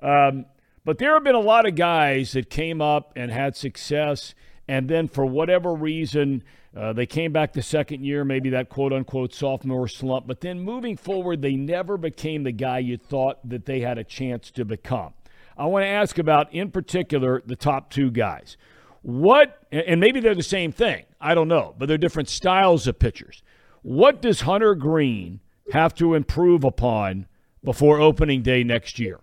[0.01, 0.45] Um,
[0.85, 4.33] but there have been a lot of guys that came up and had success,
[4.67, 6.43] and then for whatever reason
[6.75, 10.59] uh, they came back the second year, maybe that quote unquote sophomore slump, but then
[10.59, 14.65] moving forward, they never became the guy you thought that they had a chance to
[14.65, 15.13] become.
[15.57, 18.57] I want to ask about, in particular, the top two guys.
[19.03, 22.99] What, and maybe they're the same thing, I don't know, but they're different styles of
[22.99, 23.41] pitchers.
[23.81, 25.39] What does Hunter Greene
[25.71, 27.27] have to improve upon
[27.63, 29.21] before opening day next year?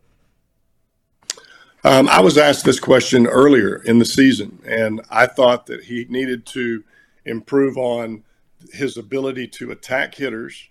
[1.85, 6.07] Um, I was asked this question earlier in the season, and I thought that he
[6.09, 6.85] needed to
[7.25, 8.25] improve on
[8.73, 10.69] his ability to attack hitters,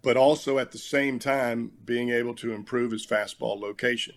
[0.00, 4.14] but also at the same time being able to improve his fastball location.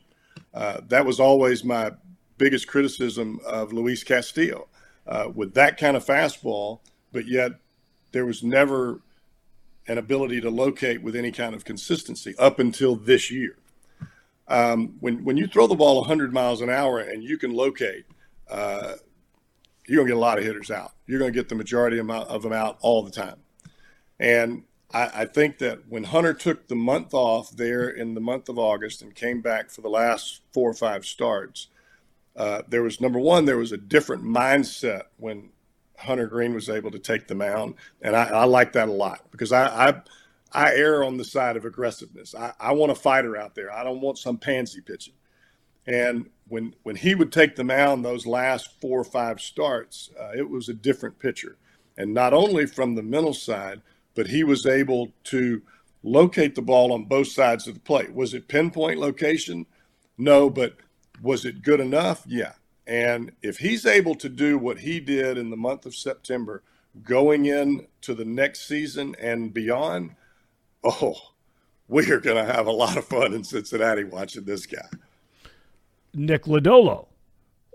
[0.53, 1.91] Uh, that was always my
[2.37, 4.67] biggest criticism of Luis Castillo.
[5.07, 6.79] Uh, with that kind of fastball,
[7.11, 7.51] but yet
[8.11, 9.01] there was never
[9.87, 13.55] an ability to locate with any kind of consistency up until this year.
[14.47, 18.05] Um, when when you throw the ball 100 miles an hour and you can locate,
[18.49, 18.93] uh,
[19.87, 20.93] you're going to get a lot of hitters out.
[21.07, 23.37] You're going to get the majority of them out all the time.
[24.19, 24.63] And
[24.93, 28.57] I, I, think that when Hunter took the month off there in the month of
[28.57, 31.67] August and came back for the last four or five starts,
[32.35, 35.49] uh, there was number one, there was a different mindset when
[35.97, 37.75] Hunter Greene was able to take the mound.
[38.01, 40.01] And I, I like that a lot because I, I,
[40.51, 42.35] I err on the side of aggressiveness.
[42.35, 43.71] I, I want a fighter out there.
[43.71, 45.13] I don't want some pansy pitching.
[45.87, 50.31] And when when he would take the mound those last four or five starts, uh,
[50.35, 51.57] it was a different pitcher,
[51.97, 53.81] and not only from the mental side,
[54.15, 55.61] but he was able to
[56.03, 58.13] locate the ball on both sides of the plate.
[58.13, 59.65] Was it pinpoint location?
[60.17, 60.77] No, but
[61.21, 62.23] was it good enough?
[62.27, 62.53] Yeah.
[62.87, 66.61] And if he's able to do what he did in the month of September,
[67.03, 70.15] going in to the next season and beyond,
[70.83, 71.15] oh,
[71.87, 74.87] we are going to have a lot of fun in Cincinnati watching this guy.
[76.13, 77.07] Nick Lodolo,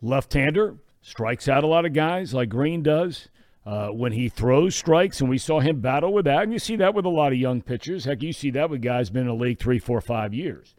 [0.00, 3.28] left-hander, strikes out a lot of guys like Greene does.
[3.66, 6.76] Uh, when he throws strikes, and we saw him battle with that, and you see
[6.76, 8.06] that with a lot of young pitchers.
[8.06, 10.74] Heck, you see that with guys been in the league three, four, five years.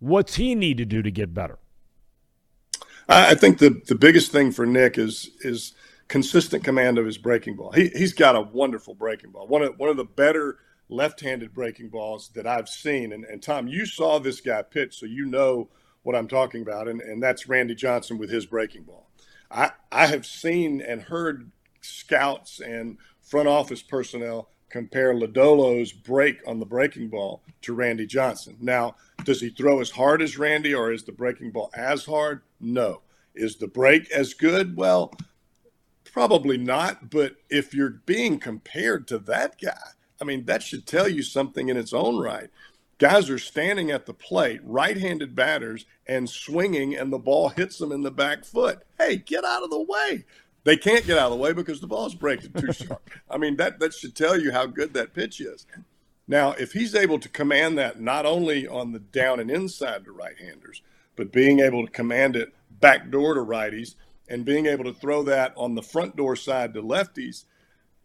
[0.00, 1.58] What's he need to do to get better?
[3.08, 5.72] I think the the biggest thing for Nick is is
[6.08, 7.72] consistent command of his breaking ball.
[7.72, 9.46] He he's got a wonderful breaking ball.
[9.46, 10.58] One of one of the better
[10.88, 13.12] left-handed breaking balls that I've seen.
[13.12, 15.68] And, and Thom, you saw this guy pitch, so you know
[16.02, 19.10] what I'm talking about, and, and that's Randy Johnson with his breaking ball.
[19.50, 21.50] I, I have seen and heard
[21.80, 28.58] scouts and front office personnel compare Lodolo's break on the breaking ball to Randy Johnson.
[28.60, 32.42] Now, does he throw as hard as Randy or is the breaking ball as hard?
[32.60, 33.00] No.
[33.34, 34.76] Is the break as good?
[34.76, 35.14] Well,
[36.12, 37.08] probably not.
[37.08, 41.70] But if you're being compared to that guy, I mean, that should tell you something
[41.70, 42.50] in its own right.
[42.98, 47.78] Guys are standing at the plate, right handed batters, and swinging, and the ball hits
[47.78, 48.82] them in the back foot.
[48.98, 50.24] Hey, get out of the way.
[50.66, 53.08] They can't get out of the way because the ball's breaking too sharp.
[53.30, 55.64] I mean, that, that should tell you how good that pitch is.
[56.26, 60.12] Now, if he's able to command that not only on the down and inside to
[60.12, 60.82] right handers,
[61.14, 63.94] but being able to command it back door to righties
[64.28, 67.44] and being able to throw that on the front door side to lefties,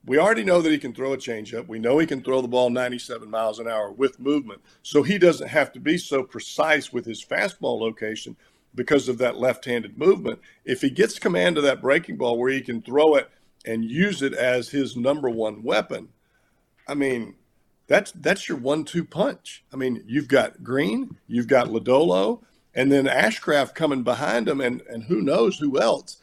[0.05, 1.67] we already know that he can throw a changeup.
[1.67, 4.61] We know he can throw the ball 97 miles an hour with movement.
[4.83, 8.35] So he doesn't have to be so precise with his fastball location
[8.73, 10.39] because of that left handed movement.
[10.65, 13.29] If he gets command of that breaking ball where he can throw it
[13.65, 16.09] and use it as his number one weapon,
[16.87, 17.35] I mean,
[17.87, 19.63] that's that's your one two punch.
[19.73, 22.41] I mean, you've got Greene, you've got Lodolo,
[22.73, 26.17] and then Ashcraft coming behind him, and, and who knows who else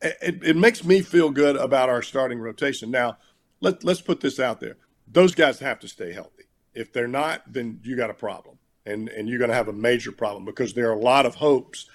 [0.00, 2.90] it, it makes me feel good about our starting rotation.
[2.90, 3.18] Now,
[3.60, 4.76] let, let's put this out there.
[5.10, 6.44] Those guys have to stay healthy.
[6.74, 8.57] If they're not, then you got a problem.
[8.88, 11.36] And, and you're going to have a major problem because there are a lot of
[11.36, 11.86] hopes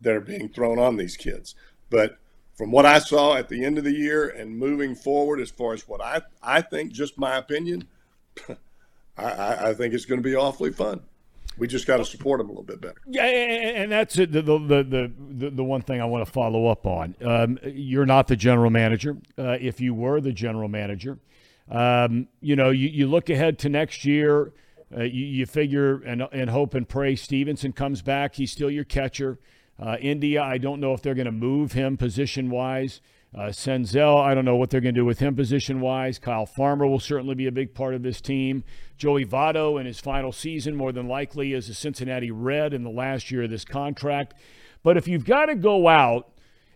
[0.00, 1.54] that are being thrown on these kids.
[1.90, 2.18] But
[2.54, 5.72] from what I saw at the end of the year and moving forward, as far
[5.72, 7.88] as what I, I think, just my opinion,
[9.16, 11.00] I, I think it's going to be awfully fun.
[11.58, 13.00] We just got to support them a little bit better.
[13.06, 16.86] Yeah, and that's the the the the, the one thing I want to follow up
[16.86, 17.14] on.
[17.22, 19.18] Um, you're not the general manager.
[19.38, 21.18] Uh, if you were the general manager,
[21.70, 24.52] um, you know you, you look ahead to next year.
[24.94, 28.34] Uh, you, you, figure and, and hope and pray Stephenson comes back.
[28.34, 29.38] He's still your catcher.
[29.78, 33.00] Uh, India, I don't know if they're going to move him position wise.
[33.34, 36.18] Uh, Senzel, I don't know what they're going to do with him position wise.
[36.18, 38.62] Kyle Farmer will certainly be a big part of this team.
[38.98, 42.90] Joey Votto in his final season, more than likely, is a Cincinnati Red in the
[42.90, 44.34] last year of this contract.
[44.82, 46.30] But if you've got to go out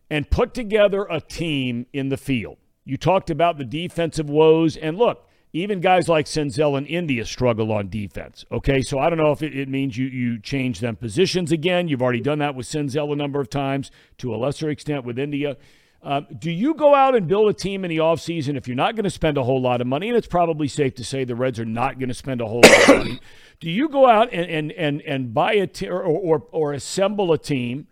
[0.08, 2.56] and put together a team in the field,
[2.86, 5.25] you talked about the defensive woes, and look,
[5.62, 8.44] even guys like Senzel and India struggle on defense.
[8.52, 11.88] Okay, so I don't know if it, it, means you you change them positions again.
[11.88, 15.18] You've already done that with Senzel a number of times, to a lesser extent with
[15.18, 15.56] India.
[16.02, 18.94] Um, do you go out and build a team in the offseason if you're not
[18.94, 20.08] going to spend a whole lot of money?
[20.08, 22.60] And it's probably safe to say the Reds are not going to spend a whole
[22.60, 23.20] lot of money.
[23.60, 27.38] Do you go out and, and, and, and buy a or, or, or assemble a
[27.38, 27.88] team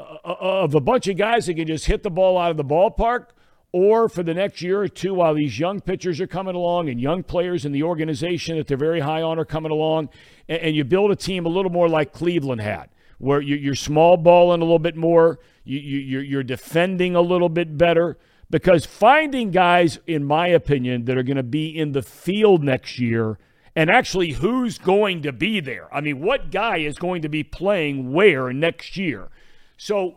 [0.00, 2.56] uh, uh, of a bunch of guys that can just hit the ball out of
[2.56, 3.26] the ballpark?
[3.74, 7.00] Or for the next year or two, while these young pitchers are coming along and
[7.00, 10.10] young players in the organization that they're very high on are coming along,
[10.48, 12.88] and, and you build a team a little more like Cleveland had,
[13.18, 17.48] where you, are small balling a little bit more– you, you, you're defending a little
[17.48, 18.18] bit better
[18.50, 22.98] because finding guys, in my opinion, that are going to be in the field next
[22.98, 23.38] year
[23.74, 25.92] and actually who's going to be there.
[25.92, 29.30] I mean, what guy is going to be playing where next year?
[29.76, 30.16] So,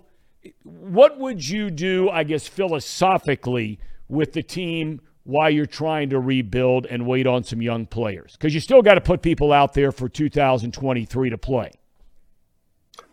[0.63, 6.85] what would you do, I guess, philosophically with the team while you're trying to rebuild
[6.85, 8.33] and wait on some young players?
[8.33, 11.71] Because you still got to put people out there for 2023 to play.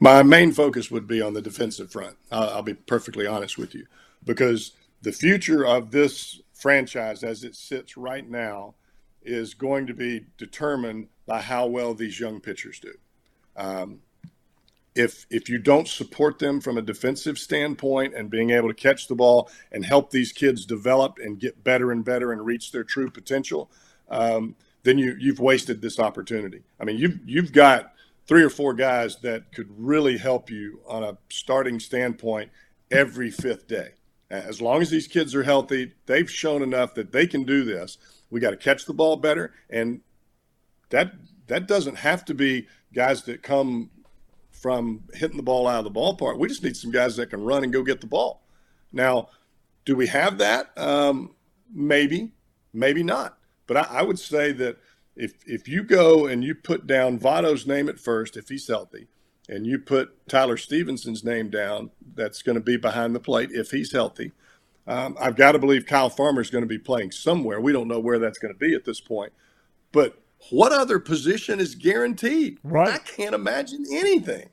[0.01, 2.17] My main focus would be on the defensive front.
[2.31, 3.87] I'll, I'll be perfectly honest with you,
[4.25, 4.73] because
[5.03, 8.75] the future of this franchise as it sits right now
[9.23, 12.93] is going to be determined by how well these young pitchers do.
[13.57, 14.01] Um,
[14.95, 19.09] if if you don't support them from a defensive standpoint and being able to catch
[19.09, 22.85] the ball and help these kids develop and get better and better and reach their
[22.85, 23.71] true potential,
[24.09, 24.55] um,
[24.85, 26.63] then you you've wasted this opportunity.
[26.79, 27.93] I mean, you've you've got
[28.27, 32.51] three or four guys that could really help you on a starting standpoint
[32.91, 33.91] every fifth day.
[34.31, 37.99] As long as these kids are healthy, they've shown enough that they can do this.
[38.31, 40.01] We got to catch the ball better, and
[40.91, 41.13] that
[41.49, 43.91] that doesn't have to be guys that come
[44.65, 46.39] from hitting the ball out of the ballpark.
[46.39, 48.47] We just need some guys that can run and go get the ball.
[48.95, 49.29] Now,
[49.85, 50.71] do we have that?
[50.79, 51.35] Um,
[51.71, 52.33] maybe,
[52.73, 53.37] maybe not.
[53.67, 54.79] But I, I, would say that
[55.17, 59.09] if if you go and you put down Votto's name at first, if he's healthy,
[59.51, 63.71] and you put Tyler Stephenson's name down, that's going to be behind the plate if
[63.71, 64.33] he's healthy.
[64.87, 67.61] Um, I've got to believe Kyle Farmer is going to be playing somewhere.
[67.61, 69.35] We don't know where that's going to be at this point.
[69.93, 70.19] But
[70.49, 72.61] what other position is guaranteed?
[72.63, 72.95] Right.
[72.95, 74.49] I can't imagine anything.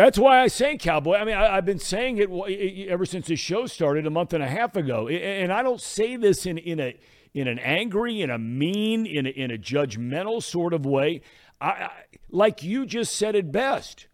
[0.00, 1.16] That's why I say cowboy.
[1.16, 4.42] I mean, I, have been saying it ever since the show started a month and
[4.42, 6.98] a half ago, and I don't say this in in a
[7.34, 11.20] in an angry, in a mean, in a, in a judgmental sort of way.
[11.60, 11.90] I, I,
[12.30, 14.06] like you just said it best.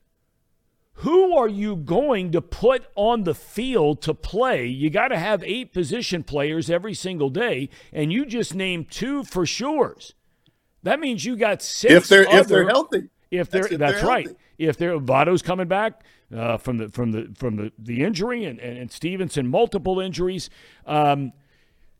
[0.94, 4.66] Who are you going to put on the field to play?
[4.66, 9.22] You got to have eight position players every single day, and you just named two
[9.22, 10.14] for sures.
[10.82, 11.92] That means you got six.
[11.92, 13.08] If they're other, if they're healthy.
[13.30, 14.26] If they're that's, if that's they're right.
[14.26, 14.40] Healthy.
[14.58, 16.02] If they're Votto's coming back
[16.34, 20.50] uh, from the from the from the, the injury and, and, and Stephenson multiple injuries.
[20.86, 21.32] Um,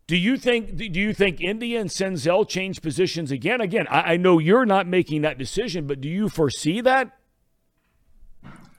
[0.07, 3.61] do you think do you think India and Senzel change positions again?
[3.61, 7.19] Again, I, I, know you're not making that decision, but do you foresee that?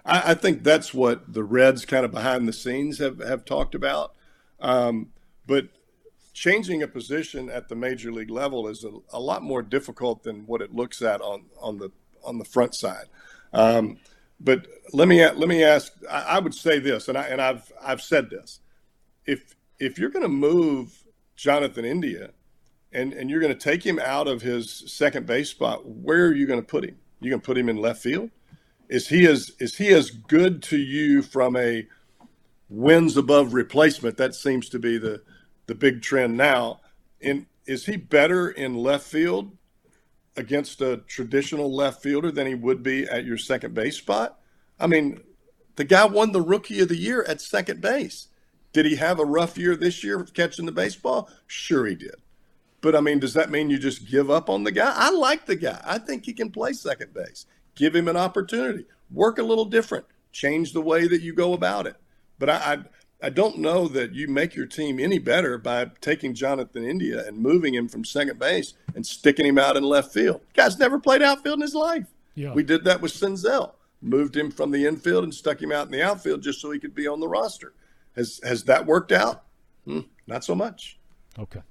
[0.06, 3.76] I, I, think that's what the Reds kind of behind the scenes have, have talked
[3.76, 4.14] about.
[4.62, 5.10] Um,
[5.45, 5.68] but
[6.34, 10.45] changing a position at the major league level is a, a, lot more difficult than
[10.45, 11.91] what it looks at on on the
[12.24, 13.08] on the front side.
[13.53, 13.98] Um,
[14.40, 15.94] but let me let me ask.
[16.10, 18.60] I, I would say this, and I and I've I've said this.
[19.26, 21.03] If if you're going to move
[21.36, 22.32] Jonathan India,
[22.91, 26.34] and and you're going to take him out of his second base spot, where are
[26.34, 26.98] you going to put him?
[27.19, 28.30] You going to put him in left field?
[28.90, 31.88] Is he as is he as good to you from a
[32.69, 34.18] wins above replacement?
[34.18, 35.24] That seems to be the
[35.65, 36.82] the big trend now.
[37.19, 39.52] In is he better in left field
[40.38, 44.40] against a traditional left fielder than he would be at your second base spot?
[44.80, 45.22] I mean,
[45.76, 48.28] the guy won the rookie of the year at second base.
[48.74, 51.30] Did he have a rough year this year catching the baseball?
[51.48, 52.16] Sure, he did.
[52.82, 54.94] But I mean, does that mean you just give up on the guy?
[54.96, 55.82] I like the guy.
[55.84, 57.46] I think he can play second base.
[57.76, 58.86] Give him an opportunity.
[59.12, 60.06] Work a little different.
[60.32, 61.96] Change the way that you go about it.
[62.40, 62.78] But I, I,
[63.22, 67.38] I don't know that you make your team any better by taking Jonathan India and
[67.38, 70.41] moving him from second base and sticking him out in left field.
[70.53, 72.06] Guy's never played outfield in his life.
[72.35, 72.53] Yeah.
[72.53, 73.72] We did that with Senzel.
[74.02, 76.80] Moved him from the infield and stuck him out in the outfield just so he
[76.80, 77.73] could be on the roster.
[78.15, 79.44] Has has that worked out?
[79.85, 80.99] Hmm, not so much.
[81.39, 81.61] Okay.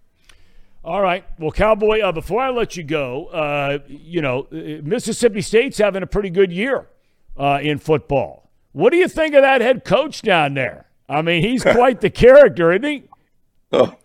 [0.84, 1.24] All right.
[1.38, 6.02] Well, Cowboy, uh, before I let you go, uh, you know, uh, Mississippi State's having
[6.02, 6.88] a pretty good year
[7.36, 8.50] uh, in football.
[8.72, 10.85] What do you think of that head coach down there?
[11.08, 13.04] I mean, he's quite the character, isn't he?
[13.72, 13.96] Oh,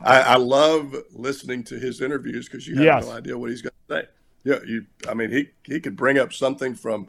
[0.00, 3.06] I, I love listening to his interviews because you have yes.
[3.06, 4.08] no idea what he's going to say.
[4.44, 4.86] Yeah, you.
[5.08, 7.08] I mean, he he could bring up something from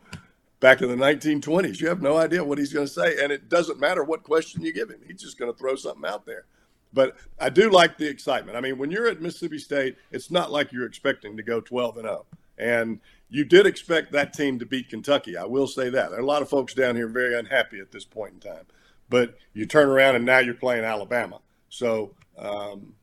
[0.60, 1.80] back in the 1920s.
[1.80, 4.64] You have no idea what he's going to say, and it doesn't matter what question
[4.64, 5.00] you give him.
[5.06, 6.46] He's just going to throw something out there.
[6.92, 8.58] But I do like the excitement.
[8.58, 11.98] I mean, when you're at Mississippi State, it's not like you're expecting to go 12
[11.98, 12.26] and 0.
[12.58, 13.00] And
[13.30, 15.38] you did expect that team to beat Kentucky.
[15.38, 16.10] I will say that.
[16.10, 18.66] There are a lot of folks down here very unhappy at this point in time.
[19.10, 21.40] But you turn around and now you're playing Alabama.
[21.70, 22.94] So um,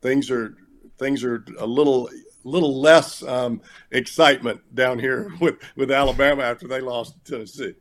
[0.00, 0.56] things are
[0.98, 2.08] things are a little
[2.44, 3.60] little less um,
[3.90, 7.74] excitement down here with, with Alabama after they lost to Tennessee.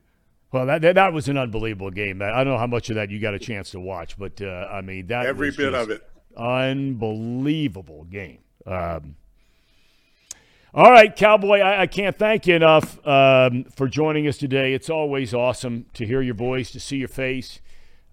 [0.51, 2.21] Well, that, that, that was an unbelievable game.
[2.21, 4.67] I don't know how much of that you got a chance to watch, but uh,
[4.71, 6.01] I mean that every bit of it,
[6.37, 8.39] unbelievable game.
[8.65, 9.15] Um,
[10.73, 14.73] all right, Cowboy, I, I, can't thank you enough um, for joining us today.
[14.73, 17.61] It's always awesome to hear your voice, to see your face.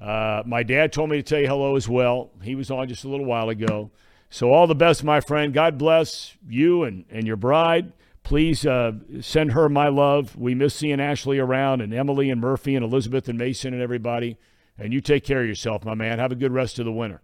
[0.02, 2.30] Uh, my dad told me to tell you hello as well.
[2.42, 3.92] He was on just a little while ago.
[4.30, 5.54] So, all the best, my friend.
[5.54, 7.92] God bless you and, and your bride.
[8.24, 10.36] Please uh, send her my love.
[10.36, 14.38] We miss seeing Ashley around, and Emily and Murphy and Elizabeth and Mason and everybody.
[14.76, 16.18] And you take care of yourself, my man.
[16.18, 17.20] Have a good rest of the winter.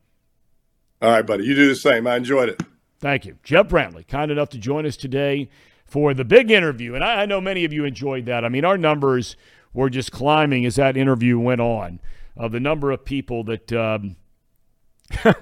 [1.02, 1.44] All right, buddy.
[1.44, 2.06] You do the same.
[2.06, 2.62] I enjoyed it.
[3.00, 3.38] Thank you.
[3.42, 5.48] Jeff Brantley, kind enough to join us today
[5.84, 6.94] for the big interview.
[6.94, 8.44] And I, I know many of you enjoyed that.
[8.44, 9.36] I mean, our numbers
[9.72, 12.00] were just climbing as that interview went on
[12.38, 13.72] of the number of people that.
[13.72, 14.16] Um,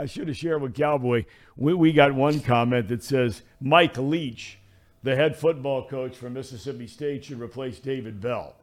[0.00, 1.24] I should have shared with Cowboy.
[1.56, 4.58] We, we got one comment that says Mike Leach,
[5.02, 8.54] the head football coach for Mississippi State, should replace David Bell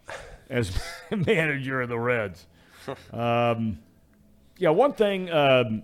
[0.50, 0.80] as
[1.12, 2.46] manager of the Reds.
[3.12, 3.80] Um,
[4.60, 5.32] yeah, one thing.
[5.32, 5.82] Um,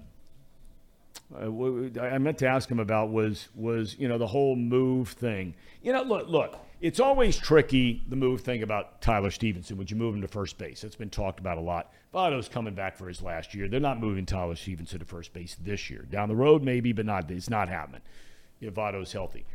[1.36, 5.56] uh, I meant to ask him about was was you know the whole move thing.
[5.82, 9.78] You know, look, look, it's always tricky the move thing about Tyler Stephenson.
[9.78, 10.82] Would you move him to first base?
[10.82, 11.94] That's been talked about a lot.
[12.14, 13.68] Votto's coming back for his last year.
[13.68, 16.02] They're not moving Tyler Stephenson to first base this year.
[16.10, 17.30] Down the road, maybe, but not.
[17.30, 18.02] It's not happening.
[18.60, 19.46] If Votto's healthy,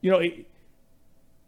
[0.00, 0.18] you know.
[0.18, 0.46] It,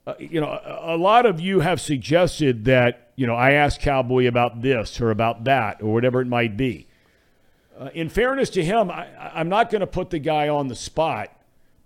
[0.07, 3.81] uh, you know, a, a lot of you have suggested that you know I asked
[3.81, 6.87] Cowboy about this or about that or whatever it might be.
[7.77, 10.77] Uh, in fairness to him, I, I'm not going to put the guy on the
[10.77, 11.36] spot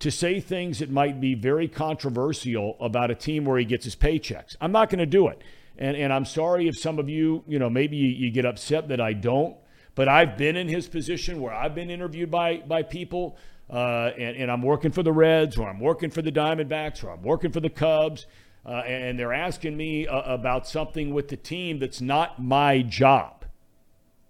[0.01, 3.95] to say things that might be very controversial about a team where he gets his
[3.95, 4.57] paychecks.
[4.61, 5.41] I'm not going to do it.
[5.79, 8.89] And, and I'm sorry if some of you, you know, maybe you, you get upset
[8.89, 9.57] that I don't,
[9.95, 13.37] but I've been in his position where I've been interviewed by, by people
[13.69, 17.11] uh, and, and, I'm working for the Reds or I'm working for the Diamondbacks or
[17.11, 18.27] I'm working for the Cubs.
[18.67, 23.45] Uh, and they're asking me uh, about something with the team that's not my job,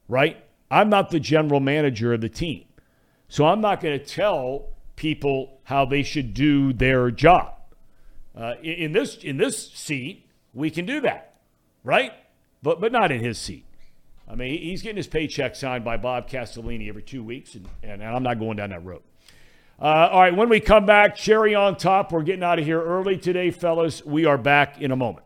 [0.09, 0.44] right?
[0.70, 2.64] I'm not the general manager of the team.
[3.28, 4.69] So I'm not going to tell
[5.01, 7.55] people how they should do their job.
[8.36, 11.36] Uh, in, in, this in this seat, we can do that,
[11.82, 12.12] right?
[12.62, 13.64] But but not in his seat.
[14.28, 18.05] I mean, he's getting his paycheck signed by Bob Castellini every two weeks, and, and
[18.05, 19.02] I'm not going down that road.
[19.81, 22.12] Uh, all right, when we come back, cherry on top.
[22.12, 24.05] We're getting out of here early today, fellas.
[24.05, 25.24] We are back in a moment.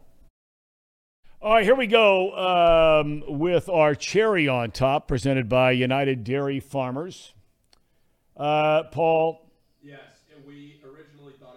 [1.43, 6.61] All right, here we go um, with our cherry on top, presented by United Dairy
[6.61, 7.35] Farmers.
[8.37, 9.45] Uh, Paul.
[9.83, 10.01] Yes,
[10.35, 11.57] and we originally thought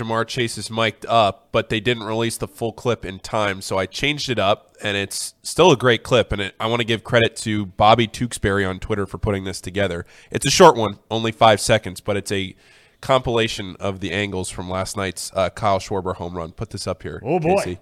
[0.00, 2.48] it was going to be Ja'Marr Chase is mic'd up, but they didn't release the
[2.48, 6.32] full clip in time, so I changed it up, and it's still a great clip.
[6.32, 9.60] And it, I want to give credit to Bobby Tewksbury on Twitter for putting this
[9.60, 10.06] together.
[10.30, 12.54] It's a short one, only five seconds, but it's a
[13.00, 16.52] compilation of the angles from last night's uh, Kyle Schwarber home run.
[16.52, 17.22] Put this up here.
[17.24, 17.56] Oh boy.
[17.56, 17.78] Casey.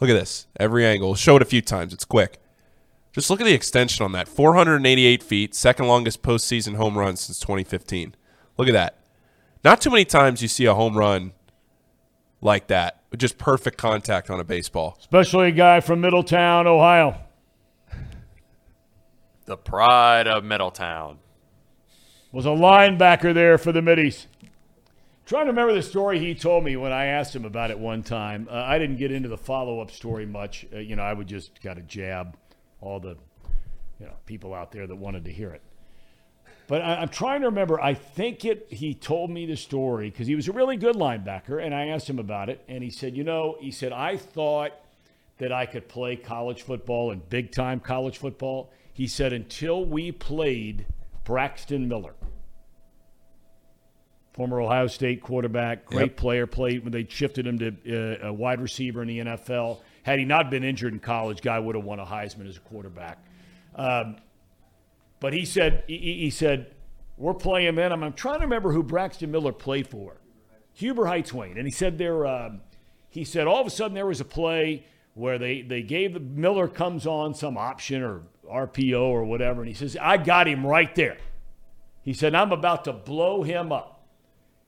[0.00, 0.46] Look at this.
[0.58, 1.14] Every angle.
[1.14, 1.92] Show it a few times.
[1.92, 2.40] It's quick.
[3.12, 4.28] Just look at the extension on that.
[4.28, 8.14] 488 feet, second longest postseason home run since 2015.
[8.56, 8.98] Look at that.
[9.64, 11.32] Not too many times you see a home run
[12.40, 14.96] like that just perfect contact on a baseball.
[15.00, 17.16] Especially a guy from Middletown, Ohio.
[19.46, 21.18] The pride of Middletown.
[22.32, 24.26] Was a linebacker there for the Middies.
[25.24, 28.02] Trying to remember the story he told me when I asked him about it one
[28.02, 28.48] time.
[28.50, 30.66] Uh, I didn't get into the follow up story much.
[30.72, 32.36] Uh, you know, I would just kind of jab
[32.80, 33.16] all the
[33.98, 35.62] you know people out there that wanted to hear it.
[36.68, 37.80] But I, am trying to remember.
[37.80, 38.66] I think it.
[38.70, 42.08] He told me the story because he was a really good linebacker, and I asked
[42.08, 44.72] him about it, and he said, "You know, he said I thought
[45.38, 50.12] that I could play college football and big time college football." He said until we
[50.12, 50.86] played
[51.24, 52.14] Braxton Miller
[54.38, 56.16] former Ohio State quarterback, great yep.
[56.16, 59.80] player, played when they shifted him to uh, a wide receiver in the NFL.
[60.04, 62.60] Had he not been injured in college, guy would have won a Heisman as a
[62.60, 63.18] quarterback.
[63.74, 64.16] Um,
[65.20, 66.74] but he said, he, he, said,
[67.16, 67.92] we're playing men.
[67.92, 70.20] I'm, I'm, trying to remember who Braxton Miller played for.
[70.74, 71.56] Huber Heights Wayne.
[71.56, 72.60] And he said there, um,
[73.08, 74.84] he said all of a sudden there was a play
[75.14, 79.60] where they, they gave the Miller comes on some option or RPO or whatever.
[79.60, 81.18] And he says, I got him right there.
[82.02, 84.06] He said, I'm about to blow him up.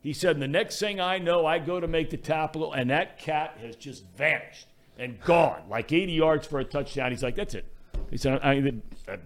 [0.00, 3.18] He said, the next thing I know, I go to make the tackle, and that
[3.18, 4.66] cat has just vanished
[4.98, 7.10] and gone, like 80 yards for a touchdown.
[7.10, 7.66] He's like, that's it.
[8.10, 8.72] He said, I,
[9.08, 9.16] uh,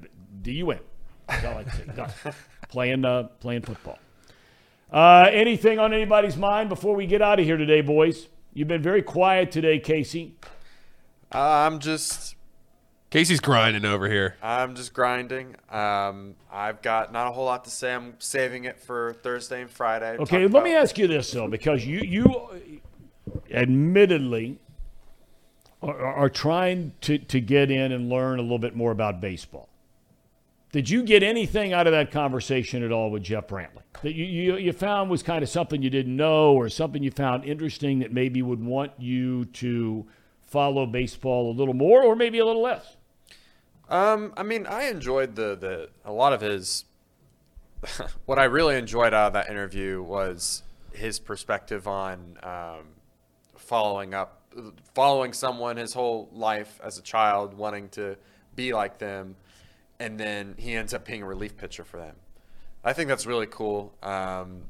[0.42, 0.80] do you win?
[1.26, 1.84] That's all I say.
[1.96, 2.10] Done.
[2.68, 3.98] playing, uh, playing football.
[4.92, 8.28] Uh, anything on anybody's mind before we get out of here today, boys?
[8.52, 10.36] You've been very quiet today, Casey.
[11.34, 12.36] Uh, I'm just
[13.14, 14.36] Casey's grinding over here.
[14.42, 15.54] I'm just grinding.
[15.70, 17.94] Um, I've got not a whole lot to say.
[17.94, 20.16] I'm saving it for Thursday and Friday.
[20.18, 20.64] Okay, let about.
[20.64, 22.50] me ask you this though, because you you
[23.52, 24.58] admittedly
[25.80, 29.68] are, are trying to, to get in and learn a little bit more about baseball.
[30.74, 34.24] Did you get anything out of that conversation at all with Jeff Brantley that you,
[34.24, 38.00] you, you found was kind of something you didn't know or something you found interesting
[38.00, 40.04] that maybe would want you to
[40.42, 42.96] follow baseball a little more or maybe a little less?
[43.88, 46.86] Um, I mean, I enjoyed the the a lot of his.
[48.26, 52.86] what I really enjoyed out of that interview was his perspective on um,
[53.54, 54.42] following up,
[54.92, 58.16] following someone his whole life as a child, wanting to
[58.56, 59.36] be like them,
[59.98, 62.16] and then he ends up being a relief pitcher for them.
[62.84, 63.94] I think that's really cool.
[64.02, 64.62] Um,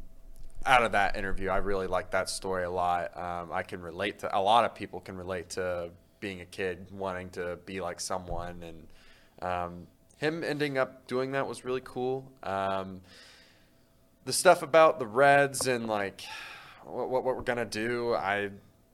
[0.66, 3.16] out of that interview, I really like that story a lot.
[3.16, 5.90] Um, I can relate to a lot of people can relate to
[6.20, 8.86] being a kid wanting to be like someone and
[9.42, 9.86] um,
[10.16, 12.24] him ending up doing that was really cool.
[12.42, 13.00] Um,
[14.24, 16.22] the stuff about the Reds and like
[16.84, 18.50] what, what, what we're gonna do, I,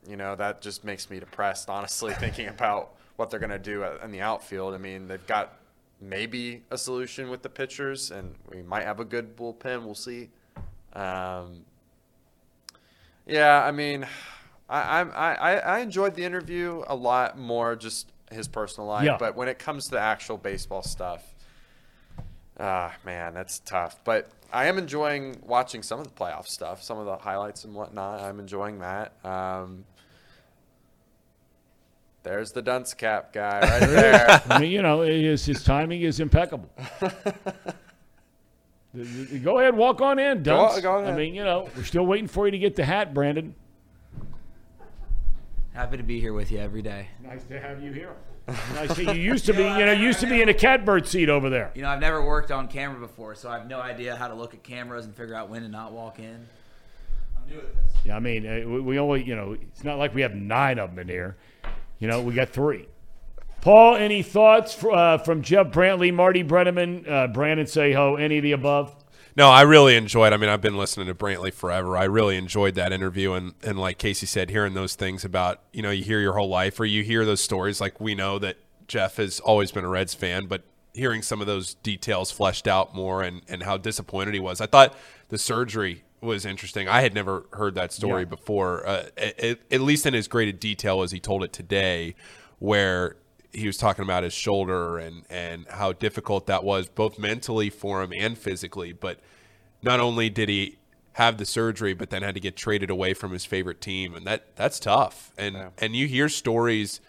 [0.07, 1.69] you know, that just makes me depressed.
[1.69, 4.73] Honestly, thinking about what they're gonna do in the outfield.
[4.73, 5.53] I mean, they've got
[6.01, 9.83] maybe a solution with the pitchers, and we might have a good bullpen.
[9.85, 10.29] We'll see.
[10.93, 11.63] Um,
[13.25, 14.05] yeah, I mean,
[14.69, 19.05] I, I'm- I I I enjoyed the interview a lot more, just his personal life.
[19.05, 19.17] Yeah.
[19.17, 21.23] But when it comes to the actual baseball stuff,
[22.59, 23.97] ah man, that's tough.
[24.03, 27.73] But I am enjoying watching some of the playoff stuff, some of the highlights and
[27.73, 28.21] whatnot.
[28.21, 29.13] I'm enjoying that.
[29.25, 29.85] Um,
[32.23, 34.41] there's the dunce cap guy right there.
[34.49, 36.69] I mean, you know, his, his timing is impeccable.
[38.93, 40.81] The- the- Go ahead, walk on in, Go- Dunce.
[40.81, 41.17] go I ahead.
[41.17, 43.55] mean, you know, we're still waiting for you to get the hat, Brandon.
[45.73, 47.07] Happy to be here with you every day.
[47.23, 48.13] Nice to have you here.
[48.75, 48.93] Nice.
[48.95, 51.49] to- You used to be, you know, used to be in a catbird seat over
[51.49, 51.71] there.
[51.73, 54.33] You know, I've never worked on camera before, so I have no idea how to
[54.35, 56.45] look at cameras and figure out when to not walk in.
[57.37, 57.93] I'm new at this.
[58.03, 60.79] Yeah, I mean, uh, we, we only, you know, it's not like we have nine
[60.79, 61.37] of them in here.
[62.01, 62.87] You know, we got three.
[63.61, 68.53] Paul, any thoughts uh, from Jeff Brantley, Marty Brennaman, uh, Brandon Seho, any of the
[68.53, 68.95] above?
[69.37, 70.33] No, I really enjoyed.
[70.33, 71.95] I mean, I've been listening to Brantley forever.
[71.95, 75.83] I really enjoyed that interview, and and like Casey said, hearing those things about you
[75.83, 77.79] know you hear your whole life, or you hear those stories.
[77.79, 78.57] Like we know that
[78.87, 80.63] Jeff has always been a Reds fan, but
[80.93, 84.59] hearing some of those details fleshed out more, and and how disappointed he was.
[84.59, 84.97] I thought
[85.29, 86.87] the surgery was interesting.
[86.87, 88.25] I had never heard that story Yeah.
[88.25, 92.15] before, uh, at, at least in as great a detail as he told it today,
[92.59, 93.15] where
[93.51, 98.01] he was talking about his shoulder and and how difficult that was both mentally for
[98.01, 98.93] him and physically.
[98.93, 99.19] But
[99.81, 100.77] not only did he
[101.13, 104.15] have the surgery but then had to get traded away from his favorite team.
[104.15, 105.31] And that that's tough.
[105.37, 107.01] And and you hear stories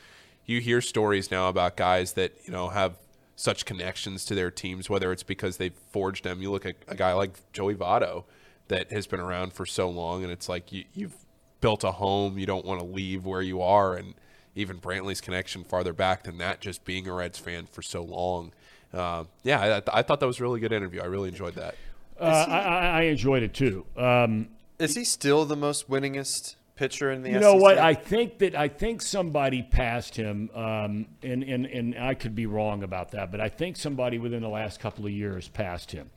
[0.44, 2.96] you hear stories now about guys that you know have
[3.36, 6.42] such connections to their teams whether it's because they've forged them.
[6.42, 8.24] You look at a guy like Joey Votto
[8.72, 11.14] that has been around for so long and it's like you, you've
[11.60, 14.14] built a home you don't want to leave where you are and
[14.54, 18.52] even Brantley's connection farther back than that, just being a Reds fan for so long.
[18.92, 21.00] Uh, yeah, I, I thought that was a really good interview.
[21.00, 21.74] I really enjoyed that.
[22.20, 23.86] Uh, I, I I enjoyed it too.
[23.96, 27.42] Um, Is he still the most winningest pitcher in the you SEC?
[27.42, 27.78] know what?
[27.78, 32.44] I think that I think somebody passed him, um, and, and and I could be
[32.44, 36.10] wrong about that, but I think somebody within the last couple of years passed him.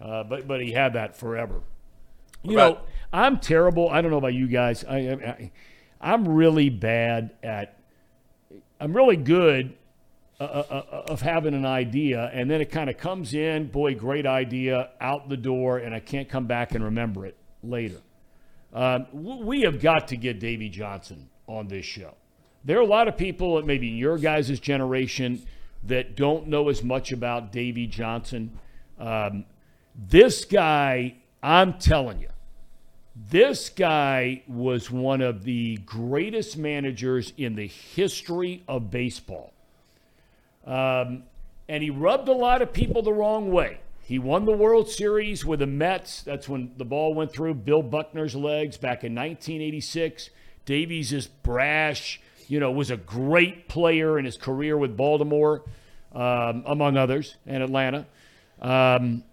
[0.00, 1.60] Uh, but but he had that forever.
[2.42, 2.80] You know,
[3.12, 3.88] I'm terrible.
[3.88, 4.84] I don't know about you guys.
[4.84, 5.52] I, I
[6.00, 7.78] I'm really bad at.
[8.80, 9.76] I'm really good
[10.40, 13.68] uh, uh, uh, of having an idea, and then it kind of comes in.
[13.68, 18.00] Boy, great idea, out the door, and I can't come back and remember it later.
[18.72, 22.14] Um, we have got to get Davey Johnson on this show.
[22.64, 25.42] There are a lot of people, maybe in your guys' generation,
[25.84, 28.58] that don't know as much about Davey Johnson.
[28.98, 29.44] Um,
[29.94, 32.28] this guy, I'm telling you,
[33.14, 39.52] this guy was one of the greatest managers in the history of baseball.
[40.66, 41.24] Um,
[41.68, 43.80] and he rubbed a lot of people the wrong way.
[44.04, 46.22] He won the World Series with the Mets.
[46.22, 50.30] That's when the ball went through Bill Buckner's legs back in 1986.
[50.64, 55.62] Davies is brash, you know, was a great player in his career with Baltimore,
[56.12, 58.06] um, among others, and Atlanta.
[58.60, 59.24] Um,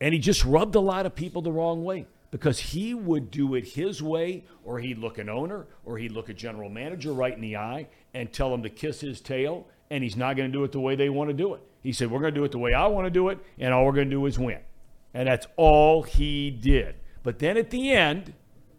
[0.00, 3.54] and he just rubbed a lot of people the wrong way because he would do
[3.54, 7.32] it his way, or he'd look an owner, or he'd look a general manager right
[7.32, 10.52] in the eye and tell him to kiss his tail, and he's not going to
[10.56, 11.62] do it the way they want to do it.
[11.82, 13.72] He said, We're going to do it the way I want to do it, and
[13.72, 14.60] all we're going to do is win.
[15.14, 16.96] And that's all he did.
[17.22, 18.34] But then at the end,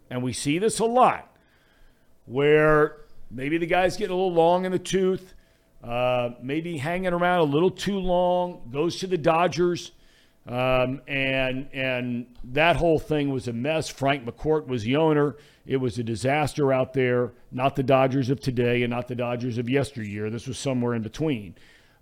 [0.08, 1.36] and we see this a lot,
[2.26, 2.98] where
[3.30, 5.34] maybe the guy's getting a little long in the tooth,
[5.82, 9.92] uh, maybe hanging around a little too long, goes to the Dodgers,
[10.46, 13.88] um, and and that whole thing was a mess.
[13.88, 15.36] Frank McCourt was the owner.
[15.66, 17.32] It was a disaster out there.
[17.52, 20.30] Not the Dodgers of today, and not the Dodgers of yesteryear.
[20.30, 21.54] This was somewhere in between,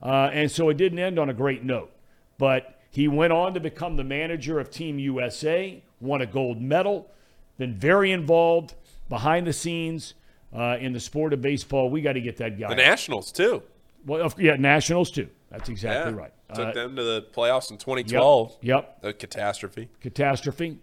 [0.02, 1.90] uh, and so it didn't end on a great note.
[2.38, 7.10] But he went on to become the manager of Team USA, won a gold medal,
[7.58, 8.74] been very involved
[9.08, 10.14] behind the scenes
[10.56, 11.90] uh, in the sport of baseball.
[11.90, 12.68] We got to get that guy.
[12.68, 13.62] The Nationals too.
[14.06, 15.28] well, yeah, Nationals too.
[15.50, 16.18] That's exactly Yeah.
[16.18, 16.32] right.
[16.54, 18.56] Took Uh, them to the playoffs in 2012.
[18.62, 18.98] Yep.
[19.02, 19.88] A catastrophe.
[20.00, 20.78] Catastrophe.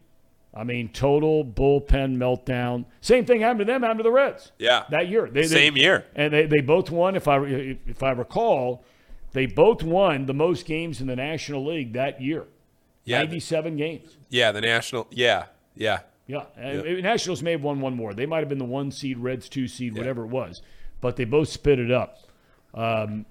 [0.54, 2.86] I mean, total bullpen meltdown.
[3.02, 3.82] Same thing happened to them.
[3.84, 4.54] Happened to the Reds.
[4.58, 4.86] Yeah.
[4.90, 5.28] That year.
[5.28, 6.06] They, they- Same year.
[6.16, 7.16] and they, they both won.
[7.16, 8.84] If I if I recall,
[9.34, 12.46] they both won the most games in the National League that year.
[13.04, 13.20] Yeah.
[13.20, 14.18] Ninety-seven games.
[14.30, 15.08] Yeah, the National.
[15.12, 16.00] Yeah, yeah.
[16.28, 18.16] Yeah, and Nationals may have won one more.
[18.16, 20.64] They might have been the one seed, Reds two seed, whatever it was,
[21.00, 22.18] but they both spit it up.
[22.74, 23.28] Um,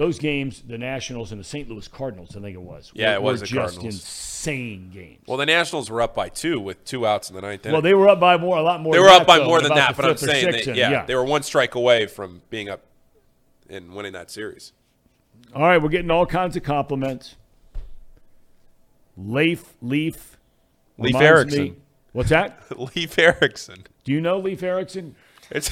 [0.00, 1.68] those games, the Nationals and the St.
[1.68, 2.90] Louis Cardinals, I think it was.
[2.94, 3.94] Yeah, were, it was were the just Cardinals.
[3.96, 5.22] insane games.
[5.26, 7.66] Well, the Nationals were up by two with two outs in the ninth.
[7.66, 7.74] inning.
[7.74, 8.94] Well, they were up by more, a lot more.
[8.94, 10.72] They than were that, up by though, more than that, but I'm saying, sixth they,
[10.72, 10.90] inning.
[10.90, 12.80] yeah, they were one strike away from being up
[13.68, 14.72] and winning that series.
[15.54, 17.36] All right, we're getting all kinds of compliments.
[19.18, 20.38] Leif, Leif,
[20.96, 21.62] Leif reminds Erikson.
[21.62, 21.74] me-
[22.12, 22.62] What's that?
[22.96, 23.84] Leif Erikson.
[24.04, 25.14] Do you know Leif Erikson?
[25.50, 25.70] It's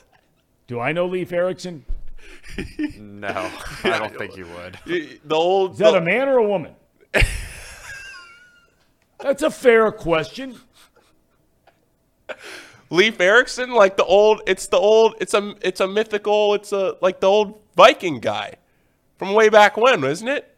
[0.66, 1.84] Do I know Leif Erikson?
[2.98, 3.28] No,
[3.84, 4.78] I don't think you would.
[4.84, 5.72] the old.
[5.72, 6.74] Is that the- a man or a woman?
[9.20, 10.56] That's a fair question.
[12.90, 14.42] Leif Erikson, like the old.
[14.46, 15.14] It's the old.
[15.20, 15.54] It's a.
[15.62, 16.54] It's a mythical.
[16.54, 18.56] It's a like the old Viking guy
[19.18, 20.48] from way back when, isn't it?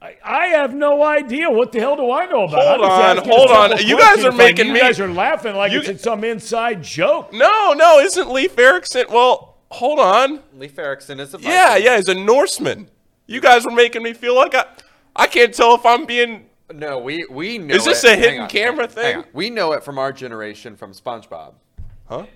[0.00, 1.50] I, I have no idea.
[1.50, 2.80] What the hell do I know about?
[2.80, 3.86] Hold on, hold on.
[3.86, 6.82] You guys are If I- making you guys are laughing like You- it's some inside
[6.82, 7.32] joke.
[7.32, 9.04] No, no, isn't Leif Erikson?
[9.10, 10.40] Well, hold on.
[10.54, 11.84] Leif Erikson is a Yeah, Viking.
[11.86, 12.88] yeah, he's a Norseman.
[13.26, 14.66] You guys were making me feel like I.
[15.14, 16.46] I can't tell if I'm being.
[16.72, 17.74] No, we we know.
[17.74, 18.12] Is this it.
[18.12, 19.24] a hidden on, camera thing?
[19.32, 21.54] We know it from our generation from SpongeBob.
[22.06, 22.26] Huh?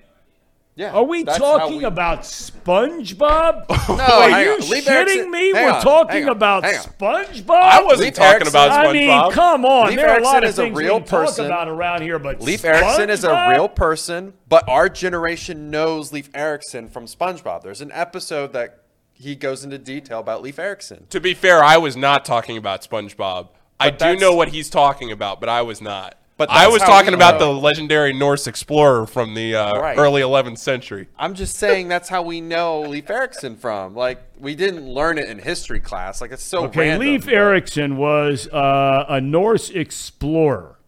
[0.77, 0.93] Yeah.
[0.93, 3.65] Are we talking we- about SpongeBob?
[3.97, 4.61] No, Are you on.
[4.69, 5.53] Leif shitting Erikson- me?
[5.55, 6.65] hang We're on, talking on, about.
[6.65, 7.51] SpongeBob.
[7.51, 9.87] I wasn't Leif talking Erikson- about I mean, come on.
[9.89, 11.47] Leif there are a lot of is a things real we can talk person.
[11.47, 13.51] about around here, but Leif Erikson is a SpongeBob?
[13.53, 17.63] real person, but our generation knows Leif Erikson from SpongeBob.
[17.63, 18.83] There's an episode that
[19.15, 21.07] he goes into detail about Leif Erikson.
[21.09, 23.49] To be fair, I was not talking about SpongeBob.
[23.81, 26.19] I do know what he's talking about, but I was not.
[26.39, 27.55] But I was talking about know.
[27.55, 29.97] the legendary Norse explorer from the uh, Right.
[29.97, 31.09] early 11th century.
[31.19, 33.95] I'm just saying that's how we know Leif Erikson from.
[33.95, 36.21] Like we didn't learn it in history class.
[36.21, 37.09] Like it's so Okay, random.
[37.09, 40.79] Leif but- Erikson was uh, a Norse explorer.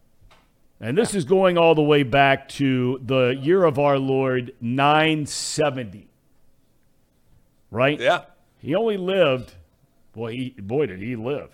[0.79, 6.07] And this is going all the way back to the year of our Lord 970.
[7.71, 7.99] Right?
[7.99, 8.21] Yeah.
[8.59, 9.53] He only lived,
[10.13, 11.49] boy, he, boy, did he live.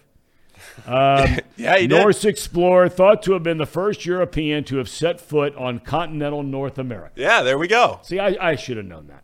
[0.85, 2.01] Um, Yeah, he did.
[2.01, 6.43] Norse explorer thought to have been the first European to have set foot on continental
[6.43, 7.13] North America.
[7.15, 7.99] Yeah, there we go.
[8.03, 9.23] See, I, I should have known that.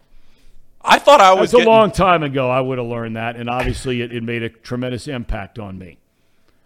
[0.81, 2.49] I thought I was That's a long time ago.
[2.49, 5.97] I would have learned that, and obviously it, it made a tremendous impact on me.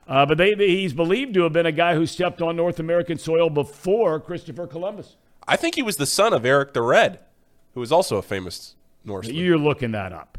[0.08, 2.80] Uh, but they, they- he's believed to have been a guy who stepped on North
[2.80, 5.16] American soil before Christopher Columbus.
[5.48, 7.20] I think he was the son of Eric the Red,
[7.74, 9.36] who was also a famous Norseman.
[9.36, 10.38] You're looking that up.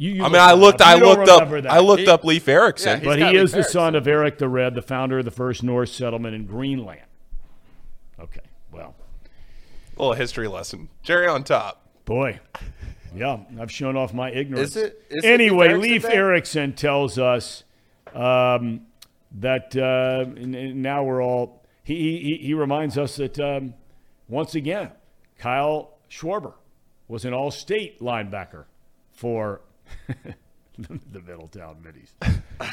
[0.00, 0.80] You, you I mean, I looked.
[0.80, 0.86] up.
[0.86, 1.50] I You looked up.
[1.50, 1.66] that.
[1.70, 3.00] I looked He- up Leif Erikson.
[3.00, 5.26] Yeah, But he got is the Leif son of Eric the Red, the founder of
[5.26, 7.02] the first Norse settlement in Greenland.
[8.18, 8.40] Okay,
[8.72, 8.94] well,
[9.96, 10.88] A little history lesson.
[11.02, 11.82] Jerry on top.
[12.06, 12.40] boy,
[13.14, 14.70] yeah, I've shown off my ignorance.
[14.70, 16.76] Is it- is it anyway, Leif Leif Erikson Day?
[16.76, 17.64] Tells us
[18.14, 18.86] um,
[19.32, 21.62] that uh, and- and now we're all.
[21.84, 23.74] He, he, he reminds us that um,
[24.28, 24.92] once again,
[25.38, 26.54] Kyle Schwarber
[27.06, 28.64] was an all-state linebacker
[29.12, 29.60] for
[30.78, 32.14] the Middletown Middies.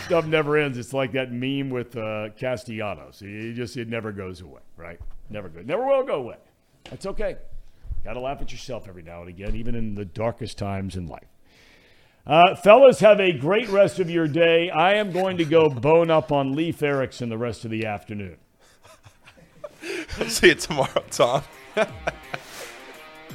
[0.06, 0.78] Stuff never ends.
[0.78, 3.22] It's like that meme with uh, Castellanos.
[3.22, 5.00] It just it never goes away, right?
[5.30, 6.38] Never go, never will go away.
[6.90, 7.38] That's okay.
[8.04, 11.08] Got to laugh at yourself every now and again, even in the darkest times in
[11.08, 11.28] life.
[12.26, 14.70] Uh, fellas, have a great rest of your day.
[14.70, 18.38] I am going to go bone up on Leif Erikson the rest of the afternoon.
[20.28, 21.44] See you tomorrow, Thom.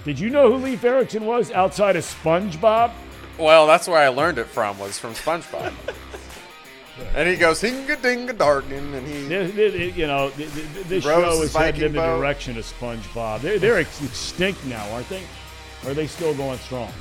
[0.04, 2.92] Did you know who Leif Erikson was outside of SpongeBob?
[3.38, 4.78] Well, that's where I learned it from.
[4.78, 5.72] Was from SpongeBob.
[7.14, 9.26] and he goes hinga dinga darkin, and he.
[9.26, 12.18] This, this- you know, th- th- this Rose show is heading Viking in the boat.
[12.18, 13.40] direction of SpongeBob.
[13.40, 15.22] They're, they're ex- extinct now, aren't they?
[15.84, 16.92] Or are they still going strong?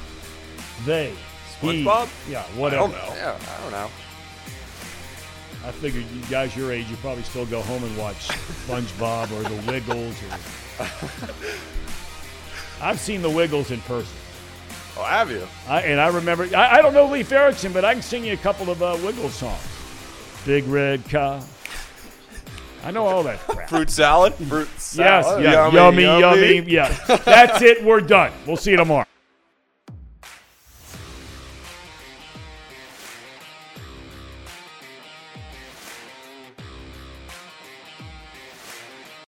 [0.86, 1.14] They.
[1.60, 2.10] he- SpongeBob?
[2.30, 2.84] yeah, I whatever.
[2.88, 3.14] don't know.
[3.16, 3.90] Yeah, I don't know.
[5.64, 8.30] I figured you guys your age, you probably still go home and watch
[8.66, 10.16] SpongeBob or The Wiggles.
[10.80, 10.88] Or...
[12.82, 14.16] I've seen The Wiggles in person.
[14.98, 15.48] Oh, have you?
[15.68, 18.34] I, and I remember, I, I don't know Leif Erikson, but I can sing you
[18.34, 19.62] a couple of uh, Wiggles songs.
[20.46, 21.42] Big Red Cow.
[22.84, 23.70] I know all that crap.
[23.70, 24.34] Fruit salad.
[24.34, 24.96] Fruit Yes,
[25.26, 25.44] salad.
[25.44, 26.72] yeah, Yummy, yummy, yummy, yummy.
[26.72, 27.18] yeah.
[27.26, 27.84] That's it.
[27.84, 28.32] We're done.
[28.48, 29.06] We'll see you tomorrow.